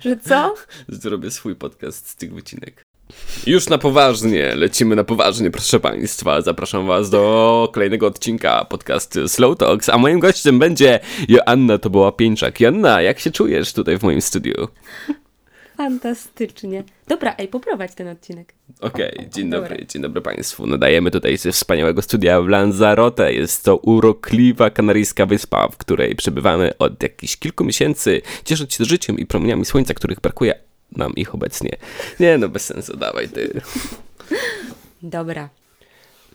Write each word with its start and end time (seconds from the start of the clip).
Że 0.00 0.16
co? 0.16 0.54
Zrobię 0.88 1.30
swój 1.30 1.56
podcast 1.56 2.08
z 2.08 2.16
tych 2.16 2.34
wycinek. 2.34 2.84
Już 3.46 3.68
na 3.68 3.78
poważnie, 3.78 4.54
lecimy 4.54 4.96
na 4.96 5.04
poważnie, 5.04 5.50
proszę 5.50 5.80
Państwa. 5.80 6.40
Zapraszam 6.40 6.86
Was 6.86 7.10
do 7.10 7.68
kolejnego 7.72 8.06
odcinka 8.06 8.64
podcastu 8.64 9.28
Slow 9.28 9.58
Talks, 9.58 9.88
a 9.88 9.98
moim 9.98 10.20
gościem 10.20 10.58
będzie 10.58 11.00
Joanna 11.28 11.78
Toboła-Pieńczak. 11.78 12.60
Joanna, 12.60 13.02
jak 13.02 13.20
się 13.20 13.30
czujesz 13.30 13.72
tutaj 13.72 13.98
w 13.98 14.02
moim 14.02 14.22
studiu? 14.22 14.68
Fantastycznie. 15.76 16.84
Dobra, 17.08 17.34
ej, 17.38 17.48
poprowadź 17.48 17.94
ten 17.94 18.08
odcinek. 18.08 18.54
Okej, 18.80 19.14
okay, 19.14 19.30
dzień 19.30 19.50
Dobra. 19.50 19.68
dobry, 19.68 19.86
dzień 19.86 20.02
dobry 20.02 20.20
Państwu. 20.20 20.66
Nadajemy 20.66 21.10
tutaj 21.10 21.36
ze 21.36 21.52
wspaniałego 21.52 22.02
studia 22.02 22.42
w 22.42 22.48
Lanzarote. 22.48 23.32
Jest 23.32 23.64
to 23.64 23.76
urokliwa 23.76 24.70
kanaryjska 24.70 25.26
wyspa, 25.26 25.68
w 25.68 25.76
której 25.76 26.16
przebywamy 26.16 26.78
od 26.78 27.02
jakichś 27.02 27.36
kilku 27.36 27.64
miesięcy, 27.64 28.22
ciesząc 28.44 28.74
się 28.74 28.84
życiem 28.84 29.18
i 29.18 29.26
promieniami 29.26 29.64
słońca, 29.64 29.94
których 29.94 30.20
brakuje 30.20 30.54
nam 30.92 31.12
ich 31.14 31.34
obecnie. 31.34 31.76
Nie 32.20 32.38
no, 32.38 32.48
bez 32.48 32.64
sensu, 32.64 32.96
dawaj 32.96 33.28
ty. 33.28 33.60
Dobra. 35.02 35.48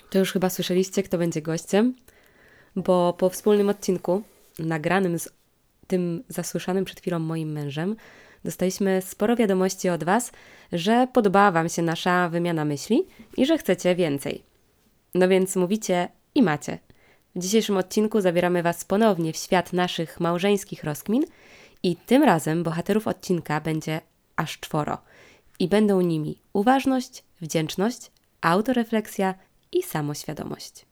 To 0.10 0.20
już 0.20 0.32
chyba 0.32 0.50
słyszeliście, 0.50 1.04
kto 1.04 1.18
będzie 1.18 1.42
gościem, 1.42 1.94
bo 2.76 3.14
po 3.14 3.30
wspólnym 3.30 3.70
odcinku, 3.70 4.24
nagranym 4.60 5.20
z 5.20 5.30
tym 5.88 6.24
zasłyszanym 6.30 6.86
przed 6.86 7.02
chwilą 7.02 7.20
moim 7.20 7.52
mężem, 7.52 7.96
dostaliśmy 8.44 9.02
sporo 9.02 9.36
wiadomości 9.36 9.90
od 9.90 10.04
Was, 10.04 10.32
że 10.72 11.08
podobała 11.14 11.52
Wam 11.52 11.70
się 11.70 11.82
nasza 11.82 12.30
wymiana 12.30 12.66
myśli 12.66 13.08
i 13.38 13.46
że 13.46 13.58
chcecie 13.58 13.96
więcej. 13.96 14.44
No 15.14 15.28
więc 15.28 15.56
mówicie 15.56 16.10
i 16.36 16.44
macie. 16.44 16.80
W 17.36 17.40
dzisiejszym 17.40 17.78
odcinku 17.78 18.22
zabieramy 18.22 18.64
Was 18.64 18.86
ponownie 18.86 19.34
w 19.34 19.38
świat 19.38 19.74
naszych 19.74 20.20
małżeńskich 20.20 20.84
rozkmin 20.84 21.24
i 21.84 21.96
tym 21.96 22.24
razem 22.24 22.64
bohaterów 22.64 23.08
odcinka 23.08 23.62
będzie 23.62 24.02
aż 24.36 24.60
czworo. 24.60 24.98
I 25.60 25.68
będą 25.68 26.02
nimi 26.02 26.40
uważność, 26.54 27.24
wdzięczność, 27.42 28.12
autorefleksja 28.42 29.36
i 29.72 29.84
samoświadomość. 29.84 30.91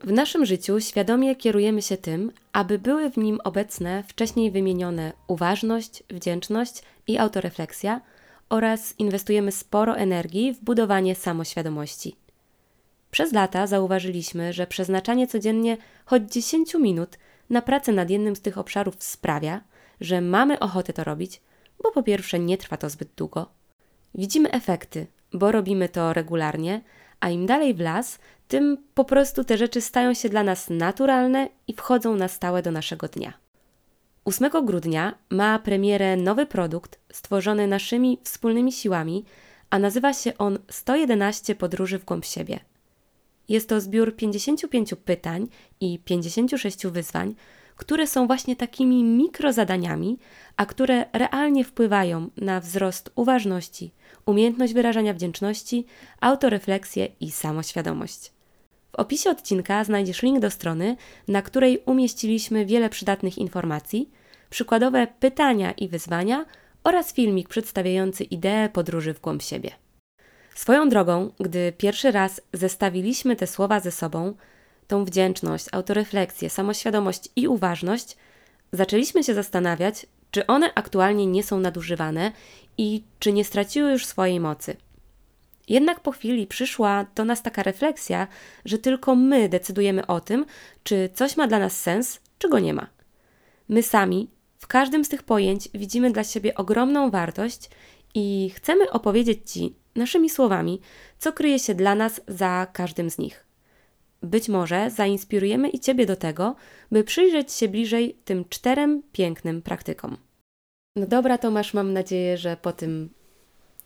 W 0.00 0.12
naszym 0.12 0.46
życiu 0.46 0.80
świadomie 0.80 1.36
kierujemy 1.36 1.82
się 1.82 1.96
tym, 1.96 2.32
aby 2.52 2.78
były 2.78 3.10
w 3.10 3.16
nim 3.16 3.40
obecne 3.44 4.02
wcześniej 4.08 4.50
wymienione 4.50 5.12
uważność, 5.26 6.02
wdzięczność 6.10 6.82
i 7.06 7.18
autorefleksja 7.18 8.00
oraz 8.48 8.94
inwestujemy 8.98 9.52
sporo 9.52 9.96
energii 9.96 10.54
w 10.54 10.64
budowanie 10.64 11.14
samoświadomości. 11.14 12.16
Przez 13.10 13.32
lata 13.32 13.66
zauważyliśmy, 13.66 14.52
że 14.52 14.66
przeznaczanie 14.66 15.26
codziennie 15.26 15.76
choć 16.04 16.22
10 16.32 16.74
minut 16.74 17.18
na 17.50 17.62
pracę 17.62 17.92
nad 17.92 18.10
jednym 18.10 18.36
z 18.36 18.40
tych 18.40 18.58
obszarów 18.58 18.94
sprawia, 18.98 19.60
że 20.00 20.20
mamy 20.20 20.58
ochotę 20.58 20.92
to 20.92 21.04
robić, 21.04 21.40
bo 21.82 21.90
po 21.92 22.02
pierwsze 22.02 22.38
nie 22.38 22.58
trwa 22.58 22.76
to 22.76 22.90
zbyt 22.90 23.08
długo. 23.16 23.46
Widzimy 24.14 24.50
efekty, 24.50 25.06
bo 25.32 25.52
robimy 25.52 25.88
to 25.88 26.12
regularnie, 26.12 26.80
a 27.20 27.30
im 27.30 27.46
dalej 27.46 27.74
w 27.74 27.80
las, 27.80 28.18
tym 28.48 28.76
po 28.94 29.04
prostu 29.04 29.44
te 29.44 29.58
rzeczy 29.58 29.80
stają 29.80 30.14
się 30.14 30.28
dla 30.28 30.42
nas 30.42 30.70
naturalne 30.70 31.48
i 31.66 31.74
wchodzą 31.74 32.16
na 32.16 32.28
stałe 32.28 32.62
do 32.62 32.70
naszego 32.70 33.08
dnia. 33.08 33.32
8 34.24 34.50
grudnia 34.64 35.14
ma 35.30 35.58
premierę 35.58 36.16
nowy 36.16 36.46
produkt 36.46 36.98
stworzony 37.12 37.66
naszymi 37.66 38.18
wspólnymi 38.22 38.72
siłami, 38.72 39.24
a 39.70 39.78
nazywa 39.78 40.12
się 40.12 40.38
on 40.38 40.58
111 40.70 41.54
podróży 41.54 41.98
w 41.98 42.04
głąb 42.04 42.24
siebie. 42.24 42.60
Jest 43.48 43.68
to 43.68 43.80
zbiór 43.80 44.16
55 44.16 44.94
pytań 45.04 45.48
i 45.80 45.98
56 45.98 46.86
wyzwań, 46.86 47.34
które 47.76 48.06
są 48.06 48.26
właśnie 48.26 48.56
takimi 48.56 49.04
mikrozadaniami, 49.04 50.18
a 50.56 50.66
które 50.66 51.04
realnie 51.12 51.64
wpływają 51.64 52.30
na 52.36 52.60
wzrost 52.60 53.10
uważności, 53.14 53.92
umiejętność 54.26 54.74
wyrażania 54.74 55.14
wdzięczności, 55.14 55.86
autorefleksję 56.20 57.08
i 57.20 57.30
samoświadomość. 57.30 58.37
Opisie 58.98 59.30
odcinka 59.30 59.84
znajdziesz 59.84 60.22
link 60.22 60.40
do 60.40 60.50
strony, 60.50 60.96
na 61.28 61.42
której 61.42 61.82
umieściliśmy 61.86 62.66
wiele 62.66 62.90
przydatnych 62.90 63.38
informacji, 63.38 64.10
przykładowe 64.50 65.06
pytania 65.20 65.72
i 65.72 65.88
wyzwania 65.88 66.44
oraz 66.84 67.12
filmik 67.12 67.48
przedstawiający 67.48 68.24
ideę 68.24 68.68
podróży 68.68 69.14
w 69.14 69.20
głąb 69.20 69.42
siebie. 69.42 69.70
Swoją 70.54 70.88
drogą, 70.88 71.30
gdy 71.40 71.72
pierwszy 71.72 72.10
raz 72.10 72.40
zestawiliśmy 72.52 73.36
te 73.36 73.46
słowa 73.46 73.80
ze 73.80 73.90
sobą, 73.90 74.34
tą 74.86 75.04
wdzięczność, 75.04 75.66
autorefleksję, 75.72 76.50
samoświadomość 76.50 77.28
i 77.36 77.48
uważność, 77.48 78.16
zaczęliśmy 78.72 79.24
się 79.24 79.34
zastanawiać, 79.34 80.06
czy 80.30 80.46
one 80.46 80.74
aktualnie 80.74 81.26
nie 81.26 81.42
są 81.42 81.60
nadużywane 81.60 82.32
i 82.78 83.02
czy 83.18 83.32
nie 83.32 83.44
straciły 83.44 83.92
już 83.92 84.06
swojej 84.06 84.40
mocy. 84.40 84.76
Jednak 85.68 86.00
po 86.00 86.12
chwili 86.12 86.46
przyszła 86.46 87.06
do 87.14 87.24
nas 87.24 87.42
taka 87.42 87.62
refleksja, 87.62 88.26
że 88.64 88.78
tylko 88.78 89.14
my 89.14 89.48
decydujemy 89.48 90.06
o 90.06 90.20
tym, 90.20 90.46
czy 90.82 91.08
coś 91.14 91.36
ma 91.36 91.46
dla 91.46 91.58
nas 91.58 91.80
sens, 91.80 92.20
czy 92.38 92.48
go 92.48 92.58
nie 92.58 92.74
ma. 92.74 92.86
My 93.68 93.82
sami 93.82 94.30
w 94.58 94.66
każdym 94.66 95.04
z 95.04 95.08
tych 95.08 95.22
pojęć 95.22 95.68
widzimy 95.74 96.10
dla 96.10 96.24
siebie 96.24 96.54
ogromną 96.54 97.10
wartość 97.10 97.70
i 98.14 98.50
chcemy 98.54 98.90
opowiedzieć 98.90 99.50
Ci 99.52 99.76
naszymi 99.94 100.30
słowami, 100.30 100.80
co 101.18 101.32
kryje 101.32 101.58
się 101.58 101.74
dla 101.74 101.94
nas 101.94 102.20
za 102.28 102.66
każdym 102.72 103.10
z 103.10 103.18
nich. 103.18 103.46
Być 104.22 104.48
może 104.48 104.90
zainspirujemy 104.90 105.68
i 105.68 105.80
Ciebie 105.80 106.06
do 106.06 106.16
tego, 106.16 106.56
by 106.92 107.04
przyjrzeć 107.04 107.52
się 107.52 107.68
bliżej 107.68 108.18
tym 108.24 108.44
czterem 108.48 109.02
pięknym 109.12 109.62
praktykom. 109.62 110.16
No 110.96 111.06
dobra, 111.06 111.38
Tomasz, 111.38 111.74
mam 111.74 111.92
nadzieję, 111.92 112.36
że 112.36 112.56
po 112.56 112.72
tym 112.72 113.10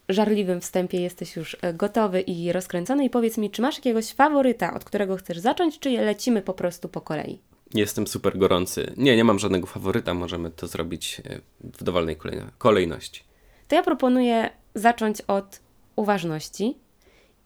żarliwym 0.08 0.60
wstępie 0.60 1.00
jesteś 1.00 1.36
już 1.36 1.56
e, 1.62 1.74
gotowy 1.74 2.20
i 2.20 2.52
rozkręcony. 2.52 3.04
I 3.04 3.10
powiedz 3.10 3.38
mi, 3.38 3.50
czy 3.50 3.62
masz 3.62 3.76
jakiegoś 3.76 4.12
faworyta, 4.12 4.74
od 4.74 4.84
którego 4.84 5.16
chcesz 5.16 5.38
zacząć, 5.38 5.78
czy 5.78 5.90
lecimy 5.90 6.42
po 6.42 6.54
prostu 6.54 6.88
po 6.88 7.00
kolei? 7.00 7.38
Jestem 7.74 8.06
super 8.06 8.38
gorący. 8.38 8.92
Nie, 8.96 9.16
nie 9.16 9.24
mam 9.24 9.38
żadnego 9.38 9.66
faworyta. 9.66 10.14
Możemy 10.14 10.50
to 10.50 10.66
zrobić 10.66 11.22
e, 11.24 11.40
w 11.60 11.84
dowolnej 11.84 12.16
kolejności. 12.58 13.22
To 13.68 13.74
ja 13.74 13.82
proponuję 13.82 14.50
zacząć 14.74 15.20
od 15.20 15.60
uważności. 15.96 16.76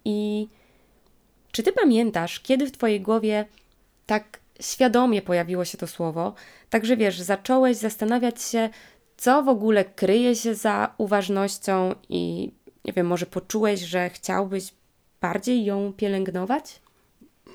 I 0.04 0.48
czy 1.52 1.62
ty 1.62 1.72
pamiętasz, 1.72 2.40
kiedy 2.40 2.66
w 2.66 2.72
twojej 2.72 3.00
głowie 3.00 3.44
tak 4.06 4.40
świadomie 4.60 5.22
pojawiło 5.22 5.64
się 5.64 5.78
to 5.78 5.86
słowo, 5.86 6.34
także 6.70 6.96
wiesz, 6.96 7.20
zacząłeś 7.20 7.76
zastanawiać 7.76 8.42
się, 8.42 8.70
co 9.16 9.42
w 9.42 9.48
ogóle 9.48 9.84
kryje 9.84 10.36
się 10.36 10.54
za 10.54 10.94
uważnością 10.98 11.94
i 12.08 12.52
nie 12.84 12.92
wiem, 12.92 13.06
może 13.06 13.26
poczułeś, 13.26 13.80
że 13.80 14.10
chciałbyś 14.10 14.74
bardziej 15.20 15.64
ją 15.64 15.92
pielęgnować? 15.96 16.80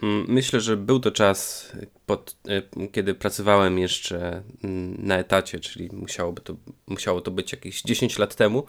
Mm, 0.03 0.25
myślę, 0.27 0.61
że 0.61 0.77
był 0.77 0.99
to 0.99 1.11
czas, 1.11 1.71
pod, 2.05 2.35
e, 2.47 2.87
kiedy 2.87 3.15
pracowałem 3.15 3.79
jeszcze 3.79 4.43
mm, 4.63 5.07
na 5.07 5.17
etacie, 5.17 5.59
czyli 5.59 5.89
musiałoby 5.93 6.41
to, 6.41 6.55
musiało 6.87 7.21
to 7.21 7.31
być 7.31 7.51
jakieś 7.51 7.81
10 7.81 8.19
lat 8.19 8.35
temu. 8.35 8.63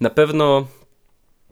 Na 0.00 0.10
pewno 0.10 0.66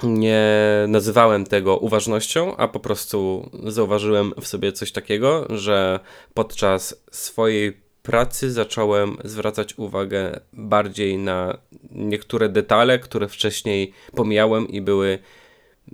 nie 0.02 0.44
nazywałem 0.88 1.44
tego 1.44 1.76
uważnością, 1.76 2.56
a 2.56 2.68
po 2.68 2.80
prostu 2.80 3.50
zauważyłem 3.66 4.32
w 4.40 4.46
sobie 4.46 4.72
coś 4.72 4.92
takiego, 4.92 5.46
że 5.50 6.00
podczas 6.34 7.04
swojej 7.10 7.83
pracy 8.04 8.52
zacząłem 8.52 9.16
zwracać 9.24 9.78
uwagę 9.78 10.40
bardziej 10.52 11.18
na 11.18 11.58
niektóre 11.90 12.48
detale, 12.48 12.98
które 12.98 13.28
wcześniej 13.28 13.92
pomijałem 14.16 14.68
i 14.68 14.80
były 14.80 15.18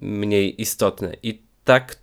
mniej 0.02 0.62
istotne. 0.62 1.16
I 1.22 1.42
tak 1.64 1.96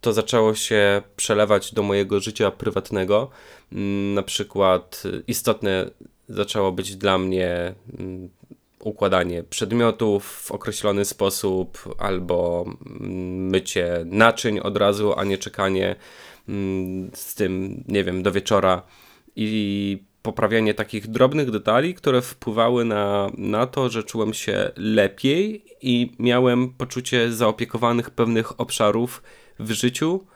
to 0.00 0.12
zaczęło 0.12 0.54
się 0.54 1.02
przelewać 1.16 1.74
do 1.74 1.82
mojego 1.82 2.20
życia 2.20 2.50
prywatnego. 2.50 3.30
Mm, 3.72 4.14
na 4.14 4.22
przykład 4.22 5.02
istotne 5.26 5.90
zaczęło 6.28 6.72
być 6.72 6.96
dla 6.96 7.18
mnie 7.18 7.74
mm, 7.98 8.28
układanie 8.78 9.42
przedmiotów 9.42 10.26
w 10.26 10.52
określony 10.52 11.04
sposób, 11.04 11.94
albo 11.98 12.64
mm, 12.66 13.48
mycie 13.48 14.04
naczyń 14.04 14.58
od 14.58 14.76
razu, 14.76 15.14
a 15.18 15.24
nie 15.24 15.38
czekanie 15.38 15.96
z 17.14 17.34
tym, 17.34 17.84
nie 17.88 18.04
wiem, 18.04 18.22
do 18.22 18.32
wieczora 18.32 18.82
i 19.36 20.02
poprawianie 20.22 20.74
takich 20.74 21.06
drobnych 21.06 21.50
detali, 21.50 21.94
które 21.94 22.22
wpływały 22.22 22.84
na, 22.84 23.30
na 23.38 23.66
to, 23.66 23.88
że 23.88 24.02
czułem 24.02 24.34
się 24.34 24.70
lepiej 24.76 25.64
i 25.82 26.12
miałem 26.18 26.70
poczucie 26.70 27.32
zaopiekowanych 27.32 28.10
pewnych 28.10 28.60
obszarów 28.60 29.22
w 29.58 29.70
życiu, 29.70 30.26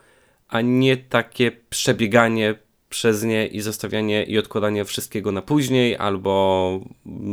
a 0.48 0.60
nie 0.60 0.96
takie 0.96 1.52
przebieganie 1.52 2.54
przez 2.88 3.22
nie 3.22 3.46
i 3.46 3.60
zostawianie 3.60 4.24
i 4.24 4.38
odkładanie 4.38 4.84
wszystkiego 4.84 5.32
na 5.32 5.42
później, 5.42 5.96
albo 5.96 6.80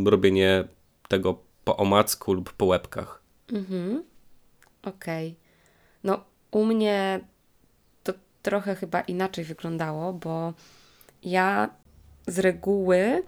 robienie 0.05 0.63
tego 1.07 1.39
po 1.63 1.77
omacku 1.77 2.33
lub 2.33 2.53
po 2.53 2.65
łebkach. 2.65 3.21
Mhm. 3.53 4.03
Okej. 4.83 5.27
Okay. 5.27 5.35
No, 6.03 6.23
u 6.51 6.65
mnie 6.65 7.19
trochę 8.41 8.75
chyba 8.75 9.01
inaczej 9.01 9.45
wyglądało, 9.45 10.13
bo 10.13 10.53
ja 11.29 11.69
z 12.27 12.39
reguły 12.39 13.23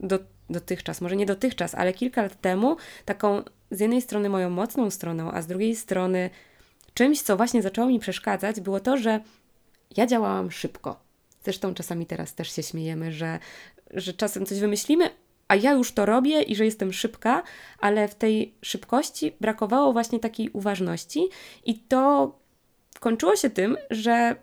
do, 0.00 0.18
dotychczas, 0.50 1.00
może 1.00 1.16
nie 1.16 1.26
dotychczas, 1.26 1.74
ale 1.74 1.92
kilka 1.92 2.22
lat 2.22 2.40
temu, 2.40 2.76
taką 3.04 3.42
z 3.70 3.80
jednej 3.80 4.02
strony 4.02 4.28
moją 4.28 4.50
mocną 4.50 4.90
stroną, 4.90 5.32
a 5.32 5.42
z 5.42 5.46
drugiej 5.46 5.76
strony 5.76 6.30
czymś, 6.94 7.22
co 7.22 7.36
właśnie 7.36 7.62
zaczęło 7.62 7.88
mi 7.88 7.98
przeszkadzać, 7.98 8.60
było 8.60 8.80
to, 8.80 8.96
że 8.96 9.20
ja 9.96 10.06
działałam 10.06 10.50
szybko. 10.50 11.00
Zresztą 11.44 11.74
czasami 11.74 12.06
teraz 12.06 12.34
też 12.34 12.52
się 12.52 12.62
śmiejemy, 12.62 13.12
że, 13.12 13.38
że 13.90 14.12
czasem 14.12 14.46
coś 14.46 14.58
wymyślimy, 14.60 15.10
a 15.48 15.56
ja 15.56 15.72
już 15.72 15.92
to 15.92 16.06
robię 16.06 16.42
i 16.42 16.56
że 16.56 16.64
jestem 16.64 16.92
szybka, 16.92 17.42
ale 17.78 18.08
w 18.08 18.14
tej 18.14 18.54
szybkości 18.62 19.36
brakowało 19.40 19.92
właśnie 19.92 20.20
takiej 20.20 20.50
uważności 20.50 21.28
i 21.64 21.78
to 21.78 22.32
kończyło 23.00 23.36
się 23.36 23.50
tym, 23.50 23.76
że 23.90 24.36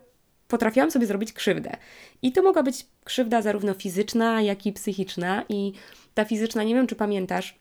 potrafiłam 0.48 0.90
sobie 0.90 1.06
zrobić 1.06 1.32
krzywdę. 1.32 1.76
I 2.22 2.32
to 2.32 2.42
mogła 2.42 2.62
być 2.62 2.86
krzywda 3.04 3.42
zarówno 3.42 3.74
fizyczna, 3.74 4.42
jak 4.42 4.66
i 4.66 4.72
psychiczna. 4.72 5.44
I 5.48 5.72
ta 6.14 6.24
fizyczna, 6.24 6.62
nie 6.62 6.74
wiem 6.74 6.86
czy 6.86 6.96
pamiętasz, 6.96 7.58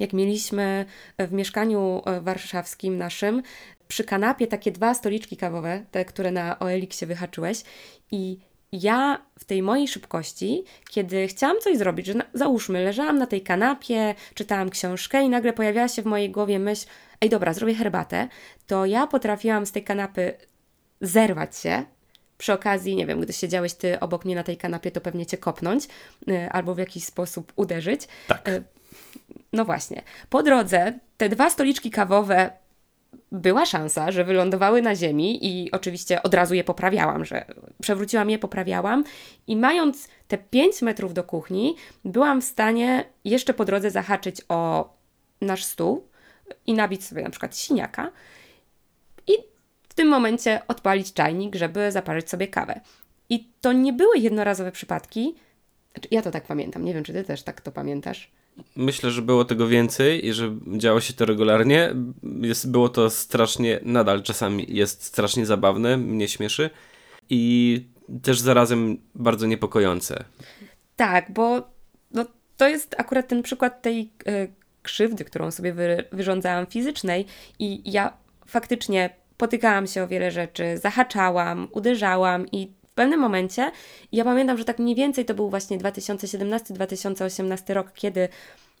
jak 0.00 0.12
mieliśmy 0.12 0.84
w 1.18 1.32
mieszkaniu 1.32 2.02
e, 2.06 2.20
warszawskim 2.20 2.98
naszym 2.98 3.42
przy 3.88 4.04
kanapie 4.04 4.46
takie 4.46 4.72
dwa 4.72 4.94
stoliczki 4.94 5.36
kawowe, 5.36 5.84
te, 5.90 6.04
które 6.04 6.30
na 6.30 6.58
OLX-ie 6.58 7.06
wyhaczyłeś 7.06 7.62
i 8.10 8.38
ja 8.72 9.22
w 9.38 9.44
tej 9.44 9.62
mojej 9.62 9.88
szybkości, 9.88 10.64
kiedy 10.90 11.28
chciałam 11.28 11.56
coś 11.60 11.78
zrobić, 11.78 12.06
że 12.06 12.14
na, 12.14 12.24
załóżmy, 12.34 12.84
leżałam 12.84 13.18
na 13.18 13.26
tej 13.26 13.42
kanapie, 13.42 14.14
czytałam 14.34 14.70
książkę 14.70 15.22
i 15.22 15.28
nagle 15.28 15.52
pojawiała 15.52 15.88
się 15.88 16.02
w 16.02 16.06
mojej 16.06 16.30
głowie 16.30 16.58
myśl, 16.58 16.86
ej 17.20 17.28
dobra, 17.28 17.52
zrobię 17.52 17.74
herbatę, 17.74 18.28
to 18.66 18.86
ja 18.86 19.06
potrafiłam 19.06 19.66
z 19.66 19.72
tej 19.72 19.84
kanapy 19.84 20.34
zerwać 21.00 21.58
się, 21.58 21.84
przy 22.38 22.52
okazji, 22.52 22.96
nie 22.96 23.06
wiem, 23.06 23.20
gdy 23.20 23.32
siedziałeś 23.32 23.74
ty 23.74 24.00
obok 24.00 24.24
mnie 24.24 24.34
na 24.34 24.42
tej 24.42 24.56
kanapie, 24.56 24.90
to 24.90 25.00
pewnie 25.00 25.26
cię 25.26 25.38
kopnąć 25.38 25.84
y, 26.28 26.50
albo 26.50 26.74
w 26.74 26.78
jakiś 26.78 27.04
sposób 27.04 27.52
uderzyć. 27.56 28.08
Tak. 28.28 28.48
Y, 28.48 28.62
no 29.52 29.64
właśnie. 29.64 30.02
Po 30.30 30.42
drodze 30.42 30.98
te 31.16 31.28
dwa 31.28 31.50
stoliczki 31.50 31.90
kawowe 31.90 32.50
była 33.32 33.66
szansa, 33.66 34.12
że 34.12 34.24
wylądowały 34.24 34.82
na 34.82 34.96
ziemi 34.96 35.46
i 35.46 35.70
oczywiście 35.70 36.22
od 36.22 36.34
razu 36.34 36.54
je 36.54 36.64
poprawiałam, 36.64 37.24
że 37.24 37.44
przewróciłam 37.82 38.30
je, 38.30 38.38
poprawiałam 38.38 39.04
i 39.46 39.56
mając 39.56 40.08
te 40.28 40.38
5 40.38 40.82
metrów 40.82 41.14
do 41.14 41.24
kuchni, 41.24 41.76
byłam 42.04 42.42
w 42.42 42.44
stanie 42.44 43.04
jeszcze 43.24 43.54
po 43.54 43.64
drodze 43.64 43.90
zahaczyć 43.90 44.42
o 44.48 44.90
nasz 45.40 45.64
stół 45.64 46.08
i 46.66 46.74
nabić 46.74 47.04
sobie 47.04 47.22
na 47.22 47.30
przykład 47.30 47.56
siniaka 47.56 48.10
w 49.94 49.96
tym 49.96 50.08
momencie 50.08 50.60
odpalić 50.68 51.12
czajnik, 51.12 51.54
żeby 51.54 51.92
zaparzyć 51.92 52.30
sobie 52.30 52.48
kawę. 52.48 52.80
I 53.28 53.48
to 53.60 53.72
nie 53.72 53.92
były 53.92 54.18
jednorazowe 54.18 54.72
przypadki. 54.72 55.34
Znaczy, 55.92 56.08
ja 56.10 56.22
to 56.22 56.30
tak 56.30 56.46
pamiętam, 56.46 56.84
nie 56.84 56.94
wiem, 56.94 57.04
czy 57.04 57.12
ty 57.12 57.24
też 57.24 57.42
tak 57.42 57.60
to 57.60 57.72
pamiętasz. 57.72 58.30
Myślę, 58.76 59.10
że 59.10 59.22
było 59.22 59.44
tego 59.44 59.66
więcej 59.68 60.26
i 60.26 60.32
że 60.32 60.56
działo 60.76 61.00
się 61.00 61.12
to 61.12 61.24
regularnie. 61.24 61.94
Jest, 62.40 62.70
było 62.70 62.88
to 62.88 63.10
strasznie, 63.10 63.80
nadal 63.82 64.22
czasami 64.22 64.66
jest 64.68 65.04
strasznie 65.04 65.46
zabawne, 65.46 65.96
mnie 65.96 66.28
śmieszy 66.28 66.70
i 67.30 67.84
też 68.22 68.40
zarazem 68.40 68.98
bardzo 69.14 69.46
niepokojące. 69.46 70.24
Tak, 70.96 71.32
bo 71.32 71.68
no, 72.10 72.24
to 72.56 72.68
jest 72.68 72.94
akurat 72.98 73.28
ten 73.28 73.42
przykład 73.42 73.82
tej 73.82 74.10
y, 74.28 74.52
krzywdy, 74.82 75.24
którą 75.24 75.50
sobie 75.50 75.72
wy, 75.72 76.04
wyrządzałam 76.12 76.66
fizycznej 76.66 77.26
i 77.58 77.92
ja 77.92 78.12
faktycznie 78.46 79.23
potykałam 79.36 79.86
się 79.86 80.02
o 80.02 80.08
wiele 80.08 80.30
rzeczy, 80.30 80.78
zahaczałam, 80.78 81.68
uderzałam 81.72 82.46
i 82.52 82.72
w 82.88 82.94
pewnym 82.94 83.20
momencie, 83.20 83.70
ja 84.12 84.24
pamiętam, 84.24 84.58
że 84.58 84.64
tak 84.64 84.78
mniej 84.78 84.94
więcej 84.94 85.24
to 85.24 85.34
był 85.34 85.50
właśnie 85.50 85.78
2017-2018 85.78 87.74
rok, 87.74 87.92
kiedy 87.94 88.28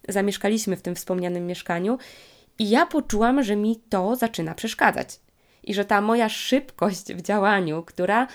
zamieszkaliśmy 0.08 0.76
w 0.76 0.82
tym 0.82 0.94
wspomnianym 0.94 1.46
mieszkaniu, 1.46 1.98
i 2.58 2.70
ja 2.70 2.86
poczułam, 2.86 3.42
że 3.42 3.56
mi 3.56 3.80
to 3.88 4.16
zaczyna 4.16 4.54
przeszkadzać. 4.54 5.20
I 5.62 5.74
że 5.74 5.84
ta 5.84 6.00
moja 6.00 6.28
szybkość 6.28 7.14
w 7.14 7.22
działaniu, 7.22 7.82
która, 7.82 8.26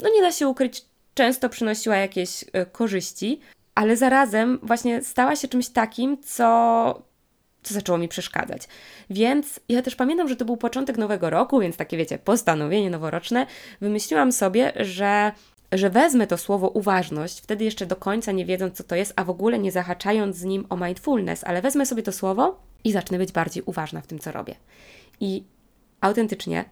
no 0.00 0.08
nie 0.14 0.22
da 0.22 0.32
się 0.32 0.48
ukryć, 0.48 0.84
często 1.14 1.48
przynosiła 1.48 1.96
jakieś 1.96 2.42
y, 2.42 2.46
korzyści, 2.72 3.40
ale 3.74 3.96
zarazem 3.96 4.58
właśnie 4.62 5.02
stała 5.02 5.36
się 5.36 5.48
czymś 5.48 5.68
takim, 5.68 6.22
co 6.22 7.02
co 7.64 7.74
zaczęło 7.74 7.98
mi 7.98 8.08
przeszkadzać. 8.08 8.68
Więc 9.10 9.60
ja 9.68 9.82
też 9.82 9.96
pamiętam, 9.96 10.28
że 10.28 10.36
to 10.36 10.44
był 10.44 10.56
początek 10.56 10.98
nowego 10.98 11.30
roku, 11.30 11.60
więc 11.60 11.76
takie 11.76 11.96
wiecie, 11.96 12.18
postanowienie 12.18 12.90
noworoczne. 12.90 13.46
Wymyśliłam 13.80 14.32
sobie, 14.32 14.72
że 14.76 15.32
że 15.72 15.90
wezmę 15.90 16.26
to 16.26 16.38
słowo 16.38 16.68
uważność, 16.68 17.40
wtedy 17.40 17.64
jeszcze 17.64 17.86
do 17.86 17.96
końca 17.96 18.32
nie 18.32 18.46
wiedząc, 18.46 18.76
co 18.76 18.84
to 18.84 18.94
jest, 18.94 19.12
a 19.16 19.24
w 19.24 19.30
ogóle 19.30 19.58
nie 19.58 19.72
zahaczając 19.72 20.36
z 20.36 20.44
nim 20.44 20.66
o 20.68 20.76
mindfulness, 20.76 21.44
ale 21.44 21.62
wezmę 21.62 21.86
sobie 21.86 22.02
to 22.02 22.12
słowo 22.12 22.60
i 22.84 22.92
zacznę 22.92 23.18
być 23.18 23.32
bardziej 23.32 23.62
uważna 23.66 24.00
w 24.00 24.06
tym, 24.06 24.18
co 24.18 24.32
robię. 24.32 24.54
I 25.20 25.44
autentycznie, 26.00 26.64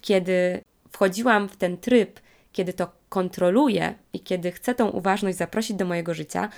kiedy 0.00 0.60
wchodziłam 0.90 1.48
w 1.48 1.56
ten 1.56 1.76
tryb, 1.76 2.20
kiedy 2.52 2.72
to 2.72 2.92
kontroluję 3.08 3.94
i 4.12 4.20
kiedy 4.20 4.52
chcę 4.52 4.74
tą 4.74 4.88
uważność 4.88 5.38
zaprosić 5.38 5.76
do 5.76 5.84
mojego 5.84 6.14
życia, 6.14 6.48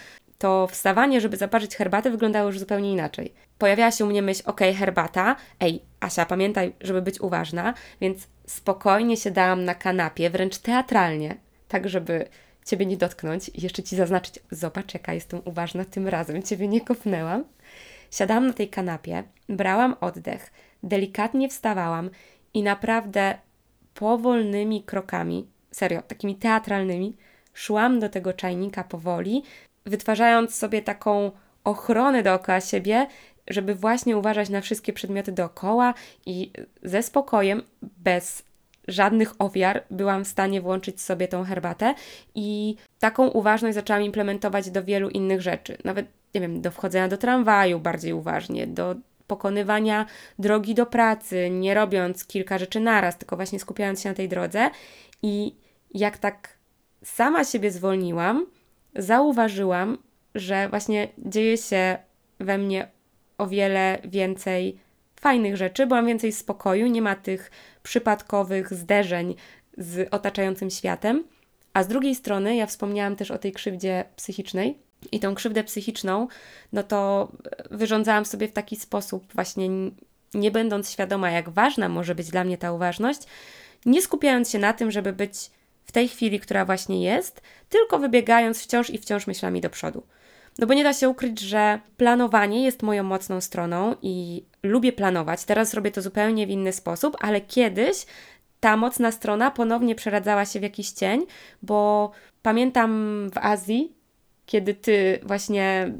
to 0.42 0.66
wstawanie, 0.66 1.20
żeby 1.20 1.36
zaparzyć 1.36 1.76
herbatę, 1.76 2.10
wyglądało 2.10 2.46
już 2.46 2.58
zupełnie 2.58 2.92
inaczej. 2.92 3.34
Pojawiała 3.58 3.90
się 3.90 4.04
u 4.04 4.08
mnie 4.08 4.22
myśl, 4.22 4.42
ok, 4.46 4.60
herbata, 4.78 5.36
ej, 5.60 5.82
Asia, 6.00 6.26
pamiętaj, 6.26 6.72
żeby 6.80 7.02
być 7.02 7.20
uważna, 7.20 7.74
więc 8.00 8.28
spokojnie 8.46 9.16
się 9.16 9.30
dałam 9.30 9.64
na 9.64 9.74
kanapie, 9.74 10.30
wręcz 10.30 10.58
teatralnie, 10.58 11.36
tak 11.68 11.88
żeby 11.88 12.28
Ciebie 12.64 12.86
nie 12.86 12.96
dotknąć 12.96 13.48
i 13.48 13.62
jeszcze 13.62 13.82
Ci 13.82 13.96
zaznaczyć, 13.96 14.38
zobacz 14.50 14.94
jaka 14.94 15.14
jestem 15.14 15.40
uważna, 15.44 15.84
tym 15.84 16.08
razem 16.08 16.42
Ciebie 16.42 16.68
nie 16.68 16.80
kopnęłam. 16.80 17.44
Siadałam 18.10 18.46
na 18.46 18.52
tej 18.52 18.68
kanapie, 18.68 19.24
brałam 19.48 19.96
oddech, 20.00 20.52
delikatnie 20.82 21.48
wstawałam 21.48 22.10
i 22.54 22.62
naprawdę 22.62 23.38
powolnymi 23.94 24.82
krokami, 24.82 25.48
serio, 25.70 26.02
takimi 26.02 26.36
teatralnymi, 26.36 27.16
szłam 27.54 28.00
do 28.00 28.08
tego 28.08 28.32
czajnika 28.32 28.84
powoli, 28.84 29.42
wytwarzając 29.86 30.54
sobie 30.54 30.82
taką 30.82 31.30
ochronę 31.64 32.22
dookoła 32.22 32.60
siebie, 32.60 33.06
żeby 33.48 33.74
właśnie 33.74 34.16
uważać 34.16 34.48
na 34.48 34.60
wszystkie 34.60 34.92
przedmioty 34.92 35.32
dookoła 35.32 35.94
i 36.26 36.52
ze 36.82 37.02
spokojem, 37.02 37.62
bez 37.82 38.42
żadnych 38.88 39.34
ofiar, 39.38 39.84
byłam 39.90 40.24
w 40.24 40.28
stanie 40.28 40.60
włączyć 40.60 41.00
sobie 41.00 41.28
tą 41.28 41.44
herbatę 41.44 41.94
i 42.34 42.76
taką 42.98 43.28
uważność 43.28 43.74
zaczęłam 43.74 44.02
implementować 44.02 44.70
do 44.70 44.84
wielu 44.84 45.08
innych 45.08 45.40
rzeczy. 45.40 45.78
Nawet, 45.84 46.06
nie 46.34 46.40
wiem, 46.40 46.60
do 46.60 46.70
wchodzenia 46.70 47.08
do 47.08 47.16
tramwaju 47.16 47.80
bardziej 47.80 48.12
uważnie, 48.12 48.66
do 48.66 48.94
pokonywania 49.26 50.06
drogi 50.38 50.74
do 50.74 50.86
pracy, 50.86 51.50
nie 51.50 51.74
robiąc 51.74 52.24
kilka 52.24 52.58
rzeczy 52.58 52.80
naraz, 52.80 53.18
tylko 53.18 53.36
właśnie 53.36 53.60
skupiając 53.60 54.02
się 54.02 54.08
na 54.08 54.14
tej 54.14 54.28
drodze. 54.28 54.70
I 55.22 55.54
jak 55.94 56.18
tak 56.18 56.48
sama 57.04 57.44
siebie 57.44 57.70
zwolniłam, 57.70 58.46
zauważyłam, 58.96 59.98
że 60.34 60.68
właśnie 60.68 61.08
dzieje 61.18 61.58
się 61.58 61.98
we 62.40 62.58
mnie 62.58 62.88
o 63.38 63.46
wiele 63.46 63.98
więcej 64.04 64.78
fajnych 65.20 65.56
rzeczy, 65.56 65.86
bo 65.86 65.94
mam 65.94 66.06
więcej 66.06 66.32
spokoju, 66.32 66.86
nie 66.86 67.02
ma 67.02 67.14
tych 67.14 67.50
przypadkowych 67.82 68.74
zderzeń 68.74 69.34
z 69.78 70.08
otaczającym 70.14 70.70
światem. 70.70 71.24
A 71.72 71.82
z 71.82 71.88
drugiej 71.88 72.14
strony, 72.14 72.56
ja 72.56 72.66
wspomniałam 72.66 73.16
też 73.16 73.30
o 73.30 73.38
tej 73.38 73.52
krzywdzie 73.52 74.04
psychicznej, 74.16 74.78
i 75.12 75.20
tą 75.20 75.34
krzywdę 75.34 75.64
psychiczną, 75.64 76.28
no 76.72 76.82
to 76.82 77.28
wyrządzałam 77.70 78.24
sobie 78.24 78.48
w 78.48 78.52
taki 78.52 78.76
sposób, 78.76 79.32
właśnie 79.34 79.68
nie 80.34 80.50
będąc 80.50 80.90
świadoma, 80.90 81.30
jak 81.30 81.50
ważna 81.50 81.88
może 81.88 82.14
być 82.14 82.30
dla 82.30 82.44
mnie 82.44 82.58
ta 82.58 82.72
uważność, 82.72 83.20
nie 83.86 84.02
skupiając 84.02 84.50
się 84.50 84.58
na 84.58 84.72
tym, 84.72 84.90
żeby 84.90 85.12
być 85.12 85.50
w 85.84 85.92
tej 85.92 86.08
chwili, 86.08 86.40
która 86.40 86.64
właśnie 86.64 87.02
jest, 87.02 87.42
tylko 87.68 87.98
wybiegając 87.98 88.62
wciąż 88.62 88.90
i 88.90 88.98
wciąż 88.98 89.26
myślami 89.26 89.60
do 89.60 89.70
przodu. 89.70 90.02
No 90.58 90.66
bo 90.66 90.74
nie 90.74 90.84
da 90.84 90.92
się 90.92 91.08
ukryć, 91.08 91.40
że 91.40 91.80
planowanie 91.96 92.64
jest 92.64 92.82
moją 92.82 93.02
mocną 93.02 93.40
stroną 93.40 93.96
i 94.02 94.44
lubię 94.62 94.92
planować. 94.92 95.44
Teraz 95.44 95.74
robię 95.74 95.90
to 95.90 96.02
zupełnie 96.02 96.46
w 96.46 96.50
inny 96.50 96.72
sposób, 96.72 97.16
ale 97.20 97.40
kiedyś 97.40 98.06
ta 98.60 98.76
mocna 98.76 99.12
strona 99.12 99.50
ponownie 99.50 99.94
przeradzała 99.94 100.44
się 100.44 100.60
w 100.60 100.62
jakiś 100.62 100.90
cień, 100.90 101.26
bo 101.62 102.10
pamiętam 102.42 103.30
w 103.34 103.38
Azji, 103.38 103.92
kiedy 104.46 104.74
ty 104.74 105.18
właśnie 105.22 105.92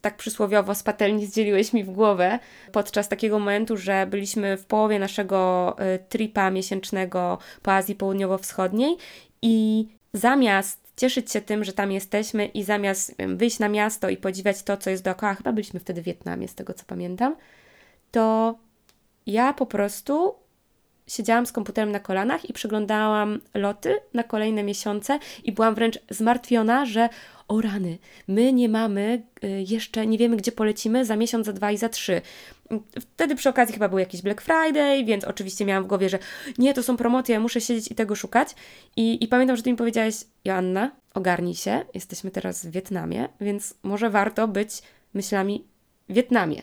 tak 0.00 0.16
przysłowiowo 0.16 0.74
z 0.74 0.82
patelni 0.82 1.26
zdzieliłeś 1.26 1.72
mi 1.72 1.84
w 1.84 1.90
głowę 1.90 2.38
podczas 2.72 3.08
takiego 3.08 3.38
momentu, 3.38 3.76
że 3.76 4.06
byliśmy 4.06 4.56
w 4.56 4.66
połowie 4.66 4.98
naszego 4.98 5.76
y, 5.94 5.98
tripa 6.08 6.50
miesięcznego 6.50 7.38
po 7.62 7.72
Azji 7.72 7.94
Południowo-Wschodniej 7.94 8.96
i 9.42 9.86
zamiast 10.14 10.92
cieszyć 10.96 11.32
się 11.32 11.40
tym, 11.40 11.64
że 11.64 11.72
tam 11.72 11.92
jesteśmy 11.92 12.46
i 12.46 12.64
zamiast 12.64 13.14
wyjść 13.36 13.58
na 13.58 13.68
miasto 13.68 14.08
i 14.08 14.16
podziwiać 14.16 14.62
to, 14.62 14.76
co 14.76 14.90
jest 14.90 15.04
dookoła, 15.04 15.34
chyba 15.34 15.52
byliśmy 15.52 15.80
wtedy 15.80 16.02
w 16.02 16.04
Wietnamie, 16.04 16.48
z 16.48 16.54
tego 16.54 16.74
co 16.74 16.84
pamiętam, 16.86 17.36
to 18.10 18.54
ja 19.26 19.52
po 19.52 19.66
prostu 19.66 20.34
siedziałam 21.10 21.46
z 21.46 21.52
komputerem 21.52 21.92
na 21.92 22.00
kolanach 22.00 22.50
i 22.50 22.52
przyglądałam 22.52 23.40
loty 23.54 24.00
na 24.14 24.22
kolejne 24.22 24.62
miesiące 24.62 25.18
i 25.44 25.52
byłam 25.52 25.74
wręcz 25.74 25.98
zmartwiona, 26.10 26.86
że 26.86 27.08
o 27.48 27.60
rany, 27.60 27.98
my 28.28 28.52
nie 28.52 28.68
mamy 28.68 29.22
y, 29.44 29.64
jeszcze, 29.68 30.06
nie 30.06 30.18
wiemy 30.18 30.36
gdzie 30.36 30.52
polecimy 30.52 31.04
za 31.04 31.16
miesiąc, 31.16 31.46
za 31.46 31.52
dwa 31.52 31.72
i 31.72 31.76
za 31.76 31.88
trzy. 31.88 32.22
Wtedy 33.00 33.36
przy 33.36 33.48
okazji 33.48 33.74
chyba 33.74 33.88
był 33.88 33.98
jakiś 33.98 34.22
Black 34.22 34.40
Friday, 34.40 35.04
więc 35.04 35.24
oczywiście 35.24 35.64
miałam 35.64 35.84
w 35.84 35.86
głowie, 35.86 36.08
że 36.08 36.18
nie, 36.58 36.74
to 36.74 36.82
są 36.82 36.96
promocje, 36.96 37.32
ja 37.32 37.40
muszę 37.40 37.60
siedzieć 37.60 37.90
i 37.90 37.94
tego 37.94 38.16
szukać. 38.16 38.48
I, 38.96 39.24
i 39.24 39.28
pamiętam, 39.28 39.56
że 39.56 39.62
ty 39.62 39.70
mi 39.70 39.76
powiedziałeś, 39.76 40.14
Joanna, 40.44 40.90
ogarnij 41.14 41.54
się, 41.54 41.84
jesteśmy 41.94 42.30
teraz 42.30 42.66
w 42.66 42.70
Wietnamie, 42.70 43.28
więc 43.40 43.74
może 43.82 44.10
warto 44.10 44.48
być 44.48 44.82
myślami 45.14 45.64
w 46.08 46.12
Wietnamie, 46.12 46.62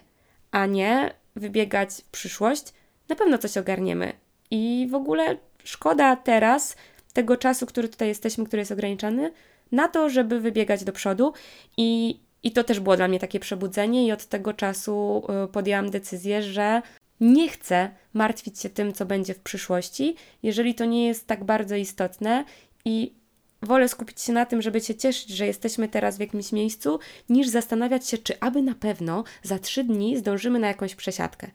a 0.52 0.66
nie 0.66 1.14
wybiegać 1.36 1.90
w 1.90 2.04
przyszłość. 2.12 2.64
Na 3.10 3.16
pewno 3.16 3.38
coś 3.38 3.58
ogarniemy. 3.58 4.27
I 4.52 4.88
w 4.92 4.96
ogóle 4.96 5.38
szkoda 5.64 6.16
teraz 6.16 6.76
tego 7.14 7.38
czasu, 7.38 7.66
który 7.66 7.90
tutaj 7.90 8.08
jesteśmy, 8.08 8.46
który 8.46 8.60
jest 8.60 8.72
ograniczony, 8.72 9.32
na 9.72 9.88
to, 9.88 10.10
żeby 10.10 10.40
wybiegać 10.40 10.84
do 10.84 10.92
przodu. 10.92 11.34
I, 11.78 12.20
i 12.44 12.52
to 12.52 12.64
też 12.64 12.80
było 12.80 12.98
dla 12.98 13.08
mnie 13.08 13.20
takie 13.20 13.40
przebudzenie, 13.40 14.08
i 14.08 14.12
od 14.12 14.26
tego 14.26 14.54
czasu 14.54 15.24
y, 15.46 15.48
podjęłam 15.48 15.90
decyzję, 15.90 16.44
że 16.44 16.82
nie 17.20 17.50
chcę 17.50 17.90
martwić 18.14 18.60
się 18.60 18.70
tym, 18.70 18.94
co 18.94 19.06
będzie 19.06 19.34
w 19.34 19.40
przyszłości, 19.40 20.16
jeżeli 20.44 20.76
to 20.76 20.86
nie 20.86 21.08
jest 21.08 21.28
tak 21.28 21.44
bardzo 21.44 21.76
istotne 21.76 22.46
i 22.86 23.14
wolę 23.62 23.90
skupić 23.90 24.22
się 24.22 24.34
na 24.34 24.46
tym, 24.46 24.62
żeby 24.62 24.82
się 24.82 24.96
cieszyć, 24.96 25.30
że 25.30 25.46
jesteśmy 25.46 25.88
teraz 25.88 26.18
w 26.18 26.20
jakimś 26.20 26.52
miejscu, 26.52 27.00
niż 27.30 27.48
zastanawiać 27.48 28.10
się, 28.10 28.18
czy 28.18 28.40
aby 28.40 28.62
na 28.62 28.76
pewno 28.76 29.24
za 29.44 29.60
trzy 29.60 29.84
dni 29.84 30.18
zdążymy 30.18 30.60
na 30.60 30.68
jakąś 30.68 30.96
przesiadkę. 30.96 31.52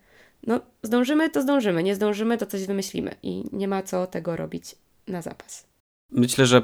No, 0.47 0.61
zdążymy, 0.83 1.31
to 1.31 1.43
zdążymy, 1.43 1.83
nie 1.83 1.95
zdążymy, 1.95 2.39
to 2.39 2.47
coś 2.47 2.67
wymyślimy 2.67 3.15
i 3.23 3.45
nie 3.53 3.69
ma 3.69 3.83
co 3.83 4.07
tego 4.07 4.37
robić 4.37 4.75
na 5.07 5.23
zapas. 5.23 5.67
Myślę, 6.11 6.47
że 6.47 6.63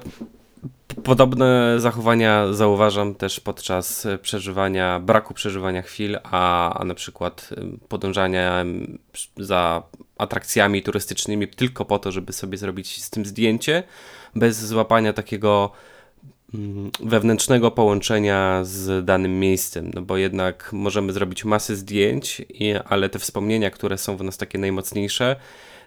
Podobne 1.05 1.75
zachowania 1.81 2.53
zauważam 2.53 3.15
też 3.15 3.41
podczas 3.41 4.07
przeżywania, 4.23 5.01
braku 5.01 5.35
przeżywania 5.35 5.83
chwil, 5.83 6.19
a, 6.23 6.75
a 6.81 6.85
na 6.85 6.95
przykład 6.95 7.51
podążania 7.89 8.65
za 9.37 9.83
atrakcjami 10.19 10.83
turystycznymi 10.83 11.49
tylko 11.49 11.85
po 11.85 11.99
to, 11.99 12.13
żeby 12.13 12.33
sobie 12.33 12.59
zrobić 12.59 13.05
z 13.05 13.11
tym 13.11 13.25
zdjęcie, 13.25 13.83
bez 14.35 14.67
złapania 14.67 15.13
takiego 15.13 15.71
wewnętrznego 17.01 17.71
połączenia 17.71 18.61
z 18.65 19.05
danym 19.05 19.41
miejscem, 19.41 19.91
no 19.95 20.03
bo 20.03 20.17
jednak 20.17 20.71
możemy 20.73 21.13
zrobić 21.13 21.45
masę 21.45 21.77
zdjęć, 21.77 22.43
ale 22.85 23.09
te 23.09 23.19
wspomnienia, 23.19 23.71
które 23.71 23.99
są 23.99 24.17
w 24.17 24.23
nas 24.23 24.37
takie 24.37 24.59
najmocniejsze, 24.59 25.37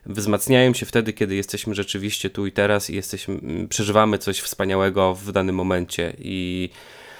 wzmacniają 0.05 0.73
się 0.73 0.85
wtedy, 0.85 1.13
kiedy 1.13 1.35
jesteśmy 1.35 1.75
rzeczywiście 1.75 2.29
tu 2.29 2.45
i 2.45 2.51
teraz 2.51 2.89
i 2.89 2.95
jesteśmy, 2.95 3.33
mm, 3.33 3.67
przeżywamy 3.67 4.17
coś 4.17 4.39
wspaniałego 4.39 5.15
w 5.15 5.31
danym 5.31 5.55
momencie. 5.55 6.13
I 6.19 6.69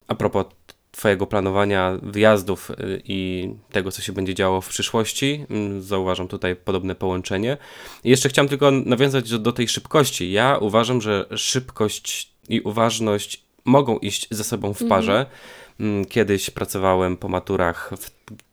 a 0.07 0.15
propos 0.15 0.45
Twojego 0.91 1.27
planowania 1.27 1.97
wyjazdów 2.03 2.71
y, 2.71 3.01
i 3.05 3.49
tego, 3.71 3.91
co 3.91 4.01
się 4.01 4.13
będzie 4.13 4.35
działo 4.35 4.61
w 4.61 4.69
przyszłości. 4.69 5.45
Mm, 5.49 5.81
zauważam 5.81 6.27
tutaj 6.27 6.55
podobne 6.55 6.95
połączenie. 6.95 7.57
I 8.03 8.09
jeszcze 8.09 8.29
chciałem 8.29 8.49
tylko 8.49 8.71
nawiązać 8.71 9.29
do, 9.29 9.39
do 9.39 9.51
tej 9.51 9.67
szybkości. 9.67 10.31
Ja 10.31 10.57
uważam, 10.57 11.01
że 11.01 11.25
szybkość 11.35 12.30
i 12.51 12.61
uważność 12.61 13.43
mogą 13.65 13.97
iść 13.97 14.27
ze 14.31 14.43
sobą 14.43 14.73
w 14.73 14.87
parze. 14.87 15.25
Mhm. 15.79 16.05
Kiedyś 16.05 16.49
pracowałem 16.49 17.17
po 17.17 17.29
maturach 17.29 17.91
w 17.97 18.11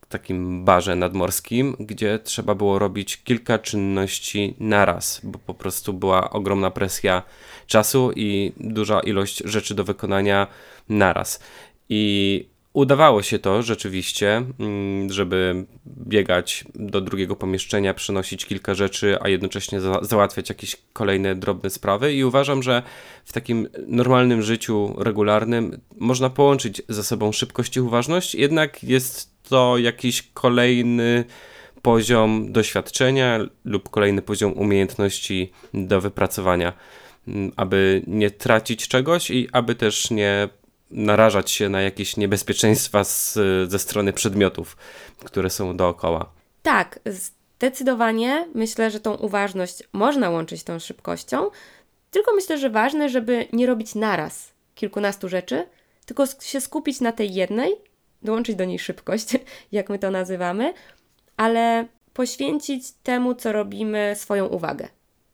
takim 0.09 0.65
barze 0.65 0.97
nadmorskim, 0.97 1.77
gdzie 1.81 2.19
trzeba 2.19 2.55
było 2.55 2.79
robić 2.79 3.23
kilka 3.23 3.59
czynności 3.59 4.55
naraz, 4.61 5.21
bo 5.25 5.39
po 5.39 5.55
prostu 5.55 5.93
była 5.93 6.31
ogromna 6.31 6.71
presja 6.71 7.23
czasu 7.67 8.13
i 8.17 8.53
duża 8.57 9.01
ilość 9.01 9.43
rzeczy 9.45 9.75
do 9.75 9.85
wykonania 9.85 10.47
naraz. 10.89 11.41
I 11.89 12.45
udawało 12.73 13.23
się 13.23 13.39
to 13.39 13.63
rzeczywiście, 13.63 14.45
mm, 14.61 15.13
żeby 15.13 15.67
biegać 15.87 16.65
do 16.75 17.01
drugiego 17.01 17.37
pomieszczenia, 17.37 17.95
przynosić 17.95 18.47
kilka 18.47 18.75
rzeczy, 18.75 19.17
a 19.21 19.29
jednocześnie 19.29 19.81
za 19.81 19.99
załatwiać 20.03 20.49
jakieś 20.49 20.77
kolejne 20.93 21.35
drobne 21.35 21.71
sprawy. 21.71 22.15
I 22.15 22.25
uważam, 22.25 22.63
że 22.63 22.83
w 23.25 23.33
takim 23.33 23.69
normalnym 23.87 24.43
życiu 24.43 24.95
regularnym 24.99 25.81
można 25.97 26.31
połączyć 26.31 26.83
ze 26.89 27.05
sobą 27.05 27.33
szybkość 27.33 27.77
i 27.77 27.81
uważność, 27.81 28.35
jednak 28.35 28.85
jest 28.85 29.31
to 29.43 29.79
jakiś 29.79 30.23
kolejny 30.35 31.25
poziom 31.83 32.53
doświadczenia 32.53 33.39
lub 33.65 33.89
kolejny 33.89 34.23
poziom 34.23 34.53
umiejętności 34.53 35.53
do 35.75 36.01
wypracowania, 36.01 36.73
mm, 37.29 37.53
aby 37.57 38.03
nie 38.07 38.31
tracić 38.31 38.89
czegoś 38.89 39.31
i 39.31 39.49
aby 39.53 39.75
też 39.75 40.11
nie 40.11 40.49
narażać 40.91 41.51
się 41.51 41.69
na 41.69 41.81
jakieś 41.81 42.17
niebezpieczeństwa 42.17 43.05
z, 43.05 43.39
ze 43.69 43.79
strony 43.79 44.13
przedmiotów, 44.13 44.77
które 45.25 45.51
są 45.51 45.77
dookoła. 45.77 46.33
Tak, 46.63 47.01
zdecydowanie 47.07 48.49
myślę, 48.55 48.91
że 48.91 49.01
tą 49.01 49.15
uważność 49.15 49.83
można 49.93 50.31
łączyć 50.31 50.63
tą 50.63 50.79
szybkością, 50.79 51.51
tylko 52.11 52.35
myślę, 52.35 52.59
że 52.59 52.71
ważne, 52.71 53.09
żeby 53.09 53.47
nie 53.53 53.67
robić 53.67 53.95
naraz 53.95 54.53
kilkunastu 54.75 55.29
rzeczy, 55.29 55.67
tylko 56.07 56.25
się 56.43 56.61
skupić 56.61 57.01
na 57.01 57.13
tej 57.13 57.35
jednej 57.35 57.73
dołączyć 58.23 58.57
do 58.57 58.65
niej 58.65 58.79
szybkość, 58.79 59.29
jak 59.73 59.91
my 59.91 59.99
to 59.99 60.11
nazywamy, 60.11 60.75
ale 61.37 61.87
poświęcić 62.13 62.93
temu, 63.03 63.35
co 63.35 63.53
robimy, 63.53 64.13
swoją 64.17 64.47
uwagę. 64.47 64.89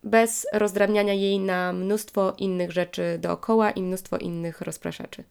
Bez 0.04 0.46
rozdrabniania 0.52 1.12
jej 1.12 1.38
na 1.38 1.72
mnóstwo 1.72 2.34
innych 2.38 2.72
rzeczy 2.72 3.18
dookoła 3.18 3.70
i 3.70 3.82
mnóstwo 3.82 4.18
innych 4.18 4.60
rozpraszaczy. 4.60 5.24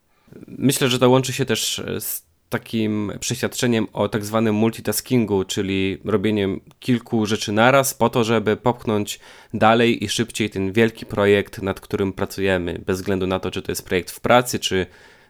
Myślę, 0.47 0.89
że 0.89 0.99
to 0.99 1.09
łączy 1.09 1.33
się 1.33 1.45
też 1.45 1.81
z 1.99 2.23
takim 2.53 3.11
przeświadczeniem 3.19 3.87
o 3.93 4.09
tak 4.09 4.25
zwanym 4.25 4.55
multitaskingu, 4.55 5.43
czyli 5.43 5.97
robieniem 6.05 6.61
kilku 6.79 7.25
rzeczy 7.25 7.51
naraz 7.51 7.93
po 7.93 8.09
to, 8.09 8.23
żeby 8.23 8.57
popchnąć 8.57 9.19
dalej 9.53 10.03
i 10.03 10.09
szybciej 10.09 10.49
ten 10.49 10.71
wielki 10.71 11.05
projekt, 11.05 11.61
nad 11.61 11.79
którym 11.79 12.13
pracujemy, 12.13 12.81
bez 12.85 12.97
względu 12.97 13.27
na 13.27 13.39
to, 13.39 13.51
czy 13.51 13.61
to 13.61 13.71
jest 13.71 13.85
projekt 13.85 14.11
w 14.11 14.19
pracy, 14.19 14.59
czy 14.59 14.85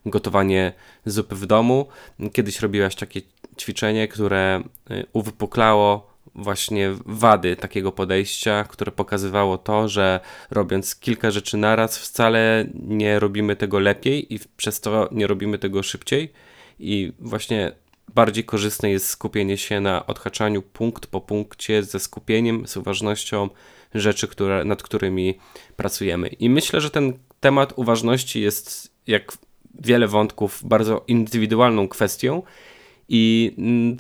gotowanie 0.06 0.74
zupy 1.06 1.36
w 1.36 1.46
domu. 1.46 1.88
Kiedyś 2.34 2.60
robiłaś 2.60 2.96
takie 2.96 3.22
ćwiczenie, 3.60 4.08
które 4.08 4.64
y, 4.92 5.06
uwypuklało 5.14 6.13
właśnie 6.36 6.90
wady 7.06 7.56
takiego 7.56 7.92
podejścia, 7.92 8.64
które 8.64 8.92
pokazywało 8.92 9.58
to, 9.58 9.88
że 9.88 10.20
robiąc 10.52 10.96
kilka 10.96 11.32
rzeczy 11.32 11.58
naraz, 11.58 11.98
wcale 11.98 12.66
nie 12.74 13.20
robimy 13.20 13.56
tego 13.56 13.80
lepiej 13.80 14.34
i 14.34 14.40
przez 14.58 14.82
to 14.82 15.10
nie 15.12 15.28
robimy 15.28 15.58
tego 15.58 15.84
szybciej. 15.84 16.34
I 16.80 17.14
właśnie 17.20 17.72
bardziej 18.16 18.44
korzystne 18.44 18.90
jest 18.92 19.08
skupienie 19.08 19.58
się 19.58 19.80
na 19.80 20.06
odhaczaniu 20.06 20.62
punkt 20.62 21.08
po 21.08 21.22
punkcie 21.22 21.84
ze 21.84 22.00
skupieniem, 22.00 22.68
z 22.68 22.78
uważnością 22.78 23.50
rzeczy, 23.94 24.28
które, 24.28 24.64
nad 24.66 24.84
którymi 24.84 25.38
pracujemy. 25.76 26.28
I 26.28 26.50
myślę, 26.50 26.82
że 26.82 26.90
ten 26.90 27.14
temat 27.40 27.74
uważności 27.76 28.42
jest 28.42 28.94
jak 29.08 29.38
wiele 29.80 30.08
wątków 30.08 30.62
bardzo 30.64 31.04
indywidualną 31.08 31.88
kwestią 31.88 32.44
i 33.10 33.52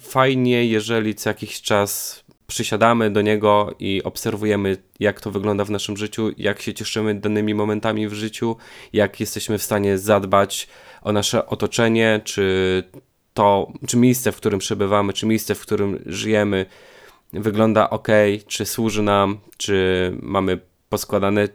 fajnie, 0.01 0.65
jeżeli 0.65 1.15
co 1.15 1.29
jakiś 1.29 1.61
czas 1.61 2.22
przysiadamy 2.47 3.11
do 3.11 3.21
niego 3.21 3.75
i 3.79 4.03
obserwujemy, 4.03 4.77
jak 4.99 5.21
to 5.21 5.31
wygląda 5.31 5.65
w 5.65 5.69
naszym 5.69 5.97
życiu, 5.97 6.31
jak 6.37 6.61
się 6.61 6.73
cieszymy 6.73 7.15
danymi 7.15 7.53
momentami 7.53 8.07
w 8.07 8.13
życiu, 8.13 8.55
jak 8.93 9.19
jesteśmy 9.19 9.57
w 9.57 9.63
stanie 9.63 9.97
zadbać 9.97 10.67
o 11.01 11.11
nasze 11.11 11.45
otoczenie, 11.45 12.21
czy 12.23 12.83
to, 13.33 13.71
czy 13.87 13.97
miejsce, 13.97 14.31
w 14.31 14.37
którym 14.37 14.59
przebywamy, 14.59 15.13
czy 15.13 15.25
miejsce, 15.25 15.55
w 15.55 15.61
którym 15.61 16.03
żyjemy, 16.05 16.65
wygląda 17.33 17.89
ok, 17.89 18.07
czy 18.47 18.65
służy 18.65 19.03
nam, 19.03 19.39
czy 19.57 20.11
mamy 20.21 20.59
poskładane 20.89 21.47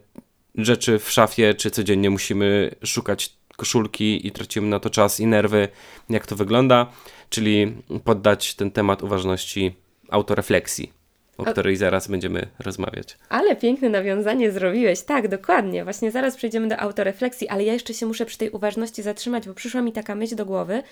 rzeczy 0.55 0.99
w 0.99 1.11
szafie, 1.11 1.55
czy 1.55 1.71
codziennie 1.71 2.11
musimy 2.11 2.75
szukać 2.85 3.39
koszulki 3.57 4.27
i 4.27 4.33
tracimy 4.33 4.67
na 4.67 4.81
to 4.81 4.91
czas 4.91 5.21
i 5.21 5.27
nerwy, 5.27 5.69
jak 6.11 6.27
to 6.27 6.37
wygląda, 6.37 6.87
czyli 7.31 7.75
poddać 8.05 8.55
ten 8.55 8.71
temat 8.71 9.03
uważności 9.03 9.75
autorefleksji, 10.09 10.93
o 11.39 11.45
której 11.45 11.77
zaraz 11.77 12.09
będziemy 12.09 12.47
rozmawiać. 12.59 13.19
Ale 13.29 13.57
piękne 13.57 13.89
nawiązanie 13.89 14.53
zrobiłeś, 14.53 15.03
tak, 15.03 15.29
dokładnie. 15.29 15.85
Właśnie 15.85 16.11
zaraz 16.11 16.37
przejdziemy 16.37 16.69
do 16.69 16.77
autorefleksji, 16.77 17.49
ale 17.49 17.65
ja 17.65 17.73
jeszcze 17.73 17.95
się 17.95 18.07
muszę 18.07 18.27
przy 18.27 18.39
tej 18.39 18.51
uważności 18.51 19.03
zatrzymać, 19.03 19.49
bo 19.49 19.55
przyszła 19.55 19.83
mi 19.83 19.93
taka 19.93 20.15
myśl 20.15 20.37
do 20.37 20.47
głowy, 20.47 20.83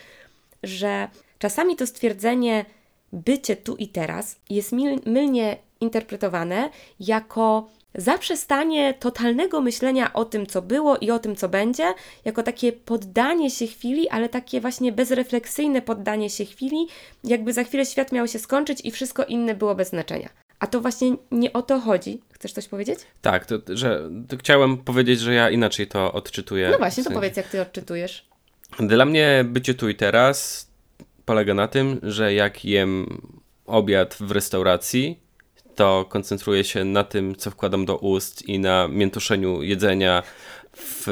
że 0.62 1.08
czasami 1.38 1.76
to 1.76 1.86
stwierdzenie 1.86 2.64
bycie 3.12 3.56
tu 3.56 3.76
i 3.76 3.88
teraz 3.88 4.36
jest 4.50 4.72
mylnie 5.06 5.56
interpretowane 5.80 6.70
jako 7.00 7.68
zaprzestanie 7.94 8.94
totalnego 8.94 9.60
myślenia 9.60 10.12
o 10.12 10.24
tym, 10.24 10.46
co 10.46 10.62
było 10.62 10.96
i 10.96 11.10
o 11.10 11.18
tym, 11.18 11.36
co 11.36 11.48
będzie, 11.48 11.94
jako 12.24 12.42
takie 12.42 12.72
poddanie 12.72 13.50
się 13.50 13.66
chwili, 13.66 14.08
ale 14.08 14.28
takie 14.28 14.60
właśnie 14.60 14.92
bezrefleksyjne 14.92 15.82
poddanie 15.82 16.30
się 16.30 16.44
chwili, 16.44 16.86
jakby 17.24 17.52
za 17.52 17.64
chwilę 17.64 17.86
świat 17.86 18.12
miał 18.12 18.28
się 18.28 18.38
skończyć 18.38 18.80
i 18.84 18.90
wszystko 18.90 19.24
inne 19.24 19.54
było 19.54 19.74
bez 19.74 19.88
znaczenia. 19.88 20.28
A 20.58 20.66
to 20.66 20.80
właśnie 20.80 21.16
nie 21.30 21.52
o 21.52 21.62
to 21.62 21.80
chodzi. 21.80 22.20
Chcesz 22.32 22.52
coś 22.52 22.68
powiedzieć? 22.68 22.98
Tak, 23.22 23.46
to, 23.46 23.58
że 23.68 24.10
to 24.28 24.36
chciałem 24.36 24.78
powiedzieć, 24.78 25.20
że 25.20 25.34
ja 25.34 25.50
inaczej 25.50 25.86
to 25.86 26.12
odczytuję. 26.12 26.68
No 26.70 26.78
właśnie, 26.78 27.04
to 27.04 27.10
powiedz, 27.10 27.36
jak 27.36 27.48
ty 27.48 27.60
odczytujesz. 27.60 28.26
Dla 28.78 29.04
mnie 29.04 29.44
bycie 29.48 29.74
tu 29.74 29.88
i 29.88 29.94
teraz 29.94 30.68
polega 31.24 31.54
na 31.54 31.68
tym, 31.68 32.00
że 32.02 32.34
jak 32.34 32.64
jem 32.64 33.20
obiad 33.66 34.16
w 34.20 34.30
restauracji, 34.30 35.20
to 35.76 36.06
koncentruję 36.08 36.64
się 36.64 36.84
na 36.84 37.04
tym, 37.04 37.36
co 37.36 37.50
wkładam 37.50 37.84
do 37.84 37.96
ust 37.96 38.48
i 38.48 38.58
na 38.58 38.88
miętoszeniu 38.88 39.62
jedzenia 39.62 40.22
w, 40.76 41.04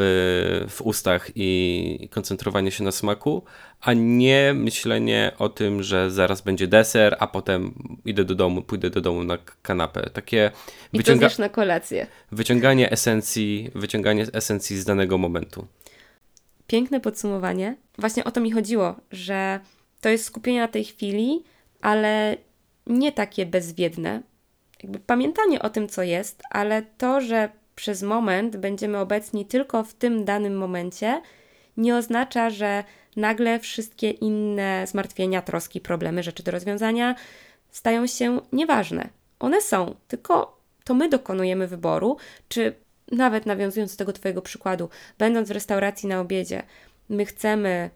w 0.71 0.83
ustach 0.83 1.31
i 1.35 2.09
koncentrowanie 2.11 2.71
się 2.71 2.85
na 2.85 2.93
smaku, 2.93 3.43
a 3.81 3.93
nie 3.93 4.53
myślenie 4.55 5.33
o 5.39 5.49
tym, 5.49 5.83
że 5.83 6.11
zaraz 6.11 6.41
będzie 6.41 6.67
deser, 6.67 7.17
a 7.19 7.27
potem 7.27 7.75
idę 8.05 8.25
do 8.25 8.35
domu, 8.35 8.63
pójdę 8.63 8.91
do 8.91 9.01
domu 9.01 9.25
na 9.25 9.39
kanapę. 9.63 10.11
Takie 10.11 10.51
I 10.93 10.97
wyciąga 10.97 11.29
na 11.39 11.49
kolację. 11.49 12.07
Wyciąganie 12.33 12.93
esencji, 12.93 13.71
wyciąganie 13.75 14.27
esencji 14.33 14.77
z 14.79 14.85
danego 14.85 15.19
momentu. 15.19 15.67
Piękne 16.67 17.01
podsumowanie. 17.01 17.77
Właśnie 17.99 18.25
o 18.25 18.31
to 18.31 18.41
mi 18.41 18.51
chodziło, 18.51 18.97
że 19.13 19.61
to 20.01 20.09
jest 20.09 20.25
skupienie 20.25 20.61
na 20.61 20.69
tej 20.69 20.85
chwili, 20.85 21.45
ale 21.81 22.37
nie 22.87 23.13
takie 23.13 23.47
bezwiedne. 23.47 24.23
Jakby 24.85 24.99
pamiętanie 24.99 25.63
o 25.63 25.71
tym, 25.71 25.89
co 25.89 26.03
jest, 26.03 26.43
ale 26.51 26.83
to, 26.83 27.21
że 27.21 27.49
przez 27.75 28.03
moment 28.03 28.57
będziemy 28.57 28.99
obecni 28.99 29.47
tylko 29.47 29.85
w 29.85 29.95
tym 29.95 30.25
danym 30.25 30.57
momencie, 30.57 31.23
nie 31.77 31.97
oznacza, 31.97 32.51
że 32.51 32.85
nagle 33.17 33.61
wszystkie 33.61 34.11
inne 34.11 34.87
zmartwienia, 34.87 35.43
troski, 35.43 35.81
problemy, 35.81 36.23
rzeczy 36.23 36.43
do 36.43 36.51
rozwiązania 36.51 37.15
stają 37.71 38.07
się 38.07 38.41
nieważne. 38.53 39.09
One 39.41 39.61
są, 39.61 39.95
tylko 40.09 40.61
to 40.85 40.95
my 40.95 41.09
dokonujemy 41.09 41.67
wyboru, 41.67 42.17
czy 42.49 42.75
nawet 43.13 43.47
nawiązując 43.47 43.93
do 43.93 43.99
tego 43.99 44.13
Twojego 44.13 44.43
przykładu, 44.43 44.89
będąc 45.19 45.49
w 45.49 45.53
restauracji 45.53 46.09
na 46.09 46.21
obiedzie, 46.21 46.63
my 47.09 47.27
chcemy 47.27 47.91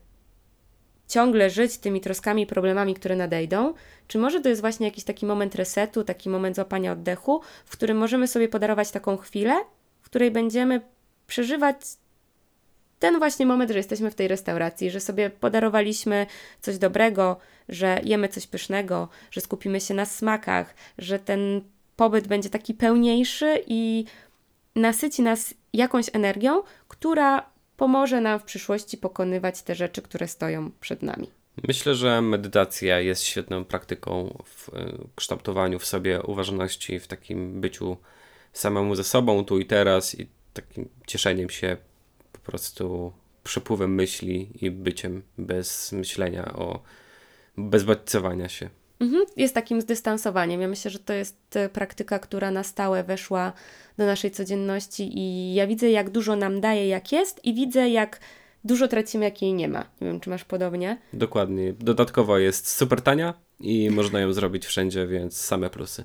ciągle 1.09 1.51
żyć 1.51 1.79
tymi 1.79 2.01
troskami 2.01 2.43
i 2.43 2.47
problemami, 2.47 2.95
które 2.95 3.17
nadejdą, 3.17 3.75
czy 4.09 4.19
może 4.19 4.41
to 4.41 4.49
jest 4.49 4.61
właśnie 4.61 4.87
jakiś 4.87 5.05
taki 5.05 5.27
moment 5.27 5.55
resetu, 5.55 6.05
taki 6.05 6.29
moment 6.31 6.57
złapania 6.57 6.93
oddechu, 6.93 7.41
w 7.65 7.73
którym 7.73 7.97
możemy 7.97 8.29
sobie 8.29 8.49
podarować 8.49 8.91
taką 8.91 9.17
chwilę, 9.17 9.55
w 10.01 10.07
której 10.07 10.31
będziemy 10.31 10.81
przeżywać 11.27 11.77
ten 12.99 13.19
właśnie 13.19 13.47
moment, 13.47 13.71
że 13.71 13.77
jesteśmy 13.77 14.11
w 14.11 14.15
tej 14.15 14.29
restauracji, 14.29 14.91
że 14.91 15.01
sobie 15.01 15.31
podarowaliśmy 15.31 16.27
coś 16.61 16.79
dobrego, 16.79 17.37
że 17.69 18.01
jemy 18.05 18.29
coś 18.29 18.47
pysznego, 18.47 19.09
że 19.31 19.41
skupimy 19.41 19.81
się 19.81 19.95
na 19.95 20.07
smakach, 20.07 20.75
że 20.99 21.19
ten 21.19 21.61
pobyt 21.97 22.29
będzie 22.29 22.51
taki 22.51 22.75
pełniejszy 22.75 23.63
i 23.67 24.05
nasyci 24.77 25.23
nas 25.23 25.55
jakąś 25.73 26.07
energią, 26.13 26.63
która 26.89 27.51
pomoże 27.79 28.21
nam 28.21 28.41
w 28.41 28.45
przyszłości 28.45 28.99
pokonywać 28.99 29.63
te 29.63 29.75
rzeczy, 29.75 30.03
które 30.03 30.29
stoją 30.29 30.71
przed 30.81 31.03
nami. 31.03 31.31
Myślę, 31.69 31.95
że 31.95 32.23
medytacja 32.23 33.01
jest 33.01 33.23
świetną 33.23 33.65
praktyką 33.65 34.39
w 34.45 34.69
e, 34.69 34.93
kształtowaniu 35.15 35.79
w 35.79 35.87
sobie 35.87 36.23
uważności, 36.23 37.01
w 37.01 37.07
takim 37.07 37.61
byciu 37.61 37.97
samemu 38.53 38.95
ze 38.95 39.05
sobą 39.05 39.45
tu 39.45 39.59
i 39.59 39.67
teraz 39.67 40.21
i 40.21 40.27
takim 40.55 40.89
cieszeniem 41.07 41.51
się 41.51 41.77
po 42.33 42.39
prostu 42.39 43.13
przepływem 43.45 43.95
myśli 43.95 44.51
i 44.61 44.71
byciem 44.71 45.23
bez 45.39 45.93
myślenia 45.93 46.53
o 46.55 46.83
bez 47.57 47.85
bodźcowania 47.85 48.49
się. 48.49 48.71
Mhm, 49.01 49.25
jest 49.37 49.55
takim 49.55 49.81
zdystansowaniem. 49.81 50.61
Ja 50.61 50.69
myślę, 50.69 50.91
że 50.91 50.99
to 50.99 51.13
jest 51.13 51.57
e, 51.57 51.69
praktyka, 51.69 52.19
która 52.19 52.51
na 52.51 52.63
stałe 52.63 53.05
weszła 53.05 53.53
do 53.99 54.07
naszej 54.07 54.31
codzienności 54.31 55.19
i 55.19 55.55
ja 55.55 55.67
widzę, 55.67 55.91
jak 55.91 56.11
dużo 56.11 56.37
nam 56.37 56.61
daje, 56.61 56.89
jak 56.89 57.13
jest 57.13 57.45
i 57.45 57.55
widzę, 57.55 57.89
jak 57.89 58.21
dużo 58.65 58.89
tracimy, 58.89 59.25
jak 59.25 59.43
jej 59.43 59.55
nie 59.55 59.69
ma. 59.69 59.85
Nie 60.01 60.07
wiem, 60.07 60.21
czy 60.21 60.31
masz 60.31 60.45
podobnie? 60.45 60.99
Dokładnie. 61.13 61.73
Dodatkowo 61.73 62.39
jest 62.39 62.69
super 62.69 63.03
tania 63.03 63.35
i 63.61 63.91
można 63.91 64.21
ją 64.21 64.33
zrobić 64.33 64.67
wszędzie, 64.67 65.07
więc 65.07 65.37
same 65.37 65.71
plusy. 65.71 66.05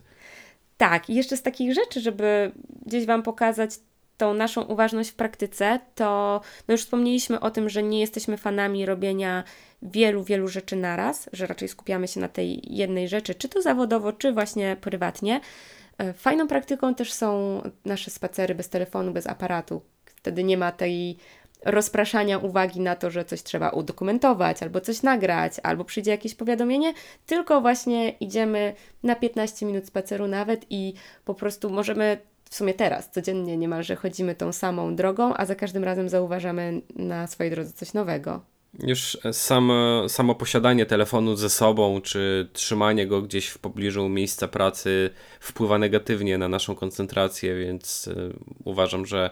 Tak, 0.77 1.09
i 1.09 1.15
jeszcze 1.15 1.37
z 1.37 1.41
takich 1.41 1.73
rzeczy, 1.73 2.01
żeby 2.01 2.51
gdzieś 2.85 3.05
Wam 3.05 3.23
pokazać 3.23 3.71
tą 4.17 4.33
naszą 4.33 4.61
uważność 4.61 5.09
w 5.09 5.15
praktyce, 5.15 5.79
to 5.95 6.41
no 6.67 6.71
już 6.71 6.81
wspomnieliśmy 6.81 7.39
o 7.39 7.51
tym, 7.51 7.69
że 7.69 7.83
nie 7.83 7.99
jesteśmy 7.99 8.37
fanami 8.37 8.85
robienia 8.85 9.43
wielu, 9.81 10.23
wielu 10.23 10.47
rzeczy 10.47 10.75
naraz, 10.75 11.29
że 11.33 11.47
raczej 11.47 11.67
skupiamy 11.67 12.07
się 12.07 12.19
na 12.19 12.27
tej 12.27 12.75
jednej 12.75 13.07
rzeczy, 13.07 13.35
czy 13.35 13.49
to 13.49 13.61
zawodowo, 13.61 14.13
czy 14.13 14.31
właśnie 14.31 14.77
prywatnie. 14.81 15.41
E, 15.97 16.13
fajną 16.13 16.47
praktyką 16.47 16.95
też 16.95 17.13
są 17.13 17.61
nasze 17.85 18.11
spacery 18.11 18.55
bez 18.55 18.69
telefonu, 18.69 19.11
bez 19.11 19.27
aparatu. 19.27 19.81
Wtedy 20.05 20.43
nie 20.43 20.57
ma 20.57 20.71
tej 20.71 21.17
rozpraszania 21.65 22.37
uwagi 22.37 22.79
na 22.79 22.95
to, 22.95 23.11
że 23.11 23.25
coś 23.25 23.43
trzeba 23.43 23.69
udokumentować, 23.69 24.63
albo 24.63 24.81
coś 24.81 25.01
nagrać, 25.01 25.53
albo 25.63 25.85
przyjdzie 25.85 26.11
jakieś 26.11 26.35
powiadomienie, 26.35 26.93
tylko 27.25 27.61
właśnie 27.61 28.09
idziemy 28.09 28.73
na 29.03 29.15
15 29.15 29.65
minut 29.65 29.87
spaceru 29.87 30.27
nawet 30.27 30.65
i 30.69 30.93
po 31.25 31.33
prostu 31.33 31.69
możemy 31.69 32.17
w 32.53 32.55
sumie 32.55 32.73
teraz, 32.73 33.11
codziennie 33.11 33.57
niemalże 33.57 33.95
chodzimy 33.95 34.35
tą 34.35 34.51
samą 34.51 34.95
drogą, 34.95 35.33
a 35.33 35.45
za 35.45 35.55
każdym 35.55 35.83
razem 35.83 36.09
zauważamy 36.09 36.81
na 36.95 37.27
swojej 37.27 37.51
drodze 37.51 37.73
coś 37.73 37.93
nowego. 37.93 38.41
Już 38.79 39.17
samo, 39.31 40.09
samo 40.09 40.35
posiadanie 40.35 40.85
telefonu 40.85 41.35
ze 41.35 41.49
sobą, 41.49 42.01
czy 42.01 42.49
trzymanie 42.53 43.07
go 43.07 43.21
gdzieś 43.21 43.47
w 43.47 43.57
pobliżu 43.57 44.09
miejsca 44.09 44.47
pracy 44.47 45.09
wpływa 45.39 45.77
negatywnie 45.77 46.37
na 46.37 46.47
naszą 46.47 46.75
koncentrację, 46.75 47.55
więc 47.55 48.07
y, 48.07 48.33
uważam, 48.63 49.05
że 49.05 49.29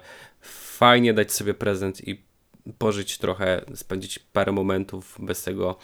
fajnie 0.77 1.13
dać 1.13 1.31
sobie 1.31 1.53
prezent 1.53 2.07
i 2.07 2.23
pożyć 2.77 3.17
trochę, 3.17 3.61
spędzić 3.75 4.19
parę 4.19 4.51
momentów 4.51 5.17
bez 5.19 5.43
tego 5.43 5.77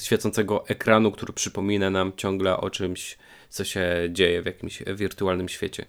świecącego 0.00 0.68
ekranu, 0.68 1.12
który 1.12 1.32
przypomina 1.32 1.90
nam 1.90 2.12
ciągle 2.16 2.56
o 2.56 2.70
czymś, 2.70 3.18
co 3.48 3.64
się 3.64 4.08
dzieje 4.10 4.42
w 4.42 4.46
jakimś 4.46 4.82
wirtualnym 4.86 5.48
świecie. 5.48 5.86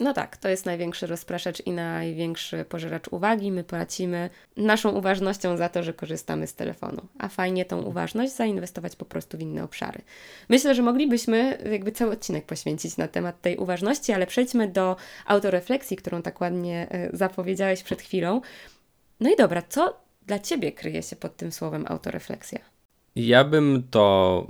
No 0.00 0.12
tak, 0.14 0.36
to 0.36 0.48
jest 0.48 0.66
największy 0.66 1.06
rozpraszacz 1.06 1.60
i 1.66 1.72
największy 1.72 2.64
pożeracz 2.64 3.08
uwagi. 3.08 3.52
My 3.52 3.64
płacimy 3.64 4.30
naszą 4.56 4.90
uważnością 4.90 5.56
za 5.56 5.68
to, 5.68 5.82
że 5.82 5.92
korzystamy 5.92 6.46
z 6.46 6.54
telefonu. 6.54 7.02
A 7.18 7.28
fajnie 7.28 7.64
tą 7.64 7.82
uważność 7.82 8.32
zainwestować 8.32 8.96
po 8.96 9.04
prostu 9.04 9.38
w 9.38 9.40
inne 9.40 9.64
obszary. 9.64 10.02
Myślę, 10.48 10.74
że 10.74 10.82
moglibyśmy 10.82 11.58
jakby 11.70 11.92
cały 11.92 12.12
odcinek 12.12 12.46
poświęcić 12.46 12.96
na 12.96 13.08
temat 13.08 13.40
tej 13.40 13.56
uważności, 13.56 14.12
ale 14.12 14.26
przejdźmy 14.26 14.68
do 14.68 14.96
autorefleksji, 15.26 15.96
którą 15.96 16.22
tak 16.22 16.40
ładnie 16.40 16.86
e, 16.90 17.16
zapowiedziałeś 17.16 17.82
przed 17.82 18.02
chwilą. 18.02 18.40
No 19.20 19.30
i 19.30 19.36
dobra, 19.36 19.62
co 19.68 20.00
dla 20.26 20.38
Ciebie 20.38 20.72
kryje 20.72 21.02
się 21.02 21.16
pod 21.16 21.36
tym 21.36 21.52
słowem 21.52 21.84
autorefleksja? 21.88 22.58
Ja 23.16 23.44
bym 23.44 23.82
to 23.90 24.46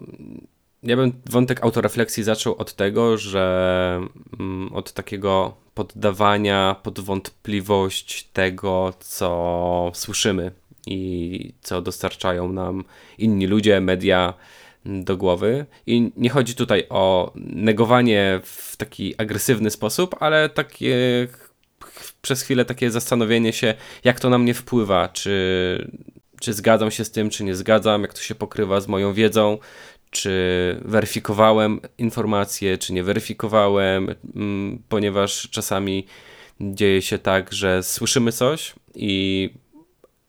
ja 0.83 0.97
bym 0.97 1.13
wątek 1.31 1.65
autorefleksji 1.65 2.23
zaczął 2.23 2.55
od 2.55 2.75
tego, 2.75 3.19
że 3.19 4.01
mm, 4.41 4.73
od 4.73 4.93
takiego 4.93 5.55
poddawania 5.75 6.77
pod 6.83 7.01
wątpliwość 7.01 8.25
tego, 8.33 8.95
co 9.01 9.91
słyszymy 9.95 10.53
i 10.87 11.53
co 11.63 11.83
dostarczają 11.83 12.53
nam 12.53 12.85
inni 13.19 13.47
ludzie, 13.47 13.81
media 13.81 14.35
do 14.85 15.17
głowy. 15.17 15.67
I 15.87 16.13
nie 16.17 16.31
chodzi 16.31 16.55
tutaj 16.55 16.87
o 16.89 17.33
negowanie 17.35 18.41
w 18.45 18.77
taki 18.77 19.15
agresywny 19.19 19.71
sposób, 19.71 20.17
ale 20.21 20.49
takie 20.49 21.29
przez 22.23 22.43
chwilę 22.43 22.65
takie 22.65 22.91
zastanowienie 22.91 23.53
się, 23.53 23.75
jak 24.05 24.21
to 24.21 24.31
na 24.31 24.39
mnie 24.39 24.55
wpływa, 24.55 25.09
czy, 25.09 25.91
czy 26.41 26.53
zgadzam 26.53 26.91
się 26.91 27.05
z 27.05 27.11
tym, 27.11 27.31
czy 27.31 27.45
nie 27.45 27.55
zgadzam, 27.55 28.03
jak 28.03 28.15
to 28.15 28.21
się 28.21 28.35
pokrywa 28.35 28.81
z 28.81 28.89
moją 28.89 29.15
wiedzą, 29.15 29.59
czy 30.11 30.77
weryfikowałem 30.85 31.81
informacje, 31.99 32.79
czy 32.79 32.93
nie 32.93 33.03
weryfikowałem, 33.03 34.15
mm, 34.37 34.83
ponieważ 34.89 35.49
czasami 35.51 36.07
dzieje 36.61 37.03
się 37.03 37.19
tak, 37.19 37.53
że 37.53 37.83
słyszymy 37.83 38.33
coś 38.33 38.75
i 38.95 39.51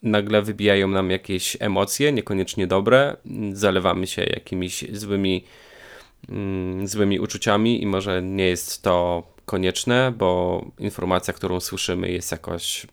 nagle 0.03 0.41
wybijają 0.41 0.87
nam 0.87 1.11
jakieś 1.11 1.57
emocje, 1.59 2.11
niekoniecznie 2.11 2.67
dobre, 2.67 3.17
zalewamy 3.53 4.07
się 4.07 4.23
jakimiś 4.23 4.85
złymi, 4.91 5.43
mm, 6.29 6.87
złymi 6.87 7.19
uczuciami 7.19 7.81
i 7.81 7.85
może 7.85 8.21
nie 8.21 8.47
jest 8.47 8.81
to 8.81 9.23
konieczne, 9.45 10.13
bo 10.17 10.61
informacja, 10.79 11.33
którą 11.33 11.59
słyszymy 11.59 12.11
jest 12.11 12.31
jakoś 12.31 12.87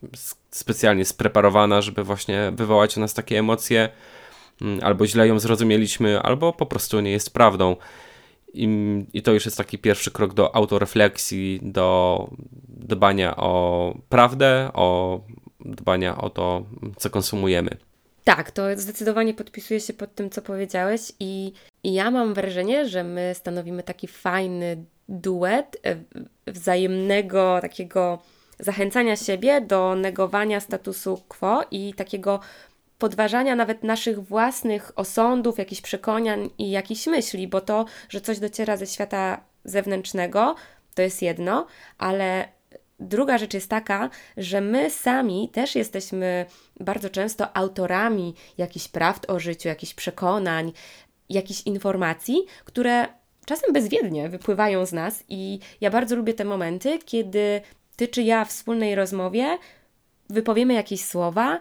specjalnie 0.51 1.05
spreparowana, 1.05 1.81
żeby 1.81 2.05
właśnie 2.05 2.53
wywołać 2.55 2.97
u 2.97 3.01
nas 3.01 3.15
takie 3.15 3.39
emocje 3.39 3.89
albo 4.83 5.07
źle 5.07 5.29
ją 5.29 5.39
zrozumieliśmy, 5.39 6.21
albo 6.21 6.53
po 6.53 6.67
prostu 6.67 7.01
nie 7.01 7.11
jest 7.11 7.35
prawdą. 7.35 7.77
I, 8.55 8.69
I, 9.13 9.23
to 9.23 9.33
już 9.33 9.45
jest 9.45 9.57
taki 9.57 9.79
pierwszy 9.79 10.11
krok 10.11 10.35
do 10.35 10.57
autorefleksji, 10.57 11.61
do 11.63 12.29
dbania 12.69 13.37
o 13.37 13.95
prawdę, 14.09 14.71
o 14.75 15.21
dbania 15.61 16.19
o 16.19 16.31
to, 16.31 16.67
co 16.97 17.11
konsumujemy. 17.11 17.71
Tak, 18.25 18.51
to 18.51 18.63
zdecydowanie 18.77 19.35
podpisuję 19.35 19.81
się 19.81 19.93
pod 19.93 20.15
tym, 20.15 20.31
co 20.31 20.43
powiedziałeś, 20.43 21.01
i, 21.21 21.53
i 21.85 21.93
ja 21.95 22.11
mam 22.11 22.35
wrażenie, 22.35 22.89
że 22.89 23.05
my 23.05 23.33
stanowimy 23.35 23.83
taki 23.83 24.09
fajny 24.09 24.85
duet 25.09 25.77
e, 25.85 25.97
wzajemnego 26.47 27.59
takiego 27.61 28.19
zachęcania 28.59 29.17
siebie 29.17 29.61
do 29.61 29.95
negowania 29.95 30.61
statusu 30.61 31.21
quo 31.29 31.65
i 31.71 31.95
takiego 31.95 32.41
podważania 32.99 33.57
nawet 33.57 33.85
naszych 33.85 34.25
własnych 34.25 34.93
osądów, 34.97 35.59
jakichś 35.59 35.81
przekonań 35.81 36.51
i 36.59 36.71
jakichś 36.71 37.07
myśli, 37.07 37.49
bo 37.49 37.61
to, 37.61 37.85
że 38.09 38.21
coś 38.21 38.39
dociera 38.39 38.77
ze 38.77 38.87
świata 38.87 39.41
zewnętrznego, 39.65 40.55
to 40.95 41.03
jest 41.03 41.23
jedno, 41.23 41.67
ale 41.99 42.49
druga 43.01 43.39
rzecz 43.39 43.55
jest 43.55 43.71
taka, 43.71 44.11
że 44.37 44.61
my 44.61 44.91
sami 44.91 45.49
też 45.49 45.75
jesteśmy 45.75 46.47
bardzo 46.81 47.11
często 47.11 47.57
autorami 47.57 48.35
jakichś 48.59 48.89
prawd 48.89 49.31
o 49.31 49.41
życiu, 49.41 49.69
jakichś 49.69 49.95
przekonań, 49.95 50.73
jakichś 51.29 51.63
informacji, 51.63 52.47
które 52.65 53.07
czasem 53.47 53.73
bezwiednie 53.73 54.29
wypływają 54.29 54.87
z 54.87 54.93
nas 54.93 55.25
i 55.29 55.59
ja 55.81 55.91
bardzo 55.91 56.17
lubię 56.17 56.35
te 56.35 56.45
momenty, 56.45 56.99
kiedy 56.99 57.61
ty 57.97 58.09
czy 58.09 58.23
ja 58.23 58.45
w 58.45 58.49
wspólnej 58.49 58.95
rozmowie 58.95 59.59
wypowiemy 60.31 60.75
jakieś 60.75 61.05
słowa 61.05 61.61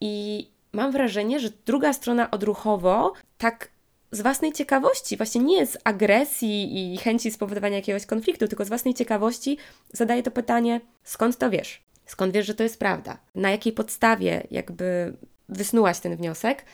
i 0.00 0.48
mam 0.72 0.92
wrażenie, 0.92 1.40
że 1.40 1.48
druga 1.66 1.92
strona 1.92 2.30
odruchowo 2.30 3.12
tak 3.38 3.68
z 4.12 4.20
własnej 4.20 4.52
ciekawości, 4.52 5.16
właśnie 5.16 5.40
nie 5.40 5.66
z 5.66 5.78
agresji 5.84 6.94
i 6.94 6.98
chęci 6.98 7.30
spowodowania 7.30 7.76
jakiegoś 7.76 8.06
konfliktu, 8.06 8.48
tylko 8.48 8.64
z 8.64 8.68
własnej 8.68 8.94
ciekawości 8.94 9.58
zadaje 9.92 10.22
to 10.22 10.30
pytanie: 10.30 10.80
skąd 11.04 11.38
to 11.38 11.50
wiesz? 11.50 11.82
Skąd 12.06 12.34
wiesz, 12.34 12.46
że 12.46 12.54
to 12.54 12.62
jest 12.62 12.78
prawda? 12.78 13.18
Na 13.34 13.50
jakiej 13.50 13.72
podstawie 13.72 14.46
jakby 14.50 15.16
wysnułaś 15.48 16.00
ten 16.00 16.16
wniosek? 16.16 16.64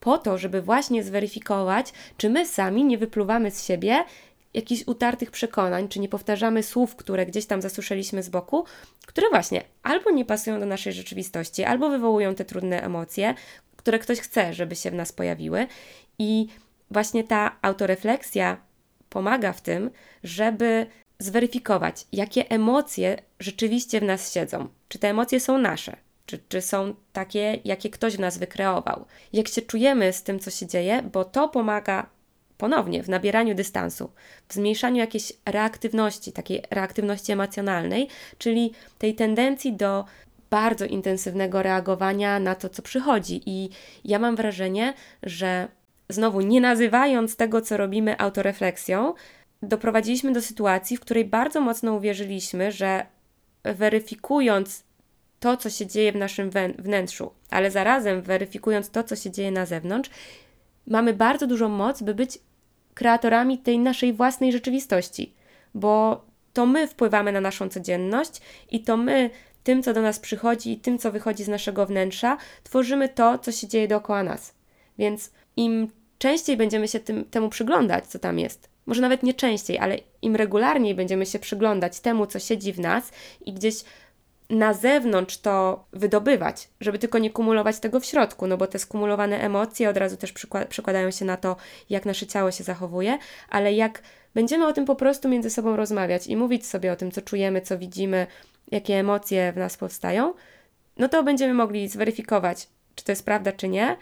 Po 0.00 0.18
to, 0.18 0.38
żeby 0.38 0.62
właśnie 0.62 1.04
zweryfikować, 1.04 1.92
czy 2.16 2.30
my 2.30 2.46
sami 2.46 2.84
nie 2.84 2.98
wypluwamy 2.98 3.50
z 3.50 3.64
siebie 3.64 4.04
jakichś 4.58 4.82
utartych 4.86 5.30
przekonań, 5.30 5.88
czy 5.88 6.00
nie 6.00 6.08
powtarzamy 6.08 6.62
słów, 6.62 6.96
które 6.96 7.26
gdzieś 7.26 7.46
tam 7.46 7.62
zasłyszeliśmy 7.62 8.22
z 8.22 8.28
boku, 8.28 8.64
które 9.06 9.30
właśnie 9.30 9.62
albo 9.82 10.10
nie 10.10 10.24
pasują 10.24 10.60
do 10.60 10.66
naszej 10.66 10.92
rzeczywistości, 10.92 11.64
albo 11.64 11.90
wywołują 11.90 12.34
te 12.34 12.44
trudne 12.44 12.82
emocje, 12.82 13.34
które 13.76 13.98
ktoś 13.98 14.20
chce, 14.20 14.54
żeby 14.54 14.76
się 14.76 14.90
w 14.90 14.94
nas 14.94 15.12
pojawiły. 15.12 15.66
I 16.18 16.46
właśnie 16.90 17.24
ta 17.24 17.56
autorefleksja 17.62 18.56
pomaga 19.08 19.52
w 19.52 19.60
tym, 19.60 19.90
żeby 20.24 20.86
zweryfikować, 21.18 22.06
jakie 22.12 22.50
emocje 22.50 23.22
rzeczywiście 23.40 24.00
w 24.00 24.04
nas 24.04 24.32
siedzą. 24.32 24.68
Czy 24.88 24.98
te 24.98 25.08
emocje 25.08 25.40
są 25.40 25.58
nasze, 25.58 25.96
czy, 26.26 26.38
czy 26.48 26.62
są 26.62 26.94
takie, 27.12 27.58
jakie 27.64 27.90
ktoś 27.90 28.16
w 28.16 28.20
nas 28.20 28.38
wykreował. 28.38 29.04
Jak 29.32 29.48
się 29.48 29.62
czujemy 29.62 30.12
z 30.12 30.22
tym, 30.22 30.38
co 30.40 30.50
się 30.50 30.66
dzieje, 30.66 31.02
bo 31.12 31.24
to 31.24 31.48
pomaga 31.48 32.06
ponownie 32.58 33.02
w 33.02 33.08
nabieraniu 33.08 33.54
dystansu, 33.54 34.10
w 34.48 34.54
zmniejszaniu 34.54 34.96
jakiejś 34.96 35.32
reaktywności, 35.46 36.32
takiej 36.32 36.62
reaktywności 36.70 37.32
emocjonalnej, 37.32 38.08
czyli 38.38 38.72
tej 38.98 39.14
tendencji 39.14 39.72
do 39.72 40.04
bardzo 40.50 40.84
intensywnego 40.84 41.62
reagowania 41.62 42.40
na 42.40 42.54
to, 42.54 42.68
co 42.68 42.82
przychodzi. 42.82 43.42
I 43.46 43.70
ja 44.04 44.18
mam 44.18 44.36
wrażenie, 44.36 44.94
że 45.22 45.68
znowu 46.08 46.40
nie 46.40 46.60
nazywając 46.60 47.36
tego, 47.36 47.60
co 47.60 47.76
robimy 47.76 48.18
autorefleksją, 48.18 49.14
doprowadziliśmy 49.62 50.32
do 50.32 50.42
sytuacji, 50.42 50.96
w 50.96 51.00
której 51.00 51.24
bardzo 51.24 51.60
mocno 51.60 51.94
uwierzyliśmy, 51.94 52.72
że 52.72 53.06
weryfikując 53.64 54.84
to, 55.40 55.56
co 55.56 55.70
się 55.70 55.86
dzieje 55.86 56.12
w 56.12 56.16
naszym 56.16 56.50
wnętrzu, 56.78 57.30
ale 57.50 57.70
zarazem 57.70 58.22
weryfikując 58.22 58.90
to, 58.90 59.04
co 59.04 59.16
się 59.16 59.30
dzieje 59.30 59.50
na 59.50 59.66
zewnątrz, 59.66 60.10
mamy 60.86 61.14
bardzo 61.14 61.46
dużą 61.46 61.68
moc, 61.68 62.02
by 62.02 62.14
być 62.14 62.38
kreatorami 62.98 63.58
tej 63.58 63.78
naszej 63.78 64.12
własnej 64.12 64.52
rzeczywistości, 64.52 65.34
bo 65.74 66.24
to 66.52 66.66
my 66.66 66.88
wpływamy 66.88 67.32
na 67.32 67.40
naszą 67.40 67.68
codzienność 67.68 68.40
i 68.70 68.80
to 68.80 68.96
my 68.96 69.30
tym, 69.64 69.82
co 69.82 69.92
do 69.92 70.02
nas 70.02 70.18
przychodzi 70.18 70.72
i 70.72 70.76
tym, 70.76 70.98
co 70.98 71.12
wychodzi 71.12 71.44
z 71.44 71.48
naszego 71.48 71.86
wnętrza, 71.86 72.36
tworzymy 72.64 73.08
to, 73.08 73.38
co 73.38 73.52
się 73.52 73.68
dzieje 73.68 73.88
dookoła 73.88 74.22
nas. 74.22 74.54
Więc 74.98 75.30
im 75.56 75.88
częściej 76.18 76.56
będziemy 76.56 76.88
się 76.88 77.00
tym, 77.00 77.24
temu 77.24 77.48
przyglądać, 77.48 78.06
co 78.06 78.18
tam 78.18 78.38
jest, 78.38 78.68
może 78.86 79.00
nawet 79.00 79.22
nie 79.22 79.34
częściej, 79.34 79.78
ale 79.78 79.98
im 80.22 80.36
regularniej 80.36 80.94
będziemy 80.94 81.26
się 81.26 81.38
przyglądać 81.38 82.00
temu, 82.00 82.26
co 82.26 82.38
siedzi 82.38 82.72
w 82.72 82.80
nas 82.80 83.12
i 83.46 83.52
gdzieś 83.52 83.84
na 84.50 84.74
zewnątrz 84.74 85.38
to 85.38 85.84
wydobywać, 85.92 86.68
żeby 86.80 86.98
tylko 86.98 87.18
nie 87.18 87.30
kumulować 87.30 87.78
tego 87.78 88.00
w 88.00 88.04
środku, 88.04 88.46
no 88.46 88.56
bo 88.56 88.66
te 88.66 88.78
skumulowane 88.78 89.40
emocje 89.40 89.88
od 89.88 89.96
razu 89.96 90.16
też 90.16 90.32
przekładają 90.68 91.10
się 91.10 91.24
na 91.24 91.36
to, 91.36 91.56
jak 91.90 92.06
nasze 92.06 92.26
ciało 92.26 92.50
się 92.50 92.64
zachowuje, 92.64 93.18
ale 93.48 93.72
jak 93.72 94.02
będziemy 94.34 94.66
o 94.66 94.72
tym 94.72 94.84
po 94.84 94.96
prostu 94.96 95.28
między 95.28 95.50
sobą 95.50 95.76
rozmawiać 95.76 96.26
i 96.26 96.36
mówić 96.36 96.66
sobie 96.66 96.92
o 96.92 96.96
tym, 96.96 97.10
co 97.10 97.22
czujemy, 97.22 97.60
co 97.60 97.78
widzimy, 97.78 98.26
jakie 98.70 98.94
emocje 98.94 99.52
w 99.52 99.56
nas 99.56 99.76
powstają, 99.76 100.34
no 100.96 101.08
to 101.08 101.22
będziemy 101.22 101.54
mogli 101.54 101.88
zweryfikować, 101.88 102.68
czy 102.94 103.04
to 103.04 103.12
jest 103.12 103.24
prawda, 103.24 103.52
czy 103.52 103.68
nie, 103.68 103.96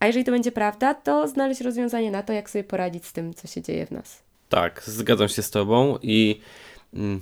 a 0.00 0.06
jeżeli 0.06 0.24
to 0.24 0.32
będzie 0.32 0.52
prawda, 0.52 0.94
to 0.94 1.28
znaleźć 1.28 1.60
rozwiązanie 1.60 2.10
na 2.10 2.22
to, 2.22 2.32
jak 2.32 2.50
sobie 2.50 2.64
poradzić 2.64 3.06
z 3.06 3.12
tym, 3.12 3.34
co 3.34 3.48
się 3.48 3.62
dzieje 3.62 3.86
w 3.86 3.90
nas. 3.90 4.22
Tak, 4.48 4.82
zgadzam 4.86 5.28
się 5.28 5.42
z 5.42 5.50
Tobą 5.50 5.98
i 6.02 6.40
mm, 6.94 7.20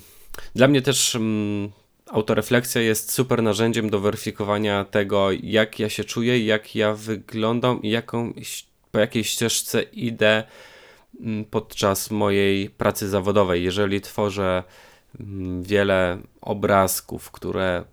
dla 0.54 0.68
mnie 0.68 0.82
też 0.82 1.14
mm, 1.14 1.72
autorefleksja 2.10 2.82
jest 2.82 3.12
super 3.12 3.42
narzędziem 3.42 3.90
do 3.90 4.00
weryfikowania 4.00 4.84
tego, 4.84 5.28
jak 5.42 5.78
ja 5.78 5.88
się 5.88 6.04
czuję, 6.04 6.44
jak 6.44 6.74
ja 6.74 6.94
wyglądam 6.94 7.82
i 7.82 7.90
jaką, 7.90 8.32
po 8.90 8.98
jakiej 8.98 9.24
ścieżce 9.24 9.82
idę 9.82 10.44
mm, 11.20 11.44
podczas 11.44 12.10
mojej 12.10 12.70
pracy 12.70 13.08
zawodowej. 13.08 13.64
Jeżeli 13.64 14.00
tworzę 14.00 14.64
mm, 15.20 15.62
wiele 15.62 16.18
obrazków, 16.40 17.30
które 17.30 17.84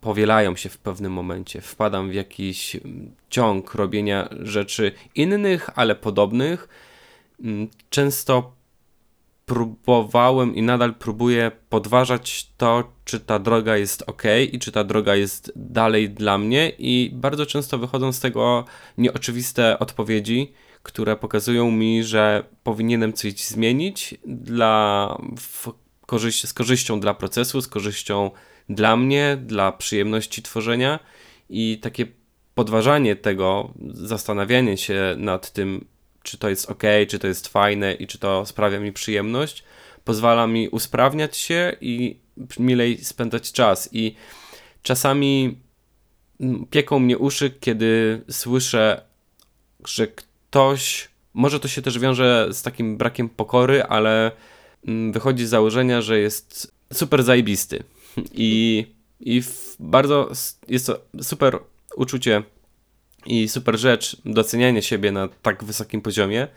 powielają 0.00 0.56
się 0.56 0.68
w 0.68 0.78
pewnym 0.78 1.12
momencie, 1.12 1.60
wpadam 1.60 2.10
w 2.10 2.14
jakiś 2.14 2.76
mm, 2.76 3.14
ciąg 3.30 3.74
robienia 3.74 4.28
rzeczy 4.42 4.92
innych, 5.14 5.70
ale 5.74 5.94
podobnych, 5.94 6.68
często 7.90 8.52
próbowałem 9.52 10.54
i 10.54 10.62
nadal 10.62 10.94
próbuję 10.94 11.50
podważać 11.68 12.50
to, 12.56 12.92
czy 13.04 13.20
ta 13.20 13.38
droga 13.38 13.76
jest 13.76 14.04
ok 14.06 14.22
i 14.52 14.58
czy 14.58 14.72
ta 14.72 14.84
droga 14.84 15.14
jest 15.16 15.52
dalej 15.56 16.10
dla 16.10 16.38
mnie, 16.38 16.72
i 16.78 17.10
bardzo 17.14 17.46
często 17.46 17.78
wychodzą 17.78 18.12
z 18.12 18.20
tego 18.20 18.64
nieoczywiste 18.98 19.78
odpowiedzi, 19.78 20.52
które 20.82 21.16
pokazują 21.16 21.70
mi, 21.70 22.04
że 22.04 22.44
powinienem 22.62 23.12
coś 23.12 23.34
zmienić 23.34 24.14
dla, 24.26 25.08
korzyść, 26.06 26.48
z 26.48 26.52
korzyścią 26.52 27.00
dla 27.00 27.14
procesu, 27.14 27.60
z 27.60 27.68
korzyścią 27.68 28.30
dla 28.68 28.96
mnie, 28.96 29.38
dla 29.46 29.72
przyjemności 29.72 30.42
tworzenia 30.42 30.98
i 31.50 31.78
takie 31.82 32.06
podważanie 32.54 33.16
tego, 33.16 33.72
zastanawianie 33.90 34.76
się 34.76 35.14
nad 35.16 35.52
tym, 35.52 35.84
czy 36.22 36.38
to 36.38 36.48
jest 36.48 36.70
ok, 36.70 36.82
czy 37.08 37.18
to 37.18 37.26
jest 37.26 37.48
fajne 37.48 37.94
i 37.94 38.06
czy 38.06 38.18
to 38.18 38.46
sprawia 38.46 38.80
mi 38.80 38.92
przyjemność, 38.92 39.64
pozwala 40.04 40.46
mi 40.46 40.68
usprawniać 40.68 41.36
się 41.36 41.76
i 41.80 42.16
milej 42.58 43.04
spędzać 43.04 43.52
czas. 43.52 43.88
I 43.92 44.14
czasami 44.82 45.58
pieką 46.70 46.98
mnie 46.98 47.18
uszy, 47.18 47.50
kiedy 47.50 48.22
słyszę, 48.30 49.02
że 49.84 50.06
ktoś, 50.06 51.08
może 51.34 51.60
to 51.60 51.68
się 51.68 51.82
też 51.82 51.98
wiąże 51.98 52.48
z 52.50 52.62
takim 52.62 52.96
brakiem 52.96 53.28
pokory, 53.28 53.82
ale 53.82 54.32
mm, 54.86 55.12
wychodzi 55.12 55.46
z 55.46 55.50
założenia, 55.50 56.02
że 56.02 56.18
jest 56.18 56.72
super 56.92 57.22
zajebisty. 57.22 57.82
I, 58.32 58.86
i 59.20 59.42
bardzo 59.80 60.30
jest 60.68 60.86
to 60.86 61.00
super 61.22 61.58
uczucie 61.96 62.42
i 63.26 63.48
super 63.48 63.78
rzecz, 63.78 64.16
docenianie 64.24 64.82
siebie 64.82 65.12
na 65.12 65.28
tak 65.42 65.64
wysokim 65.64 66.00
poziomie. 66.00 66.48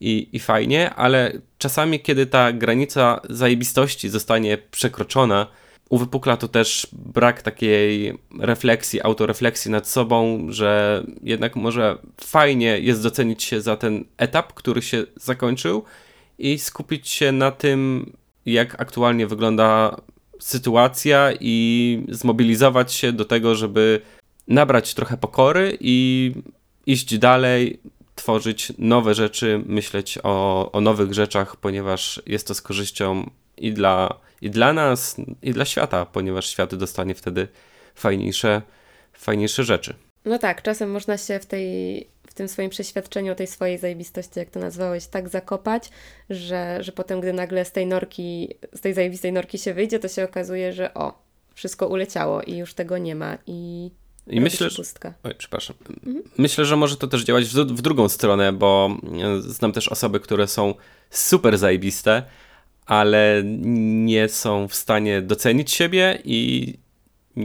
I, 0.00 0.28
i 0.32 0.38
fajnie, 0.38 0.94
ale 0.94 1.32
czasami, 1.58 2.00
kiedy 2.00 2.26
ta 2.26 2.52
granica 2.52 3.20
zajebistości 3.30 4.08
zostanie 4.08 4.58
przekroczona, 4.70 5.46
uwypukla 5.88 6.36
to 6.36 6.48
też 6.48 6.86
brak 6.92 7.42
takiej 7.42 8.18
refleksji, 8.40 9.02
autorefleksji 9.02 9.70
nad 9.70 9.88
sobą, 9.88 10.46
że 10.48 11.02
jednak 11.22 11.56
może 11.56 11.98
fajnie 12.20 12.78
jest 12.78 13.02
docenić 13.02 13.42
się 13.42 13.60
za 13.60 13.76
ten 13.76 14.04
etap, 14.16 14.52
który 14.52 14.82
się 14.82 15.04
zakończył 15.16 15.84
i 16.38 16.58
skupić 16.58 17.08
się 17.08 17.32
na 17.32 17.50
tym, 17.50 18.12
jak 18.46 18.80
aktualnie 18.80 19.26
wygląda 19.26 19.96
sytuacja 20.40 21.32
i 21.40 22.04
zmobilizować 22.08 22.92
się 22.92 23.12
do 23.12 23.24
tego, 23.24 23.54
żeby 23.54 24.00
nabrać 24.48 24.94
trochę 24.94 25.16
pokory 25.16 25.76
i 25.80 26.32
iść 26.86 27.18
dalej, 27.18 27.80
tworzyć 28.14 28.72
nowe 28.78 29.14
rzeczy, 29.14 29.62
myśleć 29.66 30.18
o, 30.22 30.72
o 30.72 30.80
nowych 30.80 31.12
rzeczach, 31.12 31.56
ponieważ 31.56 32.22
jest 32.26 32.46
to 32.46 32.54
z 32.54 32.62
korzyścią 32.62 33.30
i 33.56 33.72
dla, 33.72 34.20
i 34.40 34.50
dla 34.50 34.72
nas, 34.72 35.16
i 35.42 35.52
dla 35.52 35.64
świata, 35.64 36.06
ponieważ 36.06 36.46
świat 36.46 36.74
dostanie 36.74 37.14
wtedy 37.14 37.48
fajniejsze, 37.94 38.62
fajniejsze 39.12 39.64
rzeczy. 39.64 39.94
No 40.24 40.38
tak, 40.38 40.62
czasem 40.62 40.90
można 40.90 41.18
się 41.18 41.38
w 41.38 41.46
tej, 41.46 42.06
w 42.26 42.34
tym 42.34 42.48
swoim 42.48 42.70
przeświadczeniu 42.70 43.34
tej 43.34 43.46
swojej 43.46 43.78
zajebistości, 43.78 44.38
jak 44.38 44.50
to 44.50 44.60
nazwałeś, 44.60 45.06
tak 45.06 45.28
zakopać, 45.28 45.90
że, 46.30 46.78
że 46.80 46.92
potem, 46.92 47.20
gdy 47.20 47.32
nagle 47.32 47.64
z 47.64 47.72
tej 47.72 47.86
norki, 47.86 48.48
z 48.72 48.80
tej 48.80 48.94
zajebistej 48.94 49.32
norki 49.32 49.58
się 49.58 49.74
wyjdzie, 49.74 49.98
to 49.98 50.08
się 50.08 50.24
okazuje, 50.24 50.72
że 50.72 50.94
o, 50.94 51.22
wszystko 51.54 51.88
uleciało 51.88 52.42
i 52.42 52.56
już 52.56 52.74
tego 52.74 52.98
nie 52.98 53.14
ma 53.14 53.38
i 53.46 53.90
i 54.26 54.40
myślę, 54.40 54.70
że... 54.70 54.82
Oj, 55.22 55.34
przepraszam. 55.38 55.76
Mhm. 56.06 56.24
Myślę, 56.38 56.64
że 56.64 56.76
może 56.76 56.96
to 56.96 57.06
też 57.06 57.24
działać 57.24 57.44
w, 57.44 57.54
w, 57.54 57.82
drugą 57.82 58.08
stronę, 58.08 58.52
bo 58.52 58.96
znam 59.38 59.72
też 59.72 59.88
osoby, 59.88 60.20
które 60.20 60.46
są 60.46 60.74
super 61.10 61.58
zajebiste, 61.58 62.22
ale 62.86 63.42
nie 63.44 64.28
są 64.28 64.68
w 64.68 64.74
stanie 64.74 65.22
docenić 65.22 65.72
siebie 65.72 66.18
i 66.24 66.74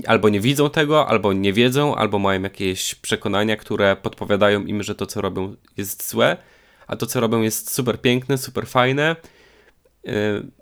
albo 0.08 0.30
nie 0.30 0.40
widzą 0.40 0.70
tego, 0.70 1.08
albo 1.08 1.34
nie 1.34 1.54
wiedzą, 1.54 1.96
albo 1.96 2.20
mają 2.20 2.42
jakieś 2.42 2.96
przekonania, 2.96 3.58
które 3.58 3.96
podpowiadają 3.96 4.66
im, 4.66 4.84
że 4.84 4.96
to, 4.96 5.06
co 5.06 5.22
robią, 5.22 5.56
jest 5.78 6.10
złe, 6.10 6.38
a 6.88 6.96
to, 6.96 7.06
co 7.06 7.20
robią, 7.20 7.42
jest 7.42 7.74
super 7.74 8.02
piękne, 8.02 8.38
super 8.38 8.68
fajne 8.68 9.16
yy, 10.04 10.12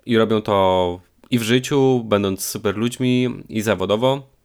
i 0.06 0.18
robią 0.18 0.42
to 0.42 1.00
i 1.30 1.38
w 1.38 1.42
życiu, 1.42 2.04
będąc 2.04 2.44
super 2.44 2.76
ludźmi, 2.76 3.28
i 3.48 3.62
zawodowo. 3.62 4.35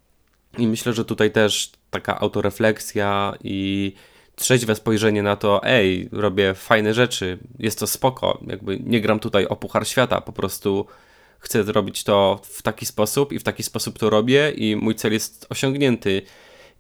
I 0.58 0.68
myślę, 0.68 0.94
że 0.94 1.06
tutaj 1.06 1.32
też 1.32 1.72
taka 1.90 2.20
autorefleksja 2.20 3.34
i 3.44 3.94
trzeźwe 4.36 4.76
spojrzenie 4.76 5.24
na 5.24 5.36
to, 5.36 5.64
ej, 5.64 6.10
robię 6.12 6.54
fajne 6.54 6.94
rzeczy, 6.94 7.38
jest 7.60 7.80
to 7.80 7.88
spoko, 7.88 8.40
jakby 8.48 8.80
nie 8.80 9.02
gram 9.02 9.20
tutaj 9.20 9.46
o 9.46 9.56
puchar 9.56 9.88
świata, 9.88 10.22
po 10.22 10.32
prostu 10.32 10.86
chcę 11.40 11.64
zrobić 11.64 12.04
to 12.04 12.40
w 12.44 12.62
taki 12.62 12.86
sposób 12.86 13.34
i 13.34 13.40
w 13.40 13.44
taki 13.44 13.64
sposób 13.64 14.00
to 14.00 14.10
robię 14.10 14.52
i 14.52 14.76
mój 14.76 14.96
cel 14.96 15.14
jest 15.14 15.48
osiągnięty 15.50 16.22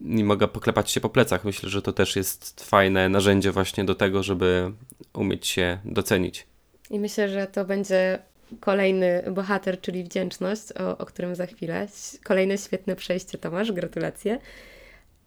i 0.01 0.23
mogę 0.23 0.47
poklepać 0.47 0.91
się 0.91 1.01
po 1.01 1.09
plecach. 1.09 1.45
Myślę, 1.45 1.69
że 1.69 1.81
to 1.81 1.93
też 1.93 2.15
jest 2.15 2.63
fajne 2.63 3.09
narzędzie 3.09 3.51
właśnie 3.51 3.83
do 3.83 3.95
tego, 3.95 4.23
żeby 4.23 4.71
umieć 5.13 5.47
się 5.47 5.79
docenić. 5.85 6.47
I 6.89 6.99
myślę, 6.99 7.29
że 7.29 7.47
to 7.47 7.65
będzie 7.65 8.19
kolejny 8.59 9.23
bohater, 9.31 9.81
czyli 9.81 10.03
wdzięczność, 10.03 10.71
o, 10.71 10.97
o 10.97 11.05
którym 11.05 11.35
za 11.35 11.45
chwilę. 11.45 11.87
Kolejne 12.23 12.57
świetne 12.57 12.95
przejście, 12.95 13.37
Tomasz, 13.37 13.71
gratulacje. 13.71 14.39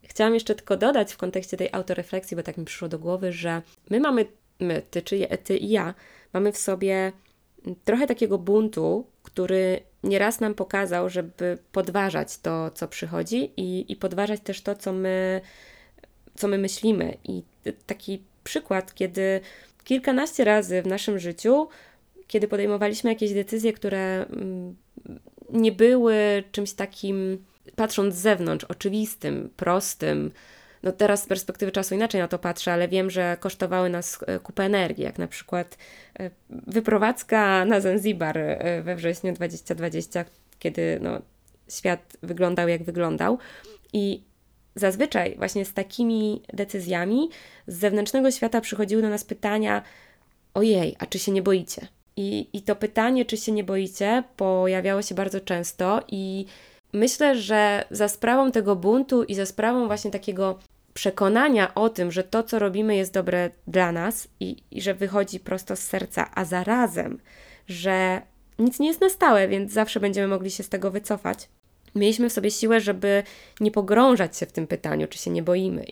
Chciałam 0.03 0.35
jeszcze 0.35 0.55
tylko 0.55 0.77
dodać 0.77 1.13
w 1.13 1.17
kontekście 1.17 1.57
tej 1.57 1.69
autorefleksji, 1.73 2.37
bo 2.37 2.43
tak 2.43 2.57
mi 2.57 2.65
przyszło 2.65 2.89
do 2.89 2.99
głowy, 2.99 3.33
że 3.33 3.63
my 3.91 4.01
mamy, 4.01 4.27
my, 4.61 4.83
ty, 4.91 5.03
czy 5.03 5.29
ty 5.45 5.57
i 5.57 5.71
ja, 5.71 5.95
mamy 6.33 6.53
w 6.53 6.57
sobie 6.57 7.13
trochę 7.85 8.07
takiego 8.07 8.39
buntu, 8.39 9.07
który 9.23 9.81
nieraz 10.03 10.41
nam 10.41 10.55
pokazał, 10.55 11.09
żeby 11.09 11.59
podważać 11.73 12.39
to, 12.39 12.71
co 12.71 12.89
przychodzi 12.89 13.51
i, 13.57 13.93
i 13.93 13.97
podważać 13.97 14.41
też 14.41 14.61
to, 14.61 14.75
co 14.75 14.93
my, 14.93 15.41
co 16.35 16.49
my 16.49 16.59
myślimy. 16.59 17.17
I 17.25 17.43
taki 17.87 18.23
przykład, 18.45 18.95
kiedy 18.95 19.41
kilkanaście 19.85 20.45
razy 20.45 20.83
w 20.83 20.87
naszym 20.87 21.19
życiu, 21.19 21.69
kiedy 22.35 22.49
podejmowaliśmy 22.49 23.11
jakieś 23.11 23.33
decyzje, 23.33 23.73
które 23.73 24.27
mm, 24.27 24.77
nie 25.51 25.73
były 25.73 26.45
czymś 26.53 26.73
takim, 26.73 27.45
patrząc 27.77 28.15
z 28.15 28.19
zewnątrz, 28.19 28.65
oczywistym, 28.65 29.51
prostym, 29.57 30.31
no 30.83 30.93
teraz 30.93 31.23
z 31.23 31.27
perspektywy 31.27 31.73
czasu 31.73 31.95
inaczej 31.95 32.21
na 32.21 32.29
to 32.29 32.39
patrzę, 32.39 32.73
ale 32.73 32.89
wiem, 32.89 33.11
że 33.11 33.37
kosztowały 33.41 33.91
nas 33.91 34.19
e, 34.27 34.39
kupę 34.39 34.63
energii, 34.63 35.05
jak 35.05 35.19
na 35.19 35.27
przykład 35.27 35.79
e, 36.19 36.31
wyprowadzka 36.51 37.65
na 37.65 37.81
Zanzibar 37.81 38.39
e, 38.39 38.83
we 38.83 38.97
wrześniu 38.97 39.33
2020, 39.33 40.25
kiedy 40.59 40.99
no, 41.03 41.21
świat 41.69 42.17
wyglądał 42.23 42.69
jak 42.69 42.83
wyglądał. 42.83 43.39
I 43.93 44.23
zazwyczaj 44.75 45.35
właśnie 45.37 45.65
z 45.65 45.73
takimi 45.73 46.43
decyzjami 46.53 47.31
z 47.67 47.79
zewnętrznego 47.79 48.31
świata 48.31 48.61
przychodziły 48.61 49.03
do 49.03 49.09
nas 49.09 49.25
pytania: 49.25 49.83
Ojej, 50.55 50.97
a 50.99 51.07
czy 51.07 51.19
się 51.19 51.33
nie 51.33 51.43
boicie? 51.43 51.89
I, 52.17 52.49
I 52.53 52.63
to 52.63 52.77
pytanie, 52.77 53.25
czy 53.25 53.37
się 53.37 53.53
nie 53.53 53.65
boicie, 53.65 54.25
pojawiało 54.37 55.03
się 55.03 55.15
bardzo 55.15 55.41
często, 55.41 56.03
i 56.09 56.47
myślę, 56.93 57.37
że 57.37 57.85
za 57.91 58.09
sprawą 58.09 58.53
tego 58.53 58.77
buntu 58.77 59.23
i 59.25 59.35
za 59.35 59.47
sprawą 59.47 59.87
właśnie 59.87 60.11
takiego 60.11 60.59
przekonania 60.95 61.75
o 61.75 61.89
tym, 61.89 62.13
że 62.13 62.25
to, 62.25 62.43
co 62.43 62.59
robimy, 62.59 62.97
jest 62.97 63.13
dobre 63.13 63.51
dla 63.67 63.93
nas 63.93 64.29
i, 64.41 64.57
i 64.71 64.83
że 64.83 64.95
wychodzi 64.95 65.41
prosto 65.41 65.77
z 65.77 65.81
serca, 65.81 66.31
a 66.35 66.45
zarazem, 66.45 67.21
że 67.69 68.23
nic 68.59 68.81
nie 68.81 68.89
jest 68.89 69.01
na 69.01 69.09
stałe, 69.09 69.49
więc 69.49 69.73
zawsze 69.73 70.01
będziemy 70.01 70.29
mogli 70.29 70.51
się 70.51 70.63
z 70.63 70.69
tego 70.69 70.91
wycofać. 70.91 71.49
Mieliśmy 71.95 72.31
w 72.31 72.33
sobie 72.33 72.51
siłę, 72.51 72.81
żeby 72.81 73.23
nie 73.61 73.71
pogrążać 73.71 74.37
się 74.37 74.47
w 74.47 74.53
tym 74.53 74.67
pytaniu, 74.67 75.09
czy 75.09 75.19
się 75.19 75.31
nie 75.31 75.43
boimy, 75.43 75.85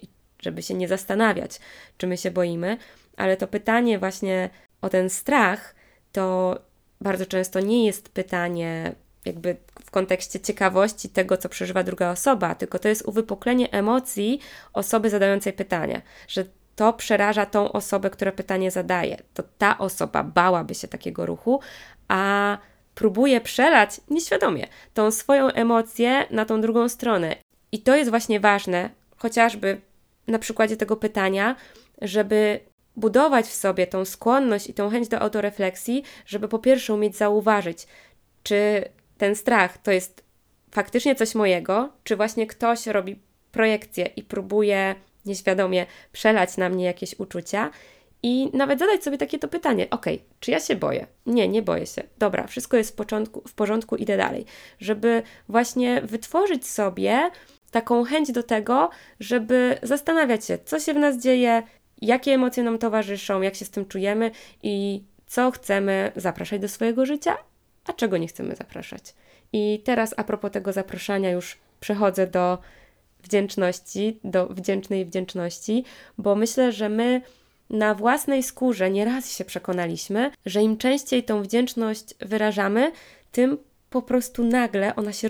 żeby 0.43 0.63
się 0.63 0.75
nie 0.75 0.89
zastanawiać, 0.89 1.61
czy 1.99 2.07
my 2.07 2.17
się 2.17 2.31
boimy, 2.31 2.77
ale 3.17 3.37
to 3.37 3.47
pytanie 3.49 3.99
właśnie 3.99 4.51
o 4.81 4.89
ten 4.89 5.11
strach 5.11 5.75
to 6.13 6.59
bardzo 7.01 7.27
często 7.27 7.61
nie 7.61 7.87
jest 7.87 8.09
pytanie 8.09 8.95
jakby 9.25 9.57
w 9.85 9.91
kontekście 9.91 10.41
ciekawości 10.41 11.09
tego, 11.09 11.37
co 11.37 11.49
przeżywa 11.49 11.83
druga 11.83 12.11
osoba, 12.11 12.55
tylko 12.55 12.79
to 12.79 12.89
jest 12.89 13.03
uwypuklenie 13.03 13.73
emocji 13.73 14.41
osoby 14.73 15.11
zadającej 15.11 15.53
pytania, 15.53 16.03
że 16.29 16.45
to 16.77 16.93
przeraża 16.93 17.47
tą 17.47 17.73
osobę, 17.73 18.11
która 18.11 18.33
pytanie 18.33 18.71
zadaje. 18.71 19.17
To 19.35 19.43
ta 19.59 19.79
osoba 19.79 20.25
bałaby 20.25 20.75
się 20.75 20.89
takiego 20.89 21.27
ruchu, 21.27 21.61
a 22.09 22.59
próbuje 22.95 23.41
przelać 23.41 24.01
nieświadomie 24.11 24.67
tą 24.95 25.11
swoją 25.11 25.49
emocję 25.49 26.27
na 26.31 26.45
tą 26.45 26.61
drugą 26.61 26.89
stronę. 26.89 27.37
I 27.73 27.83
to 27.83 27.97
jest 27.97 28.11
właśnie 28.11 28.41
ważne, 28.41 28.91
chociażby 29.17 29.81
na 30.27 30.39
przykładzie 30.39 30.77
tego 30.77 30.97
pytania, 30.97 31.57
żeby 32.03 32.61
budować 32.97 33.47
w 33.47 33.55
sobie 33.55 33.87
tą 33.87 34.05
skłonność 34.05 34.67
i 34.67 34.75
tą 34.75 34.91
chęć 34.91 35.09
do 35.09 35.19
autorefleksji, 35.19 36.03
żeby 36.27 36.49
po 36.49 36.59
pierwsze 36.59 36.95
umieć 36.95 37.17
zauważyć, 37.17 37.87
czy 38.43 38.85
ten 39.19 39.37
strach 39.37 39.79
to 39.79 39.91
jest 39.91 40.25
faktycznie 40.71 41.15
coś 41.15 41.35
mojego, 41.35 41.93
czy 42.05 42.17
właśnie 42.17 42.47
ktoś 42.47 42.87
robi 42.87 43.19
projekcję 43.53 44.07
i 44.17 44.23
próbuje 44.23 44.95
nieświadomie 45.27 45.87
przelać 46.13 46.57
na 46.57 46.69
mnie 46.69 46.85
jakieś 46.85 47.21
uczucia. 47.21 47.71
I 48.23 48.51
nawet 48.53 48.79
zadać 48.79 49.05
sobie 49.05 49.19
takie 49.19 49.39
to 49.39 49.49
pytanie: 49.49 49.91
OK, 49.91 50.07
czy 50.41 50.51
ja 50.51 50.61
się 50.61 50.77
boję? 50.77 51.07
Nie, 51.27 51.49
nie 51.49 51.63
boję 51.63 51.87
się. 51.87 52.03
Dobra, 52.19 52.47
wszystko 52.47 52.77
jest 52.77 52.91
w, 52.91 52.95
początku, 52.95 53.43
w 53.49 53.55
porządku, 53.55 53.97
idę 53.97 54.17
dalej. 54.17 54.45
Żeby 54.81 55.23
właśnie 55.49 56.03
wytworzyć 56.03 56.67
sobie 56.69 57.31
taką 57.71 58.05
chęć 58.05 58.33
do 58.33 58.43
tego, 58.43 58.91
żeby 59.21 59.79
zastanawiać 59.83 60.45
się, 60.45 60.59
co 60.65 60.81
się 60.81 60.95
w 60.95 60.99
nas 60.99 61.19
dzieje, 61.19 61.63
jakie 62.03 62.33
emocje 62.33 62.63
nam 62.63 62.79
towarzyszą, 62.79 63.43
jak 63.43 63.55
się 63.55 63.65
z 63.65 63.71
tym 63.71 63.87
czujemy 63.87 64.31
i 64.63 65.03
co 65.27 65.51
chcemy 65.51 66.13
zapraszać 66.17 66.61
do 66.61 66.69
swojego 66.69 67.07
życia, 67.07 67.37
a 67.87 67.93
czego 67.93 68.17
nie 68.19 68.27
chcemy 68.27 68.57
zapraszać. 68.57 69.15
I 69.53 69.83
teraz 69.85 70.15
a 70.17 70.25
propos 70.25 70.51
tego 70.51 70.73
zapraszania 70.73 71.31
już 71.31 71.59
przechodzę 71.81 72.27
do 72.27 72.59
wdzięczności, 73.23 74.21
do 74.25 74.47
wdzięcznej 74.47 75.07
wdzięczności, 75.07 75.85
bo 76.19 76.35
myślę, 76.35 76.73
że 76.73 76.89
my 76.89 77.23
na 77.71 77.95
własnej 77.95 78.43
skórze 78.43 78.91
nieraz 78.91 79.33
się 79.33 79.45
przekonaliśmy, 79.45 80.31
że 80.47 80.63
im 80.63 80.77
częściej 80.77 81.25
tą 81.25 81.43
wdzięczność 81.43 82.15
wyrażamy, 82.21 82.93
tym 83.33 83.59
po 83.91 84.03
prostu 84.03 84.45
nagle 84.45 84.97
ona 84.97 85.13
się 85.13 85.29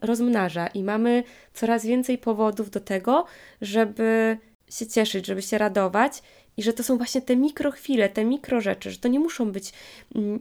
rozmnaża 0.00 0.66
i 0.66 0.82
mamy 0.82 1.22
coraz 1.54 1.86
więcej 1.86 2.18
powodów 2.18 2.70
do 2.70 2.80
tego, 2.80 3.24
żeby 3.60 4.38
się 4.70 4.86
cieszyć, 4.86 5.26
żeby 5.26 5.42
się 5.42 5.58
radować 5.58 6.22
i 6.56 6.62
że 6.62 6.72
to 6.72 6.82
są 6.82 6.96
właśnie 6.96 7.22
te 7.22 7.36
mikrochwile, 7.36 8.08
te 8.08 8.24
mikro 8.24 8.60
rzeczy, 8.60 8.90
że 8.90 8.98
to 8.98 9.08
nie 9.08 9.20
muszą 9.20 9.52
być 9.52 9.72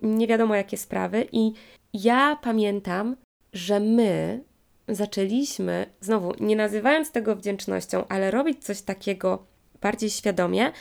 nie 0.02 0.28
wiadomo 0.28 0.56
jakie 0.56 0.78
sprawy. 0.78 1.28
I 1.32 1.54
ja 1.94 2.38
pamiętam, 2.42 3.16
że 3.54 3.80
my 3.80 4.44
zaczęliśmy, 4.88 5.86
znowu 6.02 6.34
nie 6.40 6.56
nazywając 6.56 7.12
tego 7.12 7.36
wdzięcznością, 7.36 8.08
ale 8.10 8.32
robić 8.32 8.64
coś 8.64 8.82
takiego 8.82 9.46
bardziej 9.82 10.10
świadomie, 10.10 10.72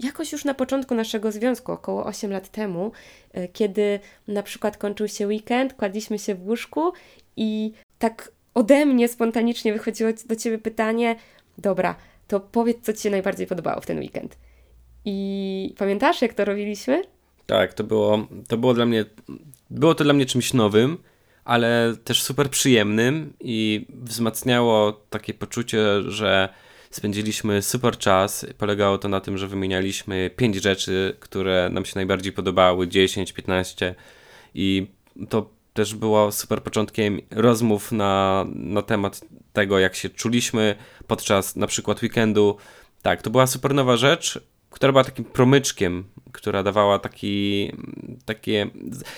jakoś 0.00 0.32
już 0.32 0.44
na 0.44 0.54
początku 0.54 0.94
naszego 0.94 1.32
związku, 1.32 1.72
około 1.72 2.04
8 2.04 2.30
lat 2.30 2.48
temu, 2.48 2.92
e, 3.32 3.48
kiedy 3.48 4.00
na 4.28 4.42
przykład 4.42 4.76
kończył 4.76 5.08
się 5.08 5.26
weekend, 5.26 5.74
kładliśmy 5.74 6.18
się 6.18 6.34
w 6.34 6.48
łóżku 6.48 6.92
i 7.36 7.72
tak 7.98 8.32
ode 8.54 8.86
mnie 8.86 9.08
spontanicznie 9.08 9.72
wychodziło 9.72 10.10
do 10.26 10.36
ciebie 10.36 10.58
pytanie: 10.58 11.16
Dobra, 11.58 11.94
to 12.28 12.40
powiedz, 12.40 12.78
co 12.82 12.92
ci 12.92 13.02
się 13.02 13.10
najbardziej 13.10 13.46
podobało 13.46 13.80
w 13.80 13.86
ten 13.86 13.98
weekend. 13.98 14.38
I 15.04 15.74
pamiętasz, 15.78 16.22
jak 16.22 16.34
to 16.34 16.44
robiliśmy? 16.44 17.02
Tak, 17.46 17.74
to 17.74 17.84
było, 17.84 18.26
to 18.48 18.56
było 18.56 18.74
dla 18.74 18.86
mnie, 18.86 19.04
było 19.70 19.94
to 19.94 20.04
dla 20.04 20.12
mnie 20.12 20.26
czymś 20.26 20.54
nowym, 20.54 20.98
ale 21.44 21.94
też 22.04 22.22
super 22.22 22.50
przyjemnym 22.50 23.32
i 23.40 23.86
wzmacniało 23.88 24.92
takie 24.92 25.34
poczucie, 25.34 26.02
że 26.02 26.48
spędziliśmy 26.90 27.62
super 27.62 27.98
czas. 27.98 28.46
Polegało 28.58 28.98
to 28.98 29.08
na 29.08 29.20
tym, 29.20 29.38
że 29.38 29.48
wymienialiśmy 29.48 30.30
pięć 30.36 30.56
rzeczy, 30.56 31.16
które 31.20 31.70
nam 31.72 31.84
się 31.84 31.92
najbardziej 31.94 32.32
podobały, 32.32 32.88
10, 32.88 33.32
15 33.32 33.94
i 34.54 34.86
to 35.28 35.50
też 35.78 35.94
było 35.94 36.32
super 36.32 36.62
początkiem 36.62 37.20
rozmów 37.30 37.92
na, 37.92 38.44
na 38.54 38.82
temat 38.82 39.20
tego, 39.52 39.78
jak 39.78 39.94
się 39.94 40.08
czuliśmy 40.08 40.74
podczas 41.06 41.56
na 41.56 41.66
przykład 41.66 42.02
weekendu, 42.02 42.56
Tak, 43.02 43.22
to 43.22 43.30
była 43.30 43.46
super 43.46 43.74
nowa 43.74 43.96
rzecz, 43.96 44.40
która 44.70 44.92
była 44.92 45.04
takim 45.04 45.24
promyczkiem, 45.24 46.04
która 46.32 46.62
dawała 46.62 46.98
taki, 46.98 47.72
takie... 48.24 48.70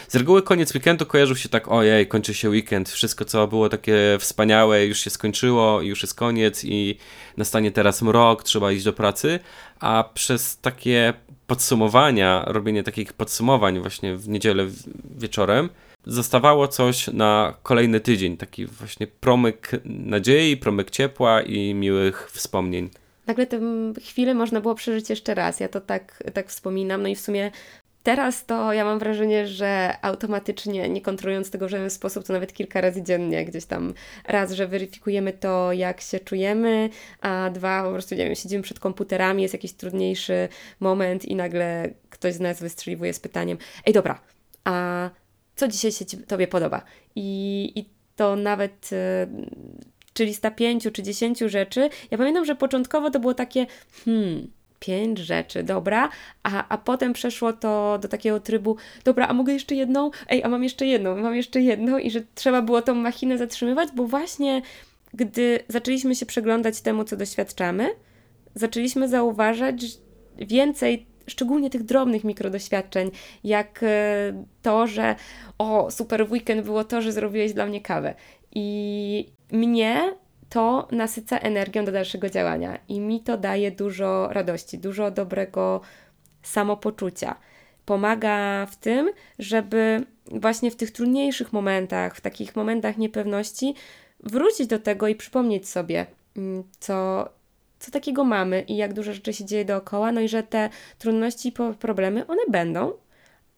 Z 0.08 0.14
reguły 0.14 0.42
koniec 0.42 0.74
weekendu 0.74 1.06
kojarzył 1.06 1.36
się 1.36 1.48
tak, 1.48 1.68
ojej, 1.68 2.06
kończy 2.06 2.34
się 2.34 2.50
weekend, 2.50 2.88
wszystko 2.88 3.24
co 3.24 3.46
było 3.46 3.68
takie 3.68 4.16
wspaniałe 4.20 4.86
już 4.86 4.98
się 4.98 5.10
skończyło, 5.10 5.82
już 5.82 6.02
jest 6.02 6.14
koniec 6.14 6.64
i 6.64 6.96
nastanie 7.36 7.70
teraz 7.70 8.02
mrok, 8.02 8.42
trzeba 8.42 8.72
iść 8.72 8.84
do 8.84 8.92
pracy, 8.92 9.38
a 9.80 10.04
przez 10.14 10.58
takie 10.58 11.14
podsumowania, 11.46 12.44
robienie 12.46 12.82
takich 12.82 13.12
podsumowań 13.12 13.80
właśnie 13.80 14.16
w 14.16 14.28
niedzielę 14.28 14.66
wieczorem, 15.16 15.68
zostawało 16.06 16.68
coś 16.68 17.06
na 17.08 17.54
kolejny 17.62 18.00
tydzień, 18.00 18.36
taki 18.36 18.66
właśnie 18.66 19.06
promyk 19.06 19.70
nadziei, 19.84 20.56
promyk 20.56 20.90
ciepła 20.90 21.42
i 21.42 21.74
miłych 21.74 22.30
wspomnień 22.32 22.90
nagle 23.26 23.46
tę 23.46 23.60
chwilę 24.00 24.34
można 24.34 24.60
było 24.60 24.74
przeżyć 24.74 25.10
jeszcze 25.10 25.34
raz. 25.34 25.60
Ja 25.60 25.68
to 25.68 25.80
tak, 25.80 26.22
tak 26.34 26.48
wspominam. 26.48 27.02
No 27.02 27.08
i 27.08 27.14
w 27.14 27.20
sumie 27.20 27.50
Teraz 28.02 28.46
to 28.46 28.72
ja 28.72 28.84
mam 28.84 28.98
wrażenie, 28.98 29.46
że 29.46 29.94
automatycznie, 30.02 30.88
nie 30.88 31.00
kontrolując 31.00 31.50
tego 31.50 31.66
w 31.66 31.70
żaden 31.70 31.90
sposób, 31.90 32.24
to 32.24 32.32
nawet 32.32 32.52
kilka 32.52 32.80
razy 32.80 33.02
dziennie 33.02 33.44
gdzieś 33.44 33.64
tam 33.64 33.94
raz, 34.28 34.52
że 34.52 34.66
weryfikujemy 34.66 35.32
to, 35.32 35.72
jak 35.72 36.00
się 36.00 36.20
czujemy, 36.20 36.90
a 37.20 37.50
dwa, 37.50 37.84
po 37.84 37.90
prostu, 37.90 38.14
nie 38.14 38.24
wiem, 38.24 38.34
siedzimy 38.34 38.62
przed 38.62 38.80
komputerami, 38.80 39.42
jest 39.42 39.54
jakiś 39.54 39.72
trudniejszy 39.72 40.48
moment 40.80 41.24
i 41.24 41.36
nagle 41.36 41.90
ktoś 42.10 42.34
z 42.34 42.40
nas 42.40 42.60
wystrzeliwuje 42.60 43.12
z 43.12 43.20
pytaniem: 43.20 43.58
Ej, 43.86 43.92
dobra, 43.92 44.20
a 44.64 45.10
co 45.60 45.68
dzisiaj 45.68 45.92
się 45.92 46.04
Tobie 46.04 46.48
podoba? 46.48 46.82
I, 47.16 47.72
i 47.74 47.84
to 48.16 48.36
nawet 48.36 48.90
e, 48.92 49.26
czy 50.12 50.24
lista 50.24 50.50
pięciu 50.50 50.90
czy 50.90 51.02
dziesięciu 51.02 51.48
rzeczy. 51.48 51.88
Ja 52.10 52.18
pamiętam, 52.18 52.44
że 52.44 52.56
początkowo 52.56 53.10
to 53.10 53.20
było 53.20 53.34
takie, 53.34 53.66
hmm, 54.04 54.50
pięć 54.78 55.18
rzeczy, 55.18 55.62
dobra, 55.62 56.08
a, 56.42 56.68
a 56.68 56.78
potem 56.78 57.12
przeszło 57.12 57.52
to 57.52 57.98
do 58.02 58.08
takiego 58.08 58.40
trybu, 58.40 58.76
dobra, 59.04 59.26
a 59.26 59.32
mogę 59.32 59.52
jeszcze 59.52 59.74
jedną? 59.74 60.10
Ej, 60.28 60.42
a 60.42 60.48
mam 60.48 60.62
jeszcze 60.62 60.86
jedną, 60.86 61.16
mam 61.16 61.36
jeszcze 61.36 61.60
jedną 61.60 61.98
i 61.98 62.10
że 62.10 62.22
trzeba 62.34 62.62
było 62.62 62.82
tą 62.82 62.94
machinę 62.94 63.38
zatrzymywać, 63.38 63.88
bo 63.94 64.06
właśnie 64.06 64.62
gdy 65.14 65.60
zaczęliśmy 65.68 66.14
się 66.14 66.26
przeglądać 66.26 66.80
temu, 66.80 67.04
co 67.04 67.16
doświadczamy, 67.16 67.88
zaczęliśmy 68.54 69.08
zauważać 69.08 69.86
więcej 70.38 71.06
szczególnie 71.30 71.70
tych 71.70 71.82
drobnych 71.82 72.24
mikrodoświadczeń, 72.24 73.10
jak 73.44 73.80
e, 73.82 74.44
to, 74.62 74.86
że 74.86 75.16
o, 75.58 75.90
super 75.90 76.26
weekend 76.30 76.64
było 76.64 76.84
to, 76.84 77.02
że 77.02 77.12
zrobiłeś 77.12 77.52
dla 77.52 77.66
mnie 77.66 77.80
kawę. 77.80 78.14
I 78.54 79.32
mnie 79.52 80.14
to 80.48 80.88
nasyca 80.90 81.38
energią 81.38 81.84
do 81.84 81.92
dalszego 81.92 82.30
działania 82.30 82.78
i 82.88 83.00
mi 83.00 83.20
to 83.20 83.38
daje 83.38 83.70
dużo 83.70 84.28
radości, 84.32 84.78
dużo 84.78 85.10
dobrego 85.10 85.80
samopoczucia. 86.42 87.36
Pomaga 87.84 88.66
w 88.66 88.76
tym, 88.76 89.10
żeby 89.38 90.04
właśnie 90.26 90.70
w 90.70 90.76
tych 90.76 90.90
trudniejszych 90.90 91.52
momentach, 91.52 92.16
w 92.16 92.20
takich 92.20 92.56
momentach 92.56 92.98
niepewności, 92.98 93.74
wrócić 94.20 94.66
do 94.66 94.78
tego 94.78 95.08
i 95.08 95.14
przypomnieć 95.14 95.68
sobie, 95.68 96.06
mm, 96.36 96.64
co, 96.80 97.28
co 97.80 97.90
takiego 97.90 98.24
mamy 98.24 98.60
i 98.68 98.76
jak 98.76 98.92
dużo 98.92 99.12
rzeczy 99.12 99.32
się 99.32 99.44
dzieje 99.44 99.64
dookoła, 99.64 100.12
no 100.12 100.20
i 100.20 100.28
że 100.28 100.42
te 100.42 100.70
trudności 100.98 101.52
problemy, 101.78 102.26
one 102.26 102.42
będą, 102.48 102.92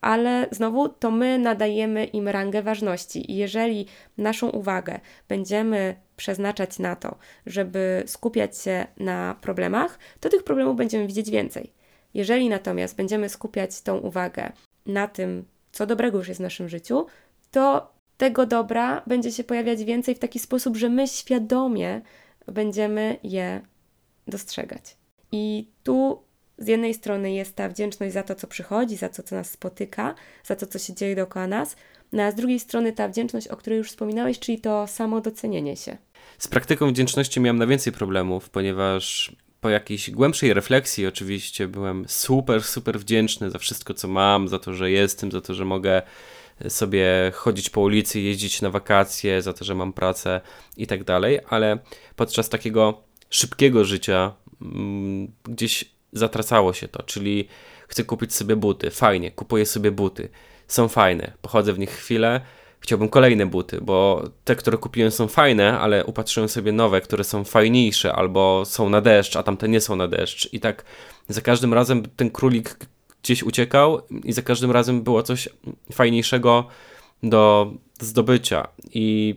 ale 0.00 0.46
znowu 0.50 0.88
to 0.88 1.10
my 1.10 1.38
nadajemy 1.38 2.04
im 2.04 2.28
rangę 2.28 2.62
ważności 2.62 3.32
i 3.32 3.36
jeżeli 3.36 3.86
naszą 4.18 4.48
uwagę 4.48 5.00
będziemy 5.28 5.96
przeznaczać 6.16 6.78
na 6.78 6.96
to, 6.96 7.18
żeby 7.46 8.02
skupiać 8.06 8.58
się 8.58 8.86
na 8.96 9.36
problemach, 9.40 9.98
to 10.20 10.28
tych 10.28 10.44
problemów 10.44 10.76
będziemy 10.76 11.06
widzieć 11.06 11.30
więcej. 11.30 11.72
Jeżeli 12.14 12.48
natomiast 12.48 12.96
będziemy 12.96 13.28
skupiać 13.28 13.80
tą 13.80 13.98
uwagę 13.98 14.52
na 14.86 15.08
tym, 15.08 15.44
co 15.72 15.86
dobrego 15.86 16.18
już 16.18 16.28
jest 16.28 16.40
w 16.40 16.42
naszym 16.42 16.68
życiu, 16.68 17.06
to 17.50 17.92
tego 18.16 18.46
dobra 18.46 19.02
będzie 19.06 19.32
się 19.32 19.44
pojawiać 19.44 19.84
więcej 19.84 20.14
w 20.14 20.18
taki 20.18 20.38
sposób, 20.38 20.76
że 20.76 20.88
my 20.88 21.08
świadomie 21.08 22.00
będziemy 22.46 23.16
je 23.22 23.60
dostrzegać. 24.28 24.96
I 25.32 25.68
tu 25.82 26.22
z 26.58 26.66
jednej 26.66 26.94
strony 26.94 27.32
jest 27.32 27.56
ta 27.56 27.68
wdzięczność 27.68 28.14
za 28.14 28.22
to, 28.22 28.34
co 28.34 28.46
przychodzi, 28.46 28.96
za 28.96 29.08
to, 29.08 29.22
co 29.22 29.36
nas 29.36 29.50
spotyka, 29.50 30.14
za 30.44 30.56
to, 30.56 30.66
co 30.66 30.78
się 30.78 30.94
dzieje 30.94 31.16
dookoła 31.16 31.46
nas, 31.46 31.76
no 32.12 32.22
a 32.22 32.30
z 32.30 32.34
drugiej 32.34 32.60
strony 32.60 32.92
ta 32.92 33.08
wdzięczność, 33.08 33.48
o 33.48 33.56
której 33.56 33.78
już 33.78 33.88
wspominałeś, 33.88 34.38
czyli 34.38 34.60
to 34.60 34.86
samo 34.86 35.20
docenienie 35.20 35.76
się. 35.76 35.96
Z 36.38 36.48
praktyką 36.48 36.88
wdzięczności 36.88 37.40
miałem 37.40 37.58
na 37.58 37.66
więcej 37.66 37.92
problemów, 37.92 38.50
ponieważ 38.50 39.36
po 39.60 39.70
jakiejś 39.70 40.10
głębszej 40.10 40.54
refleksji 40.54 41.06
oczywiście 41.06 41.68
byłem 41.68 42.04
super, 42.08 42.64
super 42.64 43.00
wdzięczny 43.00 43.50
za 43.50 43.58
wszystko, 43.58 43.94
co 43.94 44.08
mam, 44.08 44.48
za 44.48 44.58
to, 44.58 44.74
że 44.74 44.90
jestem, 44.90 45.32
za 45.32 45.40
to, 45.40 45.54
że 45.54 45.64
mogę 45.64 46.02
sobie 46.68 47.32
chodzić 47.34 47.70
po 47.70 47.80
ulicy, 47.80 48.20
jeździć 48.20 48.62
na 48.62 48.70
wakacje, 48.70 49.42
za 49.42 49.52
to, 49.52 49.64
że 49.64 49.74
mam 49.74 49.92
pracę 49.92 50.40
i 50.76 50.86
tak 50.86 51.04
dalej, 51.04 51.40
ale 51.48 51.78
podczas 52.16 52.48
takiego 52.48 53.02
szybkiego 53.32 53.84
życia 53.84 54.32
mm, 54.62 55.32
gdzieś 55.44 55.84
zatracało 56.12 56.72
się 56.72 56.88
to, 56.88 57.02
czyli 57.02 57.48
chcę 57.88 58.04
kupić 58.04 58.34
sobie 58.34 58.56
buty, 58.56 58.90
fajnie, 58.90 59.30
kupuję 59.30 59.66
sobie 59.66 59.90
buty, 59.90 60.28
są 60.68 60.88
fajne, 60.88 61.32
pochodzę 61.42 61.72
w 61.72 61.78
nich 61.78 61.90
chwilę, 61.90 62.40
chciałbym 62.80 63.08
kolejne 63.08 63.46
buty, 63.46 63.80
bo 63.80 64.22
te, 64.44 64.56
które 64.56 64.78
kupiłem 64.78 65.10
są 65.10 65.28
fajne, 65.28 65.78
ale 65.78 66.04
upatrzyłem 66.04 66.48
sobie 66.48 66.72
nowe, 66.72 67.00
które 67.00 67.24
są 67.24 67.44
fajniejsze 67.44 68.12
albo 68.12 68.64
są 68.64 68.88
na 68.88 69.00
deszcz, 69.00 69.36
a 69.36 69.42
tamte 69.42 69.68
nie 69.68 69.80
są 69.80 69.96
na 69.96 70.08
deszcz. 70.08 70.48
I 70.52 70.60
tak 70.60 70.84
za 71.28 71.40
każdym 71.40 71.74
razem 71.74 72.02
ten 72.16 72.30
królik 72.30 72.76
gdzieś 73.22 73.42
uciekał 73.42 74.02
i 74.24 74.32
za 74.32 74.42
każdym 74.42 74.70
razem 74.70 75.02
było 75.02 75.22
coś 75.22 75.48
fajniejszego 75.92 76.66
do 77.22 77.72
zdobycia. 78.00 78.68
I 78.94 79.36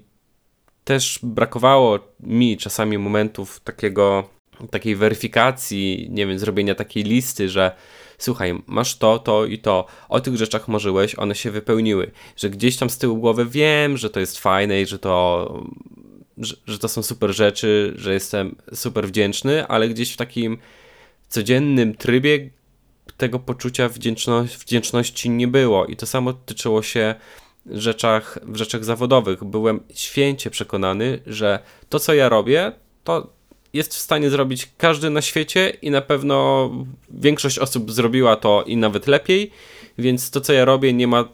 też 0.86 1.19
brakowało 1.24 2.00
mi 2.19 2.58
czasami 2.58 2.98
momentów 2.98 3.60
takiego 3.60 4.30
takiej 4.71 4.95
weryfikacji, 4.95 6.08
nie 6.12 6.28
wiem, 6.28 6.39
zrobienia 6.39 6.76
takiej 6.76 7.04
listy, 7.04 7.50
że 7.50 7.71
słuchaj, 8.17 8.63
masz 8.67 8.98
to, 8.98 9.19
to 9.19 9.45
i 9.45 9.60
to, 9.60 9.86
o 10.10 10.19
tych 10.19 10.38
rzeczach 10.38 10.67
marzyłeś, 10.67 11.15
one 11.15 11.36
się 11.36 11.52
wypełniły, 11.52 12.12
że 12.38 12.50
gdzieś 12.50 12.78
tam 12.78 12.89
z 12.89 12.98
tyłu 12.98 13.17
głowy 13.17 13.45
wiem, 13.45 13.98
że 13.98 14.10
to 14.10 14.19
jest 14.19 14.39
fajne 14.39 14.82
i 14.82 14.86
że 14.86 15.00
to, 15.00 15.63
że, 16.38 16.56
że 16.67 16.80
to 16.80 16.88
są 16.88 17.04
super 17.04 17.36
rzeczy, 17.36 17.93
że 17.95 18.13
jestem 18.13 18.56
super 18.74 19.08
wdzięczny, 19.08 19.67
ale 19.67 19.89
gdzieś 19.89 20.13
w 20.13 20.17
takim 20.17 20.58
codziennym 21.30 21.95
trybie 21.95 22.50
tego 23.17 23.39
poczucia 23.39 23.89
wdzięczności, 24.65 25.30
nie 25.30 25.48
było. 25.48 25.86
I 25.86 25.95
to 25.95 26.06
samo 26.06 26.34
tyczyło 26.34 26.82
się 26.82 27.15
rzeczach, 27.71 28.39
w 28.43 28.56
rzeczach 28.56 28.86
zawodowych. 28.86 29.43
Byłem 29.43 29.80
święcie 29.93 30.49
przekonany, 30.49 31.19
że 31.28 31.60
to, 31.89 31.99
co 31.99 32.13
ja 32.13 32.30
robię, 32.30 32.71
to 33.04 33.28
jest 33.73 33.95
w 33.95 33.99
stanie 33.99 34.30
zrobić 34.30 34.71
każdy 34.78 35.10
na 35.10 35.21
świecie 35.21 35.69
i 35.82 35.91
na 35.91 36.01
pewno 36.01 36.69
większość 37.10 37.60
osób 37.60 37.91
zrobiła 37.91 38.36
to 38.36 38.63
i 38.67 38.78
nawet 38.78 39.08
lepiej, 39.08 39.51
więc 39.97 40.32
to, 40.32 40.41
co 40.41 40.54
ja 40.54 40.65
robię, 40.65 40.93
nie 40.93 41.08
ma 41.08 41.25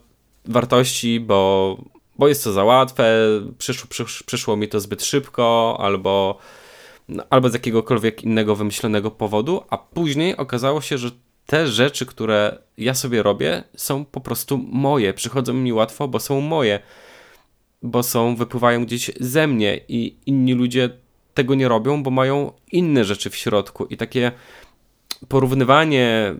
wartości, 0.44 1.20
bo, 1.20 1.76
bo 2.18 2.28
jest 2.28 2.44
to 2.44 2.52
za 2.52 2.64
łatwe, 2.64 3.18
przyszło, 3.58 3.86
przysz, 3.90 4.22
przyszło 4.22 4.56
mi 4.56 4.68
to 4.68 4.80
zbyt 4.80 5.04
szybko, 5.04 5.76
albo, 5.80 6.38
albo 7.30 7.48
z 7.48 7.52
jakiegokolwiek 7.52 8.24
innego 8.24 8.56
wymyślonego 8.56 9.10
powodu, 9.10 9.62
a 9.70 9.78
później 9.78 10.36
okazało 10.36 10.80
się, 10.80 10.98
że 10.98 11.10
te 11.46 11.66
rzeczy, 11.66 12.06
które 12.06 12.58
ja 12.78 12.94
sobie 12.94 13.22
robię, 13.22 13.64
są 13.76 14.04
po 14.04 14.20
prostu 14.20 14.58
moje, 14.58 15.14
przychodzą 15.14 15.52
mi 15.52 15.72
łatwo, 15.72 16.08
bo 16.08 16.20
są 16.20 16.40
moje, 16.40 16.80
bo 17.82 18.02
są, 18.02 18.36
wypływają 18.36 18.84
gdzieś 18.84 19.10
ze 19.20 19.46
mnie 19.46 19.80
i 19.88 20.16
inni 20.26 20.54
ludzie 20.54 20.90
tego 21.34 21.54
nie 21.54 21.68
robią, 21.68 22.02
bo 22.02 22.10
mają 22.10 22.52
inne 22.72 23.04
rzeczy 23.04 23.30
w 23.30 23.36
środku. 23.36 23.86
I 23.86 23.96
takie 23.96 24.32
porównywanie 25.28 26.34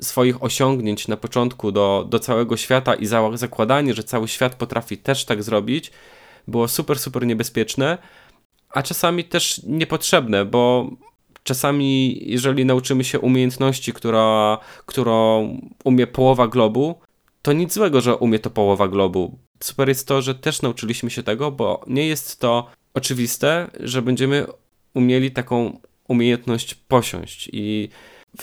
swoich 0.00 0.42
osiągnięć 0.42 1.08
na 1.08 1.16
początku 1.16 1.72
do, 1.72 2.06
do 2.08 2.18
całego 2.18 2.56
świata 2.56 2.94
i 2.94 3.06
za, 3.06 3.36
zakładanie, 3.36 3.94
że 3.94 4.04
cały 4.04 4.28
świat 4.28 4.54
potrafi 4.54 4.98
też 4.98 5.24
tak 5.24 5.42
zrobić, 5.42 5.90
było 6.48 6.68
super, 6.68 6.98
super 6.98 7.26
niebezpieczne, 7.26 7.98
a 8.70 8.82
czasami 8.82 9.24
też 9.24 9.60
niepotrzebne, 9.66 10.44
bo 10.44 10.90
czasami, 11.44 12.18
jeżeli 12.30 12.64
nauczymy 12.64 13.04
się 13.04 13.20
umiejętności, 13.20 13.92
która, 13.92 14.58
którą 14.86 15.48
umie 15.84 16.06
połowa 16.06 16.48
globu, 16.48 17.00
to 17.42 17.52
nic 17.52 17.72
złego, 17.74 18.00
że 18.00 18.16
umie 18.16 18.38
to 18.38 18.50
połowa 18.50 18.88
globu. 18.88 19.38
Super 19.60 19.88
jest 19.88 20.08
to, 20.08 20.22
że 20.22 20.34
też 20.34 20.62
nauczyliśmy 20.62 21.10
się 21.10 21.22
tego, 21.22 21.50
bo 21.50 21.84
nie 21.86 22.06
jest 22.06 22.40
to 22.40 22.66
oczywiste, 22.94 23.70
że 23.80 24.02
będziemy 24.02 24.46
umieli 24.94 25.30
taką 25.30 25.78
umiejętność 26.08 26.74
posiąść 26.74 27.50
i 27.52 27.88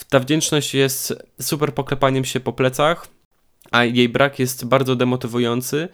ta 0.10 0.20
wdzięczność 0.20 0.74
jest 0.74 1.14
super 1.41 1.74
poklepaniem 1.74 2.26
się 2.26 2.39
po 2.39 2.54
plecach, 2.54 3.08
a 3.72 3.84
jej 3.84 4.10
brak 4.10 4.39
jest 4.39 4.66
bardzo 4.66 4.95
demotywujący, 4.95 5.89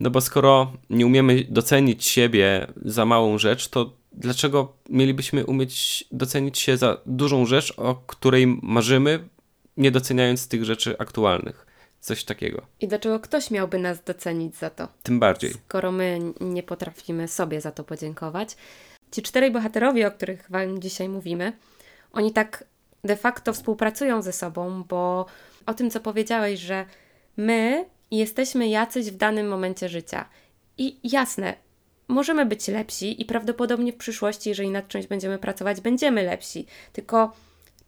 no 0.00 0.10
bo 0.10 0.20
skoro 0.20 0.72
nie 0.90 1.06
umiemy 1.06 1.44
docenić 1.48 2.04
siebie 2.04 2.66
za 2.84 3.06
małą 3.06 3.38
rzecz, 3.38 3.68
to 3.68 3.99
dlaczego 4.12 4.76
mielibyśmy 4.88 5.46
umieć 5.46 6.04
docenić 6.12 6.58
się 6.58 6.76
za 6.76 7.00
dużą 7.06 7.46
rzecz, 7.46 7.74
o 7.76 7.94
której 7.94 8.46
marzymy, 8.62 9.28
nie 9.76 9.90
doceniając 9.90 10.48
tych 10.48 10.64
rzeczy 10.64 10.98
aktualnych. 10.98 11.66
Coś 12.00 12.24
takiego. 12.24 12.66
I 12.80 12.88
dlaczego 12.88 13.20
ktoś 13.20 13.50
miałby 13.50 13.78
nas 13.78 14.04
docenić 14.04 14.56
za 14.56 14.70
to? 14.70 14.88
Tym 15.02 15.20
bardziej. 15.20 15.52
Skoro 15.52 15.92
my 15.92 16.18
nie 16.40 16.62
potrafimy 16.62 17.28
sobie 17.28 17.60
za 17.60 17.72
to 17.72 17.84
podziękować. 17.84 18.56
Ci 19.10 19.22
czterej 19.22 19.50
bohaterowie, 19.50 20.06
o 20.06 20.10
których 20.10 20.50
Wam 20.50 20.80
dzisiaj 20.80 21.08
mówimy, 21.08 21.52
oni 22.12 22.32
tak 22.32 22.64
de 23.04 23.16
facto 23.16 23.52
współpracują 23.52 24.22
ze 24.22 24.32
sobą, 24.32 24.84
bo 24.88 25.26
o 25.66 25.74
tym, 25.74 25.90
co 25.90 26.00
powiedziałeś, 26.00 26.60
że 26.60 26.86
my 27.36 27.84
jesteśmy 28.10 28.68
jacyś 28.68 29.10
w 29.10 29.16
danym 29.16 29.48
momencie 29.48 29.88
życia. 29.88 30.28
I 30.78 30.98
jasne, 31.04 31.54
możemy 32.10 32.46
być 32.46 32.68
lepsi 32.68 33.22
i 33.22 33.24
prawdopodobnie 33.24 33.92
w 33.92 33.96
przyszłości, 33.96 34.48
jeżeli 34.48 34.70
nad 34.70 34.88
czymś 34.88 35.06
będziemy 35.06 35.38
pracować, 35.38 35.80
będziemy 35.80 36.22
lepsi. 36.22 36.66
Tylko 36.92 37.32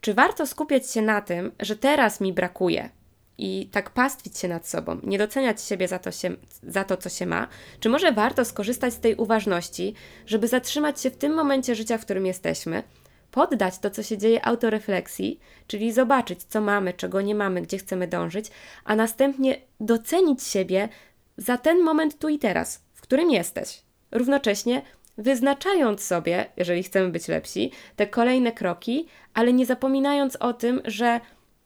czy 0.01 0.15
warto 0.15 0.47
skupiać 0.47 0.91
się 0.91 1.03
na 1.03 1.21
tym, 1.21 1.53
że 1.61 1.77
teraz 1.77 2.21
mi 2.21 2.33
brakuje 2.33 2.91
i 3.39 3.69
tak 3.73 3.91
pastwić 3.91 4.39
się 4.39 4.49
nad 4.49 4.69
sobą, 4.69 5.01
nie 5.03 5.19
doceniać 5.19 5.63
siebie 5.63 5.89
za 5.89 5.99
to, 5.99 6.11
się, 6.11 6.37
za 6.63 6.85
to, 6.85 6.97
co 6.97 7.09
się 7.09 7.27
ma? 7.27 7.49
Czy 7.81 7.89
może 7.89 8.13
warto 8.13 8.45
skorzystać 8.45 8.95
z 8.95 9.01
tej 9.01 9.15
uważności, 9.15 9.95
żeby 10.27 10.49
zatrzymać 10.49 11.01
się 11.01 11.11
w 11.11 11.17
tym 11.17 11.35
momencie 11.35 11.75
życia, 11.75 11.99
w 11.99 12.05
którym 12.05 12.27
jesteśmy, 12.27 12.83
poddać 13.31 13.79
to, 13.79 13.91
co 13.91 14.03
się 14.03 14.19
dzieje, 14.19 14.45
autorefleksji, 14.45 15.41
czyli 15.67 15.93
zobaczyć, 15.93 16.45
co 16.45 16.61
mamy, 16.61 16.93
czego 16.93 17.21
nie 17.21 17.35
mamy, 17.35 17.63
gdzie 17.63 17.79
chcemy 17.79 18.09
dążyć, 18.09 18.51
a 18.85 18.97
następnie 18.97 19.61
docenić 19.81 20.43
siebie 20.43 20.89
za 21.37 21.59
ten 21.59 21.83
moment 21.83 22.19
tu 22.19 22.29
i 22.29 22.39
teraz, 22.39 22.83
w 22.95 23.01
którym 23.01 23.31
jesteś. 23.31 23.83
Równocześnie 24.13 24.83
wyznaczając 25.19 26.05
sobie, 26.05 26.47
jeżeli 26.57 26.83
chcemy 26.83 27.09
być 27.09 27.29
lepsi, 27.29 27.71
te 27.97 28.07
kolejne 28.07 28.53
kroki, 28.53 29.07
ale 29.35 29.53
nie 29.53 29.67
zapominając 29.67 30.37
o 30.37 30.53
tym, 30.53 30.81
że 30.85 31.21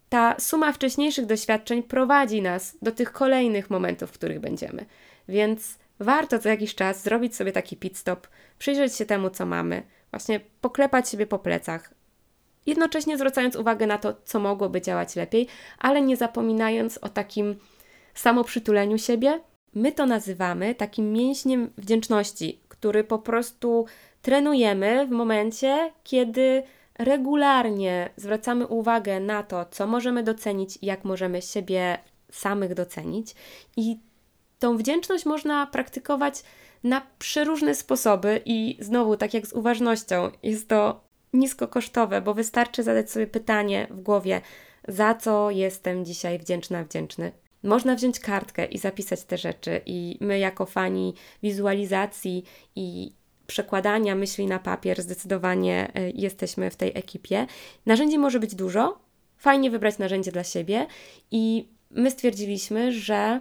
ta 0.08 0.36
suma 0.38 0.72
wcześniejszych 0.72 1.26
doświadczeń 1.26 1.82
prowadzi 1.82 2.42
nas 2.42 2.76
do 2.82 2.92
tych 2.92 3.12
kolejnych 3.12 3.70
momentów, 3.70 4.10
w 4.10 4.14
których 4.14 4.40
będziemy. 4.40 4.86
Więc 5.28 5.78
warto 6.00 6.38
co 6.38 6.48
jakiś 6.48 6.74
czas 6.74 7.02
zrobić 7.02 7.36
sobie 7.36 7.52
taki 7.52 7.76
pit 7.76 7.98
stop, 7.98 8.28
przyjrzeć 8.58 8.94
się 8.94 9.06
temu, 9.06 9.30
co 9.30 9.46
mamy, 9.46 9.82
właśnie 10.10 10.40
poklepać 10.60 11.08
siebie 11.08 11.26
po 11.26 11.38
plecach, 11.38 11.94
jednocześnie 12.66 13.16
zwracając 13.16 13.56
uwagę 13.56 13.86
na 13.86 13.98
to, 13.98 14.14
co 14.24 14.40
mogłoby 14.40 14.80
działać 14.80 15.16
lepiej, 15.16 15.48
ale 15.78 16.02
nie 16.02 16.16
zapominając 16.16 16.98
o 16.98 17.08
takim 17.08 17.56
samoprzytuleniu 18.14 18.98
siebie. 18.98 19.40
My 19.76 19.92
to 19.92 20.06
nazywamy 20.06 20.74
takim 20.74 21.12
mięśniem 21.12 21.70
wdzięczności, 21.78 22.60
który 22.68 23.04
po 23.04 23.18
prostu 23.18 23.86
trenujemy 24.22 25.06
w 25.06 25.10
momencie, 25.10 25.92
kiedy 26.04 26.62
regularnie 26.98 28.10
zwracamy 28.16 28.66
uwagę 28.66 29.20
na 29.20 29.42
to, 29.42 29.64
co 29.70 29.86
możemy 29.86 30.22
docenić 30.22 30.78
jak 30.82 31.04
możemy 31.04 31.42
siebie 31.42 31.98
samych 32.30 32.74
docenić. 32.74 33.34
I 33.76 34.00
tą 34.58 34.76
wdzięczność 34.76 35.26
można 35.26 35.66
praktykować 35.66 36.42
na 36.84 37.06
przeróżne 37.18 37.74
sposoby 37.74 38.40
i 38.44 38.76
znowu, 38.80 39.16
tak 39.16 39.34
jak 39.34 39.46
z 39.46 39.52
uważnością, 39.52 40.30
jest 40.42 40.68
to 40.68 41.00
niskokosztowe, 41.32 42.20
bo 42.20 42.34
wystarczy 42.34 42.82
zadać 42.82 43.10
sobie 43.10 43.26
pytanie 43.26 43.86
w 43.90 44.00
głowie, 44.00 44.40
za 44.88 45.14
co 45.14 45.50
jestem 45.50 46.04
dzisiaj 46.04 46.38
wdzięczna, 46.38 46.84
wdzięczny. 46.84 47.32
Można 47.66 47.94
wziąć 47.94 48.20
kartkę 48.20 48.64
i 48.64 48.78
zapisać 48.78 49.24
te 49.24 49.38
rzeczy, 49.38 49.80
i 49.86 50.18
my, 50.20 50.38
jako 50.38 50.66
fani 50.66 51.14
wizualizacji 51.42 52.44
i 52.76 53.12
przekładania 53.46 54.14
myśli 54.14 54.46
na 54.46 54.58
papier, 54.58 55.02
zdecydowanie 55.02 55.90
e, 55.94 56.10
jesteśmy 56.10 56.70
w 56.70 56.76
tej 56.76 56.92
ekipie. 56.94 57.46
Narzędzi 57.86 58.18
może 58.18 58.40
być 58.40 58.54
dużo, 58.54 58.98
fajnie 59.36 59.70
wybrać 59.70 59.98
narzędzie 59.98 60.32
dla 60.32 60.44
siebie, 60.44 60.86
i 61.30 61.68
my 61.90 62.10
stwierdziliśmy, 62.10 62.92
że 62.92 63.40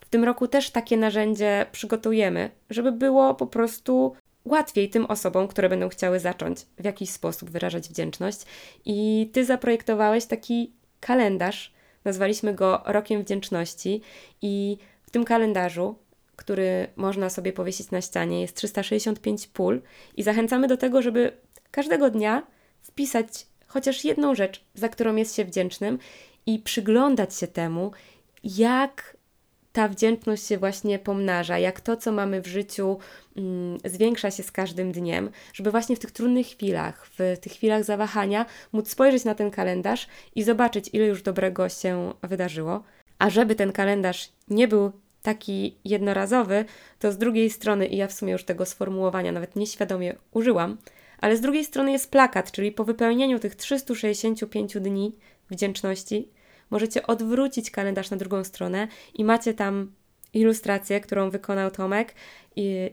w 0.00 0.08
tym 0.08 0.24
roku 0.24 0.48
też 0.48 0.70
takie 0.70 0.96
narzędzie 0.96 1.66
przygotujemy, 1.72 2.50
żeby 2.70 2.92
było 2.92 3.34
po 3.34 3.46
prostu 3.46 4.12
łatwiej 4.44 4.90
tym 4.90 5.06
osobom, 5.06 5.48
które 5.48 5.68
będą 5.68 5.88
chciały 5.88 6.20
zacząć 6.20 6.58
w 6.78 6.84
jakiś 6.84 7.10
sposób 7.10 7.50
wyrażać 7.50 7.88
wdzięczność. 7.88 8.38
I 8.84 9.30
ty 9.32 9.44
zaprojektowałeś 9.44 10.26
taki 10.26 10.72
kalendarz, 11.00 11.75
nazwaliśmy 12.06 12.54
go 12.54 12.82
Rokiem 12.86 13.22
Wdzięczności, 13.22 14.00
i 14.42 14.78
w 15.02 15.10
tym 15.10 15.24
kalendarzu, 15.24 15.94
który 16.36 16.86
można 16.96 17.30
sobie 17.30 17.52
powiesić 17.52 17.90
na 17.90 18.00
ścianie, 18.00 18.40
jest 18.40 18.56
365 18.56 19.46
pól, 19.46 19.82
i 20.16 20.22
zachęcamy 20.22 20.68
do 20.68 20.76
tego, 20.76 21.02
żeby 21.02 21.32
każdego 21.70 22.10
dnia 22.10 22.46
wpisać 22.82 23.46
chociaż 23.66 24.04
jedną 24.04 24.34
rzecz, 24.34 24.64
za 24.74 24.88
którą 24.88 25.16
jest 25.16 25.36
się 25.36 25.44
wdzięcznym, 25.44 25.98
i 26.46 26.58
przyglądać 26.58 27.34
się 27.34 27.46
temu, 27.46 27.92
jak 28.44 29.15
ta 29.76 29.88
wdzięczność 29.88 30.46
się 30.46 30.58
właśnie 30.58 30.98
pomnaża, 30.98 31.58
jak 31.58 31.80
to, 31.80 31.96
co 31.96 32.12
mamy 32.12 32.40
w 32.40 32.46
życiu, 32.46 32.98
mm, 33.36 33.78
zwiększa 33.84 34.30
się 34.30 34.42
z 34.42 34.52
każdym 34.52 34.92
dniem, 34.92 35.30
żeby 35.52 35.70
właśnie 35.70 35.96
w 35.96 35.98
tych 35.98 36.10
trudnych 36.10 36.46
chwilach, 36.46 37.06
w 37.06 37.38
tych 37.40 37.52
chwilach 37.52 37.84
zawahania, 37.84 38.46
móc 38.72 38.90
spojrzeć 38.90 39.24
na 39.24 39.34
ten 39.34 39.50
kalendarz 39.50 40.08
i 40.34 40.42
zobaczyć, 40.42 40.90
ile 40.92 41.06
już 41.06 41.22
dobrego 41.22 41.68
się 41.68 42.12
wydarzyło. 42.22 42.82
A 43.18 43.30
żeby 43.30 43.54
ten 43.54 43.72
kalendarz 43.72 44.32
nie 44.48 44.68
był 44.68 44.92
taki 45.22 45.76
jednorazowy, 45.84 46.64
to 46.98 47.12
z 47.12 47.18
drugiej 47.18 47.50
strony, 47.50 47.86
i 47.86 47.96
ja 47.96 48.06
w 48.06 48.12
sumie 48.12 48.32
już 48.32 48.44
tego 48.44 48.66
sformułowania 48.66 49.32
nawet 49.32 49.56
nieświadomie 49.56 50.16
użyłam, 50.32 50.76
ale 51.18 51.36
z 51.36 51.40
drugiej 51.40 51.64
strony 51.64 51.92
jest 51.92 52.10
plakat, 52.10 52.52
czyli 52.52 52.72
po 52.72 52.84
wypełnieniu 52.84 53.38
tych 53.38 53.54
365 53.54 54.80
dni 54.80 55.16
wdzięczności, 55.50 56.28
możecie 56.70 57.06
odwrócić 57.06 57.70
kalendarz 57.70 58.10
na 58.10 58.16
drugą 58.16 58.44
stronę 58.44 58.88
i 59.14 59.24
macie 59.24 59.54
tam 59.54 59.92
ilustrację, 60.34 61.00
którą 61.00 61.30
wykonał 61.30 61.70
Tomek, 61.70 62.14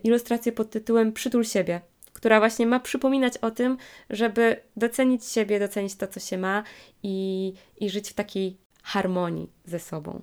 ilustrację 0.04 0.52
pod 0.52 0.70
tytułem 0.70 1.14
Przytul 1.14 1.44
siebie, 1.44 1.82
która 2.14 2.40
właśnie 2.40 2.68
ma 2.68 2.80
przypominać 2.80 3.38
o 3.38 3.52
tym, 3.52 3.78
żeby 4.10 4.56
docenić 4.78 5.26
siebie, 5.26 5.60
docenić 5.60 5.96
to, 5.96 6.08
co 6.08 6.20
się 6.20 6.38
ma 6.38 6.64
i, 7.04 7.54
i 7.80 7.90
żyć 7.90 8.10
w 8.10 8.14
takiej 8.14 8.58
harmonii 8.84 9.50
ze 9.66 9.80
sobą. 9.80 10.22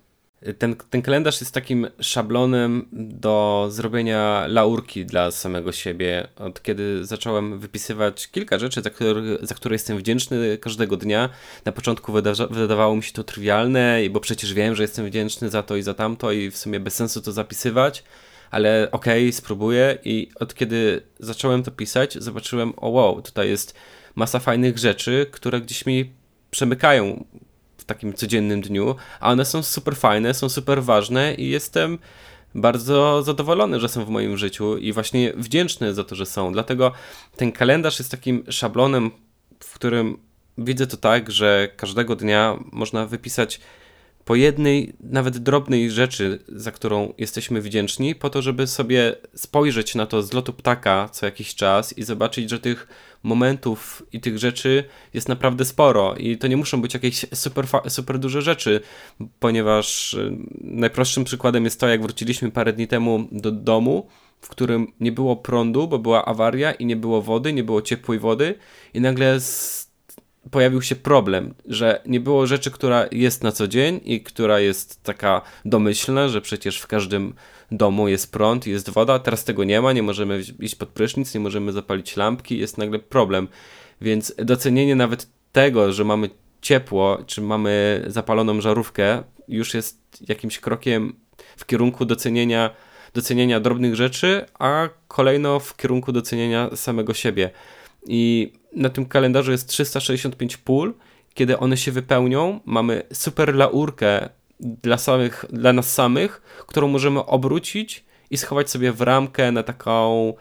Ten, 0.58 0.76
ten 0.90 1.02
kalendarz 1.02 1.40
jest 1.40 1.54
takim 1.54 1.86
szablonem 2.00 2.88
do 2.92 3.66
zrobienia 3.70 4.44
laurki 4.48 5.06
dla 5.06 5.30
samego 5.30 5.72
siebie. 5.72 6.28
Od 6.36 6.62
kiedy 6.62 7.04
zacząłem 7.06 7.58
wypisywać 7.58 8.28
kilka 8.28 8.58
rzeczy, 8.58 8.82
za 8.82 8.90
które, 8.90 9.22
za 9.42 9.54
które 9.54 9.74
jestem 9.74 9.98
wdzięczny 9.98 10.58
każdego 10.58 10.96
dnia. 10.96 11.28
Na 11.64 11.72
początku 11.72 12.12
wyda 12.12 12.32
wydawało 12.50 12.96
mi 12.96 13.02
się 13.02 13.12
to 13.12 13.24
trywialne, 13.24 13.98
bo 14.10 14.20
przecież 14.20 14.54
wiem, 14.54 14.74
że 14.74 14.82
jestem 14.82 15.06
wdzięczny 15.06 15.48
za 15.48 15.62
to 15.62 15.76
i 15.76 15.82
za 15.82 15.94
tamto, 15.94 16.32
i 16.32 16.50
w 16.50 16.56
sumie 16.56 16.80
bez 16.80 16.94
sensu 16.94 17.20
to 17.20 17.32
zapisywać, 17.32 18.04
ale 18.50 18.88
okej, 18.92 19.22
okay, 19.24 19.32
spróbuję. 19.32 19.98
I 20.04 20.30
od 20.34 20.54
kiedy 20.54 21.02
zacząłem 21.18 21.62
to 21.62 21.70
pisać, 21.70 22.14
zobaczyłem, 22.14 22.72
o 22.76 22.88
wow, 22.88 23.22
tutaj 23.22 23.48
jest 23.48 23.74
masa 24.14 24.38
fajnych 24.38 24.78
rzeczy, 24.78 25.26
które 25.30 25.60
gdzieś 25.60 25.86
mi 25.86 26.12
przemykają 26.50 27.24
takim 27.94 28.12
codziennym 28.14 28.60
dniu, 28.60 28.96
a 29.20 29.30
one 29.30 29.44
są 29.44 29.62
super 29.62 29.96
fajne, 29.96 30.34
są 30.34 30.48
super 30.48 30.82
ważne 30.82 31.34
i 31.34 31.48
jestem 31.48 31.98
bardzo 32.54 33.22
zadowolony, 33.22 33.80
że 33.80 33.88
są 33.88 34.04
w 34.04 34.08
moim 34.08 34.36
życiu 34.36 34.76
i 34.76 34.92
właśnie 34.92 35.32
wdzięczny 35.36 35.94
za 35.94 36.04
to, 36.04 36.14
że 36.14 36.26
są. 36.26 36.52
Dlatego 36.52 36.92
ten 37.36 37.52
kalendarz 37.52 37.98
jest 37.98 38.10
takim 38.10 38.44
szablonem, 38.48 39.10
w 39.60 39.74
którym 39.74 40.18
widzę 40.58 40.86
to 40.86 40.96
tak, 40.96 41.30
że 41.30 41.68
każdego 41.76 42.16
dnia 42.16 42.58
można 42.72 43.06
wypisać 43.06 43.60
po 44.24 44.34
jednej, 44.34 44.92
nawet 45.00 45.38
drobnej 45.38 45.90
rzeczy, 45.90 46.38
za 46.48 46.70
którą 46.70 47.12
jesteśmy 47.18 47.60
wdzięczni, 47.60 48.14
po 48.14 48.30
to, 48.30 48.42
żeby 48.42 48.66
sobie 48.66 49.16
spojrzeć 49.34 49.94
na 49.94 50.06
to 50.06 50.22
z 50.22 50.32
lotu 50.32 50.52
ptaka 50.52 51.08
co 51.12 51.26
jakiś 51.26 51.54
czas 51.54 51.98
i 51.98 52.02
zobaczyć, 52.02 52.50
że 52.50 52.58
tych 52.58 52.88
momentów 53.22 54.02
i 54.12 54.20
tych 54.20 54.38
rzeczy 54.38 54.84
jest 55.14 55.28
naprawdę 55.28 55.64
sporo. 55.64 56.14
I 56.14 56.38
to 56.38 56.46
nie 56.46 56.56
muszą 56.56 56.82
być 56.82 56.94
jakieś 56.94 57.26
super, 57.34 57.66
super 57.88 58.18
duże 58.18 58.42
rzeczy, 58.42 58.80
ponieważ 59.40 60.14
y, 60.14 60.36
najprostszym 60.60 61.24
przykładem 61.24 61.64
jest 61.64 61.80
to, 61.80 61.88
jak 61.88 62.02
wróciliśmy 62.02 62.50
parę 62.50 62.72
dni 62.72 62.88
temu 62.88 63.28
do 63.32 63.50
domu, 63.52 64.06
w 64.40 64.48
którym 64.48 64.92
nie 65.00 65.12
było 65.12 65.36
prądu, 65.36 65.88
bo 65.88 65.98
była 65.98 66.24
awaria 66.24 66.72
i 66.72 66.86
nie 66.86 66.96
było 66.96 67.22
wody, 67.22 67.52
nie 67.52 67.64
było 67.64 67.82
ciepłej 67.82 68.18
wody, 68.18 68.54
i 68.94 69.00
nagle 69.00 69.40
z 69.40 69.79
pojawił 70.50 70.82
się 70.82 70.96
problem, 70.96 71.54
że 71.66 72.02
nie 72.06 72.20
było 72.20 72.46
rzeczy, 72.46 72.70
która 72.70 73.06
jest 73.12 73.42
na 73.42 73.52
co 73.52 73.68
dzień 73.68 74.00
i 74.04 74.20
która 74.20 74.60
jest 74.60 75.02
taka 75.02 75.42
domyślna, 75.64 76.28
że 76.28 76.40
przecież 76.40 76.78
w 76.78 76.86
każdym 76.86 77.34
domu 77.72 78.08
jest 78.08 78.32
prąd, 78.32 78.66
jest 78.66 78.90
woda, 78.90 79.18
teraz 79.18 79.44
tego 79.44 79.64
nie 79.64 79.80
ma, 79.80 79.92
nie 79.92 80.02
możemy 80.02 80.42
iść 80.60 80.74
pod 80.74 80.88
prysznic, 80.88 81.34
nie 81.34 81.40
możemy 81.40 81.72
zapalić 81.72 82.16
lampki, 82.16 82.58
jest 82.58 82.78
nagle 82.78 82.98
problem. 82.98 83.48
Więc 84.00 84.34
docenienie 84.38 84.96
nawet 84.96 85.28
tego, 85.52 85.92
że 85.92 86.04
mamy 86.04 86.30
ciepło, 86.60 87.18
czy 87.26 87.40
mamy 87.40 88.04
zapaloną 88.06 88.60
żarówkę, 88.60 89.22
już 89.48 89.74
jest 89.74 89.98
jakimś 90.28 90.58
krokiem 90.58 91.16
w 91.56 91.66
kierunku 91.66 92.04
docenienia 92.04 92.70
docenienia 93.14 93.60
drobnych 93.60 93.94
rzeczy, 93.94 94.44
a 94.58 94.88
kolejno 95.08 95.60
w 95.60 95.76
kierunku 95.76 96.12
docenienia 96.12 96.76
samego 96.76 97.14
siebie. 97.14 97.50
I 98.06 98.52
na 98.72 98.88
tym 98.88 99.06
kalendarzu 99.06 99.52
jest 99.52 99.68
365 99.68 100.56
pól. 100.56 100.94
Kiedy 101.34 101.58
one 101.58 101.76
się 101.76 101.92
wypełnią, 101.92 102.60
mamy 102.64 103.02
super 103.12 103.54
laurkę 103.54 104.28
dla, 104.60 104.98
samych, 104.98 105.44
dla 105.50 105.72
nas 105.72 105.94
samych, 105.94 106.42
którą 106.66 106.88
możemy 106.88 107.24
obrócić 107.26 108.04
i 108.30 108.36
schować 108.36 108.70
sobie 108.70 108.92
w 108.92 109.00
ramkę 109.00 109.52
na 109.52 109.62
taką 109.62 110.32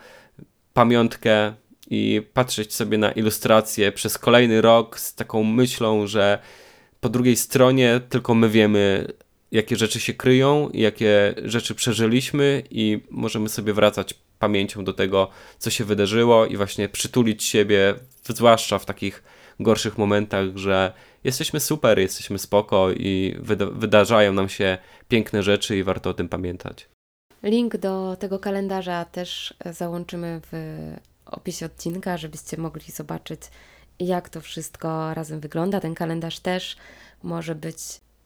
pamiątkę 0.74 1.54
i 1.90 2.22
patrzeć 2.34 2.74
sobie 2.74 2.98
na 2.98 3.12
ilustrację 3.12 3.92
przez 3.92 4.18
kolejny 4.18 4.62
rok 4.62 5.00
z 5.00 5.16
taką 5.16 5.44
myślą, 5.44 6.08
że 6.08 6.40
po 7.00 7.10
drugiej 7.10 7.36
stronie 7.36 8.02
tylko 8.10 8.36
my 8.36 8.50
wiemy, 8.50 9.08
jakie 9.52 9.76
rzeczy 9.76 10.00
się 10.00 10.14
kryją, 10.14 10.70
jakie 10.74 11.36
rzeczy 11.46 11.76
przeżyliśmy 11.76 12.64
i 12.72 13.00
możemy 13.10 13.50
sobie 13.50 13.74
wracać 13.74 14.14
pamięcią 14.40 14.84
do 14.84 14.94
tego, 14.94 15.30
co 15.58 15.70
się 15.70 15.86
wydarzyło 15.86 16.46
i 16.46 16.58
właśnie 16.58 16.90
przytulić 16.90 17.44
siebie, 17.44 17.96
zwłaszcza 18.24 18.80
w 18.80 18.86
takich 18.86 19.24
gorszych 19.60 19.98
momentach, 19.98 20.46
że 20.56 20.94
jesteśmy 21.24 21.60
super, 21.60 22.00
jesteśmy 22.00 22.40
spoko 22.40 22.92
i 22.92 23.36
wyda 23.40 23.66
wydarzają 23.66 24.34
nam 24.34 24.50
się 24.50 24.78
piękne 25.08 25.44
rzeczy 25.44 25.78
i 25.78 25.84
warto 25.84 26.10
o 26.10 26.14
tym 26.14 26.30
pamiętać. 26.30 26.90
Link 27.44 27.78
do 27.78 28.18
tego 28.20 28.40
kalendarza 28.40 29.06
też 29.06 29.54
załączymy 29.66 30.42
w 30.52 30.54
opisie 31.26 31.66
odcinka, 31.66 32.18
żebyście 32.18 32.58
mogli 32.58 32.92
zobaczyć, 32.92 33.42
jak 34.00 34.30
to 34.30 34.42
wszystko 34.42 35.14
razem 35.14 35.40
wygląda. 35.40 35.80
Ten 35.80 35.96
kalendarz 35.96 36.40
też 36.40 36.76
może 37.24 37.56
być 37.56 37.78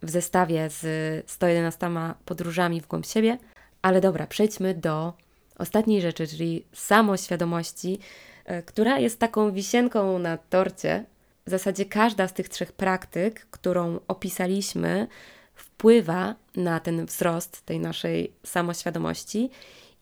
w 0.01 0.09
zestawie 0.09 0.69
z 0.69 0.85
111 1.31 1.89
podróżami 2.25 2.81
w 2.81 2.87
głąb 2.87 3.05
siebie. 3.05 3.37
Ale 3.81 4.01
dobra, 4.01 4.27
przejdźmy 4.27 4.73
do 4.73 5.13
ostatniej 5.57 6.01
rzeczy, 6.01 6.27
czyli 6.27 6.65
samoświadomości, 6.73 7.99
e, 8.45 8.63
która 8.63 8.99
jest 8.99 9.19
taką 9.19 9.51
wisienką 9.51 10.19
na 10.19 10.37
torcie. 10.37 11.05
W 11.45 11.49
zasadzie 11.49 11.85
każda 11.85 12.27
z 12.27 12.33
tych 12.33 12.49
trzech 12.49 12.71
praktyk, 12.71 13.47
którą 13.51 13.99
opisaliśmy, 14.07 15.07
wpływa 15.55 16.35
na 16.55 16.79
ten 16.79 17.05
wzrost 17.05 17.65
tej 17.65 17.79
naszej 17.79 18.33
samoświadomości. 18.45 19.49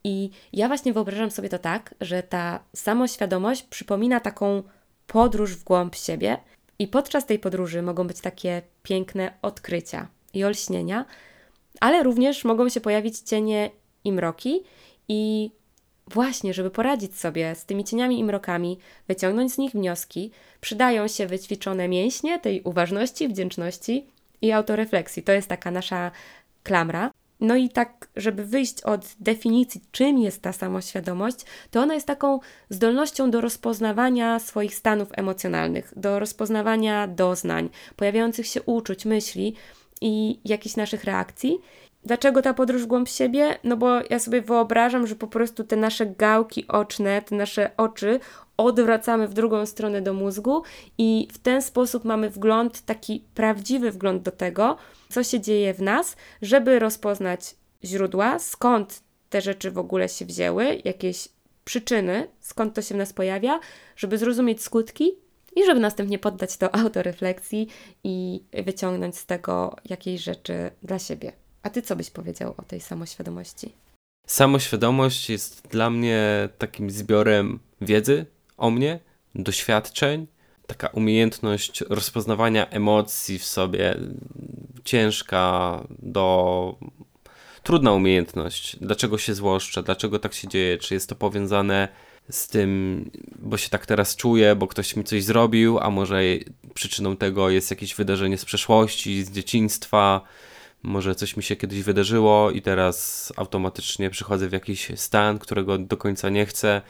I 0.04 0.30
ja 0.54 0.68
właśnie 0.68 0.94
wyobrażam 0.94 1.32
sobie 1.32 1.50
to 1.50 1.60
tak, 1.60 1.96
że 2.02 2.24
ta 2.24 2.60
samoświadomość 2.76 3.64
przypomina 3.64 4.20
taką 4.20 4.64
podróż 5.08 5.56
w 5.56 5.64
głąb 5.64 5.96
siebie, 5.96 6.38
i 6.82 6.88
podczas 6.88 7.26
tej 7.26 7.40
podróży 7.40 7.82
mogą 7.82 8.08
być 8.08 8.22
takie 8.22 8.62
piękne 8.84 9.34
odkrycia 9.42 10.08
i 10.34 10.44
olśnienia, 10.44 11.06
ale 11.80 12.04
również 12.04 12.44
mogą 12.44 12.70
się 12.70 12.82
pojawić 12.82 13.20
cienie 13.20 13.72
i 14.04 14.12
mroki. 14.12 14.64
I 15.14 15.52
właśnie, 16.08 16.54
żeby 16.54 16.70
poradzić 16.70 17.20
sobie 17.20 17.56
z 17.56 17.66
tymi 17.66 17.84
cieniami 17.84 18.20
i 18.20 18.24
mrokami, 18.24 18.78
wyciągnąć 19.08 19.54
z 19.54 19.58
nich 19.58 19.72
wnioski, 19.72 20.32
przydają 20.62 21.08
się 21.08 21.28
wyćwiczone 21.28 21.88
mięśnie 21.88 22.40
tej 22.40 22.62
uważności, 22.62 23.28
wdzięczności 23.28 24.08
i 24.42 24.52
autorefleksji. 24.52 25.24
To 25.24 25.32
jest 25.32 25.48
taka 25.48 25.72
nasza 25.72 26.12
klamra. 26.64 27.12
No 27.40 27.56
i 27.56 27.70
tak, 27.70 28.08
żeby 28.16 28.46
wyjść 28.46 28.82
od 28.82 29.16
definicji, 29.20 29.82
czym 29.92 30.18
jest 30.18 30.42
ta 30.42 30.54
samoświadomość, 30.54 31.38
to 31.72 31.82
ona 31.82 31.94
jest 31.94 32.08
taką 32.08 32.40
zdolnością 32.70 33.32
do 33.32 33.42
rozpoznawania 33.42 34.40
swoich 34.40 34.76
stanów 34.76 35.10
emocjonalnych, 35.12 35.94
do 35.96 36.20
rozpoznawania 36.20 37.08
doznań, 37.08 37.70
pojawiających 37.96 38.48
się 38.48 38.62
uczuć, 38.62 39.06
myśli 39.06 39.56
i 40.02 40.40
jakichś 40.46 40.76
naszych 40.76 41.04
reakcji. 41.04 41.60
Dlaczego 42.04 42.42
ta 42.42 42.54
podróż 42.54 42.86
głąb 42.86 43.10
siebie? 43.10 43.58
No 43.64 43.78
bo 43.78 43.90
ja 44.10 44.20
sobie 44.20 44.42
wyobrażam, 44.42 45.08
że 45.08 45.16
po 45.16 45.28
prostu 45.28 45.64
te 45.64 45.76
nasze 45.76 46.06
gałki 46.06 46.68
oczne, 46.68 47.22
te 47.22 47.36
nasze 47.36 47.72
oczy 47.78 48.20
odwracamy 48.58 49.28
w 49.28 49.34
drugą 49.34 49.66
stronę 49.66 50.02
do 50.02 50.14
mózgu 50.14 50.64
i 50.98 51.28
w 51.34 51.38
ten 51.38 51.62
sposób 51.62 52.06
mamy 52.06 52.30
wgląd, 52.30 52.82
taki 52.82 53.24
prawdziwy 53.36 53.92
wgląd 53.92 54.24
do 54.24 54.32
tego, 54.32 54.78
co 55.10 55.24
się 55.24 55.40
dzieje 55.40 55.74
w 55.74 55.82
nas, 55.82 56.16
żeby 56.42 56.80
rozpoznać 56.80 57.56
źródła, 57.84 58.40
skąd 58.40 59.04
te 59.30 59.42
rzeczy 59.42 59.72
w 59.72 59.78
ogóle 59.78 60.10
się 60.10 60.26
wzięły, 60.26 60.82
jakieś 60.86 61.28
przyczyny, 61.66 62.28
skąd 62.40 62.74
to 62.74 62.82
się 62.82 62.96
w 62.96 62.98
nas 62.98 63.14
pojawia, 63.14 63.60
żeby 63.96 64.18
zrozumieć 64.18 64.64
skutki 64.64 65.12
i 65.56 65.66
żeby 65.66 65.80
następnie 65.80 66.20
poddać 66.20 66.58
to 66.58 66.76
autorefleksji 66.82 67.68
i 68.04 68.44
wyciągnąć 68.66 69.18
z 69.18 69.26
tego 69.26 69.76
jakieś 69.86 70.22
rzeczy 70.22 70.72
dla 70.84 71.00
siebie. 71.00 71.41
A 71.64 71.70
ty 71.70 71.82
co 71.82 71.96
byś 71.96 72.10
powiedział 72.10 72.54
o 72.58 72.62
tej 72.62 72.82
samoświadomości? 72.82 73.74
Samoświadomość 74.28 75.30
jest 75.30 75.68
dla 75.68 75.90
mnie 75.90 76.50
takim 76.58 76.92
zbiorem 76.92 77.60
wiedzy 77.82 78.26
o 78.58 78.70
mnie, 78.72 79.00
doświadczeń, 79.36 80.28
taka 80.68 80.88
umiejętność 80.88 81.84
rozpoznawania 81.90 82.70
emocji 82.70 83.40
w 83.40 83.46
sobie, 83.46 83.96
ciężka 84.84 85.84
do. 86.00 86.76
trudna 87.64 87.92
umiejętność. 87.92 88.78
Dlaczego 88.82 89.18
się 89.18 89.36
złoszczę, 89.36 89.84
dlaczego 89.84 90.20
tak 90.20 90.34
się 90.34 90.48
dzieje, 90.48 90.78
czy 90.78 90.94
jest 90.94 91.10
to 91.10 91.16
powiązane 91.16 91.88
z 92.30 92.48
tym, 92.48 93.12
bo 93.40 93.58
się 93.58 93.70
tak 93.70 93.86
teraz 93.86 94.16
czuję, 94.16 94.56
bo 94.56 94.68
ktoś 94.68 94.96
mi 94.96 95.04
coś 95.04 95.24
zrobił, 95.24 95.80
a 95.80 95.90
może 95.90 96.22
przyczyną 96.74 97.18
tego 97.18 97.50
jest 97.50 97.72
jakieś 97.72 97.96
wydarzenie 97.96 98.38
z 98.38 98.46
przeszłości, 98.46 99.24
z 99.24 99.32
dzieciństwa, 99.32 100.22
może 100.84 101.16
coś 101.16 101.38
mi 101.38 101.44
się 101.44 101.56
kiedyś 101.56 101.84
wydarzyło 101.84 102.52
i 102.52 102.62
teraz 102.62 103.34
automatycznie 103.36 104.10
przychodzę 104.10 104.50
w 104.50 104.52
jakiś 104.52 104.92
stan, 104.96 105.40
którego 105.40 105.78
do 105.78 105.98
końca 105.98 106.30
nie 106.30 106.46
chcę. 106.46 106.82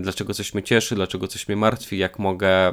Dlaczego 0.00 0.34
coś 0.34 0.54
mnie 0.54 0.62
cieszy, 0.62 0.94
dlaczego 0.94 1.28
coś 1.28 1.48
mnie 1.48 1.56
martwi, 1.56 1.98
jak 1.98 2.18
mogę, 2.18 2.72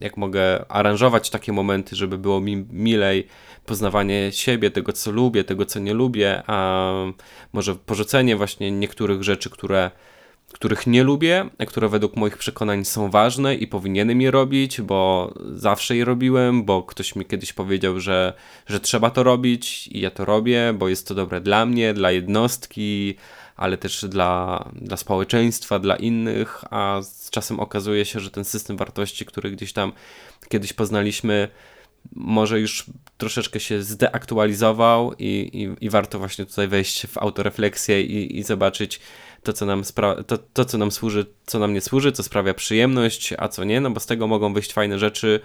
jak 0.00 0.16
mogę 0.16 0.64
aranżować 0.68 1.30
takie 1.30 1.52
momenty, 1.52 1.96
żeby 1.96 2.18
było 2.18 2.40
mi 2.40 2.56
milej 2.56 3.26
poznawanie 3.66 4.32
siebie, 4.32 4.70
tego 4.70 4.92
co 4.92 5.10
lubię, 5.10 5.44
tego 5.44 5.66
co 5.66 5.78
nie 5.78 5.94
lubię, 5.94 6.42
a 6.46 6.92
może 7.52 7.74
porzucenie 7.74 8.36
właśnie 8.36 8.70
niektórych 8.70 9.22
rzeczy, 9.22 9.50
które 9.50 9.90
których 10.52 10.86
nie 10.86 11.04
lubię, 11.04 11.50
które 11.66 11.88
według 11.88 12.16
moich 12.16 12.38
przekonań 12.38 12.84
są 12.84 13.10
ważne 13.10 13.54
i 13.54 13.66
powinienem 13.66 14.20
je 14.20 14.30
robić, 14.30 14.80
bo 14.80 15.34
zawsze 15.54 15.96
je 15.96 16.04
robiłem, 16.04 16.64
bo 16.64 16.82
ktoś 16.82 17.16
mi 17.16 17.24
kiedyś 17.24 17.52
powiedział, 17.52 18.00
że, 18.00 18.32
że 18.66 18.80
trzeba 18.80 19.10
to 19.10 19.22
robić 19.22 19.88
i 19.88 20.00
ja 20.00 20.10
to 20.10 20.24
robię, 20.24 20.74
bo 20.78 20.88
jest 20.88 21.08
to 21.08 21.14
dobre 21.14 21.40
dla 21.40 21.66
mnie, 21.66 21.94
dla 21.94 22.10
jednostki, 22.10 23.14
ale 23.56 23.76
też 23.76 24.04
dla, 24.04 24.64
dla 24.72 24.96
społeczeństwa, 24.96 25.78
dla 25.78 25.96
innych, 25.96 26.64
a 26.70 27.00
z 27.02 27.30
czasem 27.30 27.60
okazuje 27.60 28.04
się, 28.04 28.20
że 28.20 28.30
ten 28.30 28.44
system 28.44 28.76
wartości, 28.76 29.26
który 29.26 29.50
gdzieś 29.50 29.72
tam 29.72 29.92
kiedyś 30.48 30.72
poznaliśmy, 30.72 31.48
może 32.12 32.60
już 32.60 32.86
troszeczkę 33.18 33.60
się 33.60 33.82
zdeaktualizował 33.82 35.14
i, 35.18 35.50
i, 35.52 35.84
i 35.84 35.90
warto 35.90 36.18
właśnie 36.18 36.46
tutaj 36.46 36.68
wejść 36.68 37.06
w 37.06 37.18
autorefleksję 37.18 38.02
i, 38.02 38.38
i 38.38 38.42
zobaczyć, 38.42 39.00
to, 39.44 39.52
co 39.52 39.66
nam 39.66 39.82
to, 40.26 40.38
to, 40.38 40.64
co 40.64 40.78
nam 40.78 40.90
służy, 40.90 41.26
co 41.46 41.58
nam 41.58 41.74
nie 41.74 41.80
służy, 41.80 42.12
co 42.12 42.22
sprawia 42.22 42.54
przyjemność, 42.54 43.34
a 43.38 43.48
co 43.48 43.64
nie, 43.64 43.80
no 43.80 43.90
bo 43.90 44.00
z 44.00 44.06
tego 44.06 44.26
mogą 44.26 44.54
wyjść 44.54 44.72
fajne 44.72 44.98
rzeczy 44.98 45.40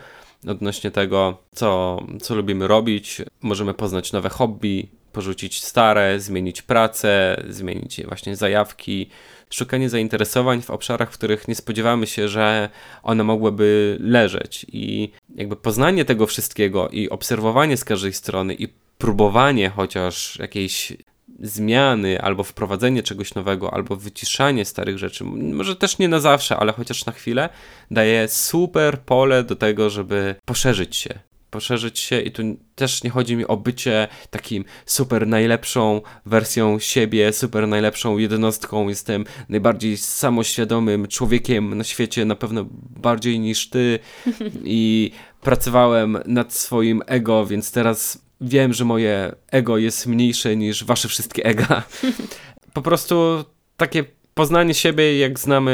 odnośnie 0.48 0.92
tego, 0.92 1.38
co, 1.56 2.00
co 2.22 2.36
lubimy 2.36 2.68
robić. 2.68 3.22
Możemy 3.42 3.74
poznać 3.74 4.12
nowe 4.12 4.30
hobby, 4.30 4.88
porzucić 5.12 5.64
stare, 5.64 6.20
zmienić 6.20 6.62
pracę, 6.62 7.44
zmienić 7.50 8.02
właśnie 8.06 8.36
zajawki, 8.36 9.10
szukanie 9.50 9.90
zainteresowań 9.90 10.62
w 10.62 10.70
obszarach, 10.70 11.12
w 11.12 11.18
których 11.18 11.48
nie 11.48 11.56
spodziewamy 11.56 12.08
się, 12.08 12.28
że 12.28 12.70
one 13.04 13.24
mogłyby 13.24 13.98
leżeć. 14.00 14.66
I 14.72 15.12
jakby 15.36 15.56
poznanie 15.56 16.06
tego 16.06 16.28
wszystkiego 16.28 16.90
i 16.90 17.10
obserwowanie 17.10 17.78
z 17.78 17.84
każdej 17.84 18.14
strony 18.14 18.54
i 18.54 18.68
próbowanie 18.98 19.70
chociaż 19.70 20.40
jakiejś 20.40 20.94
zmiany, 21.42 22.22
albo 22.22 22.44
wprowadzenie 22.44 23.04
czegoś 23.04 23.36
nowego, 23.36 23.74
albo 23.74 23.96
wyciszanie 23.96 24.66
starych 24.66 24.98
rzeczy, 24.98 25.24
może 25.24 25.76
też 25.76 25.98
nie 25.98 26.08
na 26.08 26.20
zawsze, 26.20 26.58
ale 26.58 26.74
chociaż 26.74 27.06
na 27.06 27.12
chwilę, 27.12 27.50
daje 27.92 28.28
super 28.28 29.00
pole 29.00 29.44
do 29.44 29.56
tego, 29.56 29.90
żeby 29.90 30.36
poszerzyć 30.46 30.96
się. 30.96 31.20
Poszerzyć 31.50 32.00
się, 32.00 32.22
i 32.22 32.32
tu 32.32 32.44
też 32.76 33.04
nie 33.04 33.10
chodzi 33.10 33.36
mi 33.36 33.48
o 33.48 33.58
bycie 33.58 34.08
takim 34.30 34.66
super 34.86 35.28
najlepszą 35.28 36.02
wersją 36.26 36.80
siebie, 36.80 37.34
super 37.34 37.68
najlepszą 37.68 38.18
jednostką. 38.18 38.90
Jestem 38.90 39.26
najbardziej 39.50 39.98
samoświadomym 39.98 41.08
człowiekiem 41.08 41.78
na 41.78 41.84
świecie, 41.84 42.26
na 42.26 42.36
pewno 42.36 42.66
bardziej 43.02 43.40
niż 43.40 43.70
ty. 43.70 44.00
I 44.64 45.12
pracowałem 45.42 46.18
nad 46.26 46.54
swoim 46.54 47.02
ego, 47.08 47.46
więc 47.46 47.72
teraz 47.72 48.29
wiem, 48.42 48.74
że 48.74 48.86
moje 48.86 49.36
ego 49.52 49.78
jest 49.78 50.08
mniejsze 50.08 50.56
niż 50.56 50.84
wasze 50.84 51.08
wszystkie 51.08 51.46
ega. 51.46 51.84
Po 52.74 52.82
prostu 52.82 53.46
takie 53.78 54.04
poznanie 54.34 54.74
siebie, 54.74 55.18
jak 55.18 55.40
znamy, 55.40 55.74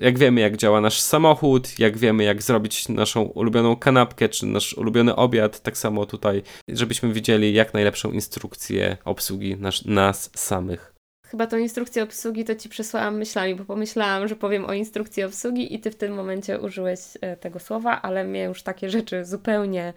jak 0.00 0.18
wiemy, 0.18 0.40
jak 0.40 0.56
działa 0.56 0.80
nasz 0.80 1.00
samochód, 1.00 1.78
jak 1.78 1.98
wiemy, 1.98 2.24
jak 2.24 2.42
zrobić 2.42 2.88
naszą 2.88 3.22
ulubioną 3.22 3.76
kanapkę, 3.76 4.28
czy 4.28 4.46
nasz 4.46 4.74
ulubiony 4.74 5.16
obiad, 5.16 5.60
tak 5.60 5.78
samo 5.78 6.06
tutaj, 6.06 6.42
żebyśmy 6.68 7.12
widzieli 7.12 7.54
jak 7.54 7.74
najlepszą 7.74 8.12
instrukcję 8.12 8.96
obsługi 9.04 9.56
nas, 9.56 9.84
nas 9.84 10.30
samych. 10.34 10.94
chyba 11.26 11.46
tą 11.46 11.56
instrukcję 11.56 12.02
obsługi 12.02 12.44
to 12.44 12.54
ci 12.54 12.68
przesłałam 12.68 13.16
myślami, 13.18 13.54
bo 13.54 13.64
pomyślałam, 13.64 14.28
że 14.28 14.36
powiem 14.36 14.64
o 14.64 14.72
instrukcji 14.72 15.22
obsługi 15.22 15.74
i 15.74 15.80
ty 15.80 15.90
w 15.90 15.96
tym 15.96 16.14
momencie 16.14 16.60
użyłeś 16.60 17.00
e, 17.20 17.36
tego 17.36 17.58
słowa, 17.58 18.02
ale 18.02 18.24
mnie 18.24 18.42
już 18.42 18.62
takie 18.62 18.90
rzeczy 18.90 19.24
zupełnie 19.24 19.92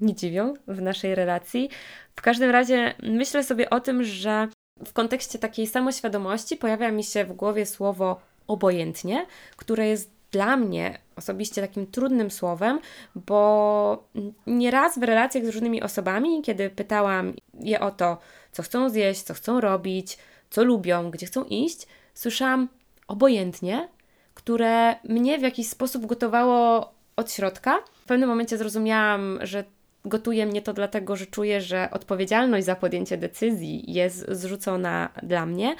nie 0.00 0.14
dziwią 0.14 0.54
w 0.68 0.82
naszej 0.82 1.14
relacji. 1.14 1.70
W 2.16 2.22
każdym 2.22 2.50
razie 2.50 2.94
myślę 3.02 3.44
sobie 3.44 3.70
o 3.70 3.80
tym, 3.80 4.04
że 4.04 4.48
w 4.86 4.92
kontekście 4.92 5.38
takiej 5.38 5.66
samoświadomości 5.66 6.56
pojawia 6.56 6.90
mi 6.90 7.04
się 7.04 7.24
w 7.24 7.32
głowie 7.32 7.66
słowo 7.66 8.20
obojętnie, 8.46 9.26
które 9.56 9.88
jest 9.88 10.16
dla 10.30 10.56
mnie 10.56 10.98
osobiście 11.16 11.62
takim 11.62 11.86
trudnym 11.86 12.30
słowem, 12.30 12.80
bo 13.14 14.08
nieraz 14.46 14.98
w 14.98 15.02
relacjach 15.02 15.44
z 15.44 15.48
różnymi 15.48 15.82
osobami, 15.82 16.42
kiedy 16.42 16.70
pytałam 16.70 17.34
je 17.60 17.80
o 17.80 17.90
to, 17.90 18.18
co 18.52 18.62
chcą 18.62 18.88
zjeść, 18.88 19.22
co 19.22 19.34
chcą 19.34 19.60
robić, 19.60 20.18
co 20.50 20.64
lubią, 20.64 21.10
gdzie 21.10 21.26
chcą 21.26 21.44
iść, 21.44 21.86
słyszałam 22.14 22.68
obojętnie, 23.08 23.88
które 24.34 24.96
mnie 25.04 25.38
w 25.38 25.42
jakiś 25.42 25.68
sposób 25.68 26.06
gotowało 26.06 26.92
od 27.16 27.32
środka. 27.32 27.78
W 27.92 28.04
pewnym 28.04 28.28
momencie 28.28 28.58
zrozumiałam, 28.58 29.38
że 29.42 29.64
gotuje 30.06 30.46
mnie 30.46 30.62
to 30.62 30.72
dlatego, 30.72 31.16
że 31.16 31.26
czuję, 31.26 31.60
że 31.60 31.88
odpowiedzialność 31.90 32.66
za 32.66 32.76
podjęcie 32.76 33.16
decyzji 33.16 33.92
jest 33.92 34.26
zrzucona 34.28 35.08
dla 35.22 35.46
mnie. 35.46 35.76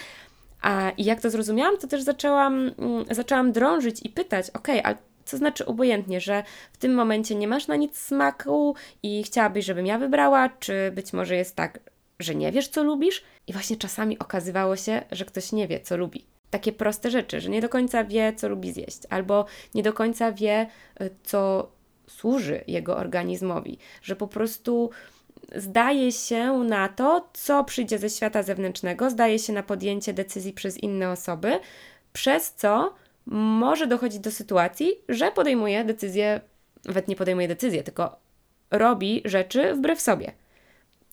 A 0.63 0.93
jak 0.99 1.21
to 1.21 1.31
zrozumiałam, 1.31 1.79
to 1.79 1.87
też 1.87 2.03
zaczęłam, 2.03 2.71
mm, 2.79 3.05
zaczęłam 3.11 3.53
drążyć 3.53 4.01
i 4.03 4.09
pytać, 4.09 4.51
ok, 4.51 4.69
ale 4.85 4.97
co 5.25 5.37
znaczy 5.37 5.67
obojętnie, 5.67 6.21
że 6.21 6.43
w 6.73 6.77
tym 6.77 6.95
momencie 6.95 7.35
nie 7.35 7.49
masz 7.49 7.67
na 7.67 7.77
nic 7.77 7.99
smaku 7.99 8.75
i 9.03 9.23
chciałabyś, 9.23 9.65
żebym 9.65 9.87
ja 9.87 9.99
wybrała, 9.99 10.49
czy 10.49 10.93
być 10.95 11.13
może 11.13 11.37
jest 11.37 11.57
tak, 11.57 11.81
że 12.19 12.35
nie 12.35 12.53
wiesz, 12.53 12.69
co 12.69 12.83
lubisz? 12.83 13.25
I 13.47 13.53
właśnie 13.53 13.77
czasami 13.77 14.19
okazywało 14.19 14.77
się, 14.77 15.03
że 15.13 15.25
ktoś 15.25 15.53
nie 15.53 15.69
wie, 15.69 15.81
co 15.81 15.97
lubi. 15.97 16.25
Takie 16.51 16.73
proste 16.73 17.11
rzeczy, 17.11 17.41
że 17.41 17.51
nie 17.51 17.61
do 17.61 17.69
końca 17.69 18.05
wie, 18.05 18.33
co 18.37 18.49
lubi 18.49 18.73
zjeść, 18.73 19.01
albo 19.11 19.47
nie 19.75 19.83
do 19.83 19.93
końca 19.93 20.33
wie, 20.33 20.67
y, 21.01 21.11
co 21.23 21.69
służy 22.07 22.65
jego 22.67 22.97
organizmowi, 22.97 23.79
że 24.03 24.17
po 24.17 24.29
prostu 24.29 24.91
zdaje 25.55 26.13
się 26.13 26.53
na 26.53 26.89
to, 26.89 27.29
co 27.33 27.65
przyjdzie 27.65 27.99
ze 27.99 28.11
świata 28.11 28.43
zewnętrznego, 28.43 29.11
zdaje 29.11 29.39
się 29.39 29.53
na 29.53 29.63
podjęcie 29.63 30.13
decyzji 30.13 30.53
przez 30.53 30.79
inne 30.79 31.11
osoby, 31.11 31.61
przez 32.13 32.53
co 32.53 32.95
może 33.27 33.87
dochodzić 33.87 34.21
do 34.21 34.31
sytuacji, 34.31 34.93
że 35.09 35.33
podejmuje 35.33 35.85
decyzję, 35.85 36.41
nawet 36.85 37.09
nie 37.09 37.17
podejmuje 37.17 37.49
decyzję, 37.49 37.83
tylko 37.83 38.17
robi 38.71 39.23
rzeczy 39.25 39.75
wbrew 39.75 40.01
sobie. 40.01 40.33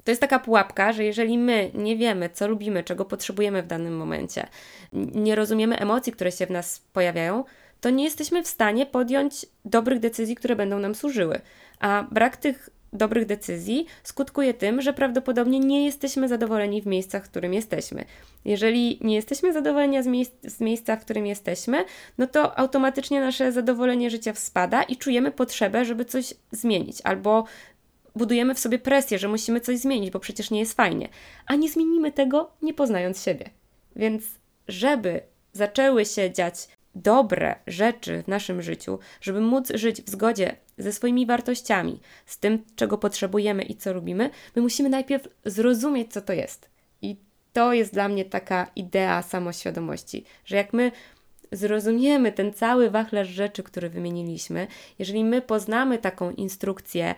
To 0.03 0.11
jest 0.11 0.21
taka 0.21 0.39
pułapka, 0.39 0.93
że 0.93 1.03
jeżeli 1.03 1.37
my 1.37 1.71
nie 1.73 1.97
wiemy, 1.97 2.29
co 2.29 2.47
lubimy, 2.47 2.83
czego 2.83 3.05
potrzebujemy 3.05 3.63
w 3.63 3.67
danym 3.67 3.97
momencie, 3.97 4.47
nie 4.93 5.35
rozumiemy 5.35 5.77
emocji, 5.79 6.13
które 6.13 6.31
się 6.31 6.45
w 6.45 6.49
nas 6.49 6.81
pojawiają, 6.93 7.43
to 7.83 7.89
nie 7.89 8.03
jesteśmy 8.03 8.43
w 8.43 8.47
stanie 8.47 8.85
podjąć 8.85 9.45
dobrych 9.65 9.99
decyzji, 9.99 10.35
które 10.35 10.55
będą 10.55 10.79
nam 10.79 10.95
służyły. 10.95 11.41
A 11.79 12.07
brak 12.11 12.37
tych 12.37 12.69
dobrych 12.93 13.25
decyzji 13.25 13.85
skutkuje 14.03 14.53
tym, 14.53 14.81
że 14.81 14.93
prawdopodobnie 14.93 15.59
nie 15.59 15.85
jesteśmy 15.85 16.27
zadowoleni 16.27 16.81
w 16.81 16.85
miejscach, 16.85 17.25
w 17.25 17.29
którym 17.29 17.53
jesteśmy. 17.53 18.05
Jeżeli 18.45 18.99
nie 19.01 19.15
jesteśmy 19.15 19.53
zadowoleni 19.53 20.03
z, 20.03 20.07
miejsc, 20.07 20.33
z 20.43 20.59
miejsca, 20.59 20.95
w 20.95 21.01
którym 21.01 21.25
jesteśmy, 21.25 21.85
no 22.17 22.27
to 22.27 22.59
automatycznie 22.59 23.21
nasze 23.21 23.51
zadowolenie 23.51 24.09
życia 24.09 24.33
spada 24.33 24.83
i 24.83 24.97
czujemy 24.97 25.31
potrzebę, 25.31 25.85
żeby 25.85 26.05
coś 26.05 26.33
zmienić, 26.51 27.01
albo 27.03 27.45
budujemy 28.15 28.55
w 28.55 28.59
sobie 28.59 28.79
presję, 28.79 29.19
że 29.19 29.27
musimy 29.27 29.61
coś 29.61 29.77
zmienić, 29.77 30.11
bo 30.11 30.19
przecież 30.19 30.51
nie 30.51 30.59
jest 30.59 30.73
fajnie. 30.73 31.09
A 31.47 31.55
nie 31.55 31.69
zmienimy 31.69 32.11
tego, 32.11 32.51
nie 32.61 32.73
poznając 32.73 33.23
siebie. 33.23 33.49
Więc, 33.95 34.23
żeby 34.67 35.21
zaczęły 35.53 36.05
się 36.05 36.31
dziać 36.31 36.67
dobre 36.95 37.55
rzeczy 37.67 38.23
w 38.23 38.27
naszym 38.27 38.61
życiu, 38.61 38.99
żeby 39.21 39.41
móc 39.41 39.71
żyć 39.73 40.01
w 40.01 40.09
zgodzie 40.09 40.55
ze 40.77 40.91
swoimi 40.91 41.25
wartościami, 41.25 41.99
z 42.25 42.37
tym, 42.37 42.63
czego 42.75 42.97
potrzebujemy 42.97 43.63
i 43.63 43.75
co 43.75 43.93
lubimy, 43.93 44.29
my 44.55 44.61
musimy 44.61 44.89
najpierw 44.89 45.27
zrozumieć, 45.45 46.13
co 46.13 46.21
to 46.21 46.33
jest. 46.33 46.69
I 47.01 47.15
to 47.53 47.73
jest 47.73 47.93
dla 47.93 48.09
mnie 48.09 48.25
taka 48.25 48.71
idea 48.75 49.21
samoświadomości, 49.21 50.25
że 50.45 50.55
jak 50.55 50.73
my 50.73 50.91
zrozumiemy 51.51 52.31
ten 52.31 52.53
cały 52.53 52.89
wachlarz 52.89 53.27
rzeczy, 53.27 53.63
które 53.63 53.89
wymieniliśmy, 53.89 54.67
jeżeli 54.99 55.23
my 55.23 55.41
poznamy 55.41 55.97
taką 55.97 56.31
instrukcję 56.31 57.15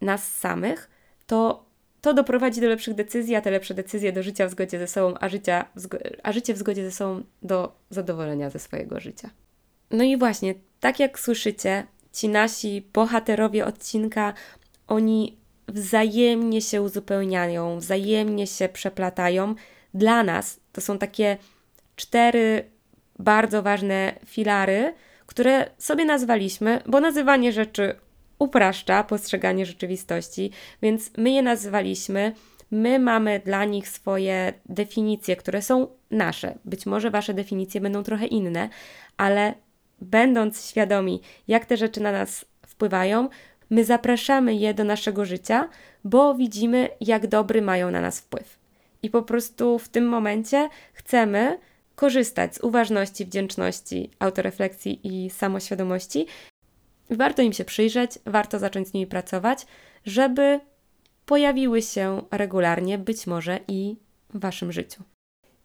nas 0.00 0.32
samych, 0.32 0.90
to 1.26 1.65
to 2.00 2.14
doprowadzi 2.14 2.60
do 2.60 2.68
lepszych 2.68 2.94
decyzji, 2.94 3.34
a 3.34 3.40
te 3.40 3.50
lepsze 3.50 3.74
decyzje 3.74 4.12
do 4.12 4.22
życia 4.22 4.46
w 4.46 4.50
zgodzie 4.50 4.78
ze 4.78 4.86
sobą, 4.86 5.14
a, 5.20 5.28
życia 5.28 5.64
a 6.22 6.32
życie 6.32 6.54
w 6.54 6.58
zgodzie 6.58 6.84
ze 6.84 6.92
sobą 6.92 7.22
do 7.42 7.72
zadowolenia 7.90 8.50
ze 8.50 8.58
swojego 8.58 9.00
życia. 9.00 9.30
No 9.90 10.04
i 10.04 10.16
właśnie, 10.16 10.54
tak 10.80 11.00
jak 11.00 11.18
słyszycie, 11.18 11.86
ci 12.12 12.28
nasi 12.28 12.88
bohaterowie 12.92 13.66
odcinka, 13.66 14.34
oni 14.86 15.36
wzajemnie 15.68 16.62
się 16.62 16.82
uzupełniają, 16.82 17.78
wzajemnie 17.78 18.46
się 18.46 18.68
przeplatają. 18.68 19.54
Dla 19.94 20.22
nas 20.22 20.60
to 20.72 20.80
są 20.80 20.98
takie 20.98 21.36
cztery 21.96 22.70
bardzo 23.18 23.62
ważne 23.62 24.14
filary, 24.26 24.94
które 25.26 25.70
sobie 25.78 26.04
nazwaliśmy, 26.04 26.82
bo 26.86 27.00
nazywanie 27.00 27.52
rzeczy 27.52 27.94
upraszcza 28.38 29.04
postrzeganie 29.04 29.66
rzeczywistości, 29.66 30.50
więc 30.82 31.10
my 31.16 31.30
je 31.30 31.42
nazwaliśmy. 31.42 32.32
My 32.70 32.98
mamy 32.98 33.40
dla 33.44 33.64
nich 33.64 33.88
swoje 33.88 34.52
definicje, 34.68 35.36
które 35.36 35.62
są 35.62 35.86
nasze. 36.10 36.58
Być 36.64 36.86
może 36.86 37.10
wasze 37.10 37.34
definicje 37.34 37.80
będą 37.80 38.02
trochę 38.02 38.26
inne, 38.26 38.68
ale 39.16 39.54
będąc 40.00 40.70
świadomi, 40.70 41.20
jak 41.48 41.66
te 41.66 41.76
rzeczy 41.76 42.00
na 42.00 42.12
nas 42.12 42.44
wpływają, 42.66 43.28
my 43.70 43.84
zapraszamy 43.84 44.54
je 44.54 44.74
do 44.74 44.84
naszego 44.84 45.24
życia, 45.24 45.68
bo 46.04 46.34
widzimy, 46.34 46.88
jak 47.00 47.26
dobry 47.26 47.62
mają 47.62 47.90
na 47.90 48.00
nas 48.00 48.20
wpływ. 48.20 48.58
I 49.02 49.10
po 49.10 49.22
prostu 49.22 49.78
w 49.78 49.88
tym 49.88 50.08
momencie 50.08 50.68
chcemy 50.92 51.58
korzystać 51.94 52.54
z 52.54 52.60
uważności, 52.60 53.24
wdzięczności, 53.24 54.10
autorefleksji 54.18 55.00
i 55.04 55.30
samoświadomości 55.30 56.26
Warto 57.10 57.42
im 57.42 57.52
się 57.52 57.64
przyjrzeć, 57.64 58.10
warto 58.26 58.58
zacząć 58.58 58.88
z 58.88 58.92
nimi 58.92 59.06
pracować, 59.06 59.66
żeby 60.06 60.60
pojawiły 61.26 61.82
się 61.82 62.22
regularnie, 62.30 62.98
być 62.98 63.26
może 63.26 63.60
i 63.68 63.96
w 64.34 64.40
Waszym 64.40 64.72
życiu. 64.72 65.02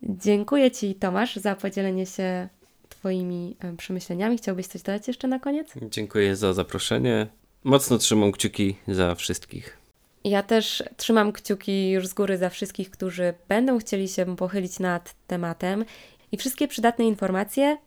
Dziękuję 0.04 0.72
Ci, 0.72 0.96
Tomasz, 0.96 1.36
za 1.36 1.56
podzielenie 1.56 2.06
się 2.06 2.50
Twoimi 2.90 3.56
e, 3.60 3.78
przemyśleniami. 3.78 4.38
Chciałbyś 4.38 4.68
coś 4.68 4.82
dodać 4.82 5.08
jeszcze 5.08 5.28
na 5.28 5.40
koniec? 5.40 5.74
Dziękuję 5.82 6.36
za 6.36 6.54
zaproszenie. 6.54 7.28
Mocno 7.64 7.98
trzymam 7.98 8.32
kciuki 8.32 8.76
za 8.88 9.16
wszystkich. 9.16 9.78
Ja 10.24 10.44
też 10.44 10.84
trzymam 10.98 11.32
kciuki 11.32 11.90
już 11.90 12.08
z 12.08 12.14
góry 12.14 12.38
za 12.38 12.50
wszystkich, 12.50 12.92
którzy 12.92 13.34
będą 13.48 13.80
chcieli 13.80 14.08
się 14.08 14.36
pochylić 14.36 14.80
nad 14.80 15.16
tematem 15.28 15.86
i 16.32 16.38
wszystkie 16.38 16.68
przydatne 16.68 17.06
informacje 17.06 17.78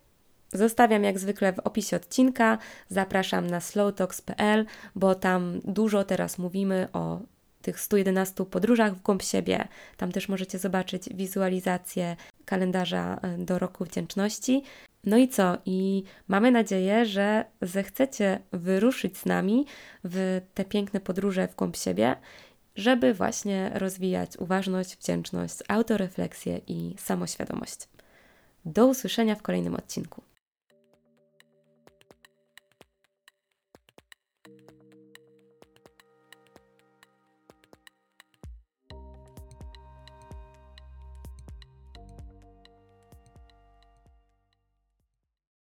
Zostawiam 0.55 1.05
jak 1.05 1.18
zwykle 1.18 1.52
w 1.52 1.59
opisie 1.59 1.96
odcinka. 1.96 2.59
Zapraszam 2.88 3.46
na 3.46 3.61
slowtalks.pl, 3.61 4.66
bo 4.94 5.14
tam 5.14 5.61
dużo 5.64 6.05
teraz 6.05 6.38
mówimy 6.38 6.88
o 6.92 7.20
tych 7.62 7.80
111 7.80 8.44
podróżach 8.44 8.94
w 8.94 9.02
głąb 9.02 9.22
siebie. 9.22 9.68
Tam 9.96 10.12
też 10.12 10.28
możecie 10.28 10.59
zobaczyć 10.59 11.09
wizualizację 11.14 12.16
kalendarza 12.44 13.20
e, 13.22 13.38
do 13.38 13.59
roku 13.59 13.84
wdzięczności. 13.84 14.62
No 15.05 15.16
i 15.16 15.28
co? 15.28 15.59
I 15.66 16.02
mamy 16.28 16.50
nadzieję, 16.50 17.07
że 17.07 17.44
zechcecie 17.62 18.38
wyruszyć 18.52 19.18
z 19.18 19.26
nami 19.26 19.66
w 20.05 20.40
te 20.55 20.64
piękne 20.64 21.00
podróże 21.00 21.48
w 21.48 21.57
głąb 21.57 21.76
siebie, 21.76 22.16
żeby 22.76 23.14
właśnie 23.14 23.70
rozwijać 23.74 24.36
uważność, 24.36 24.96
wdzięczność, 24.96 25.59
autorefleksję 25.68 26.61
i 26.66 26.94
samoświadomość. 26.98 27.88
Do 28.64 28.86
usłyszenia 28.86 29.34
w 29.34 29.42
kolejnym 29.42 29.74
odcinku. 29.74 30.22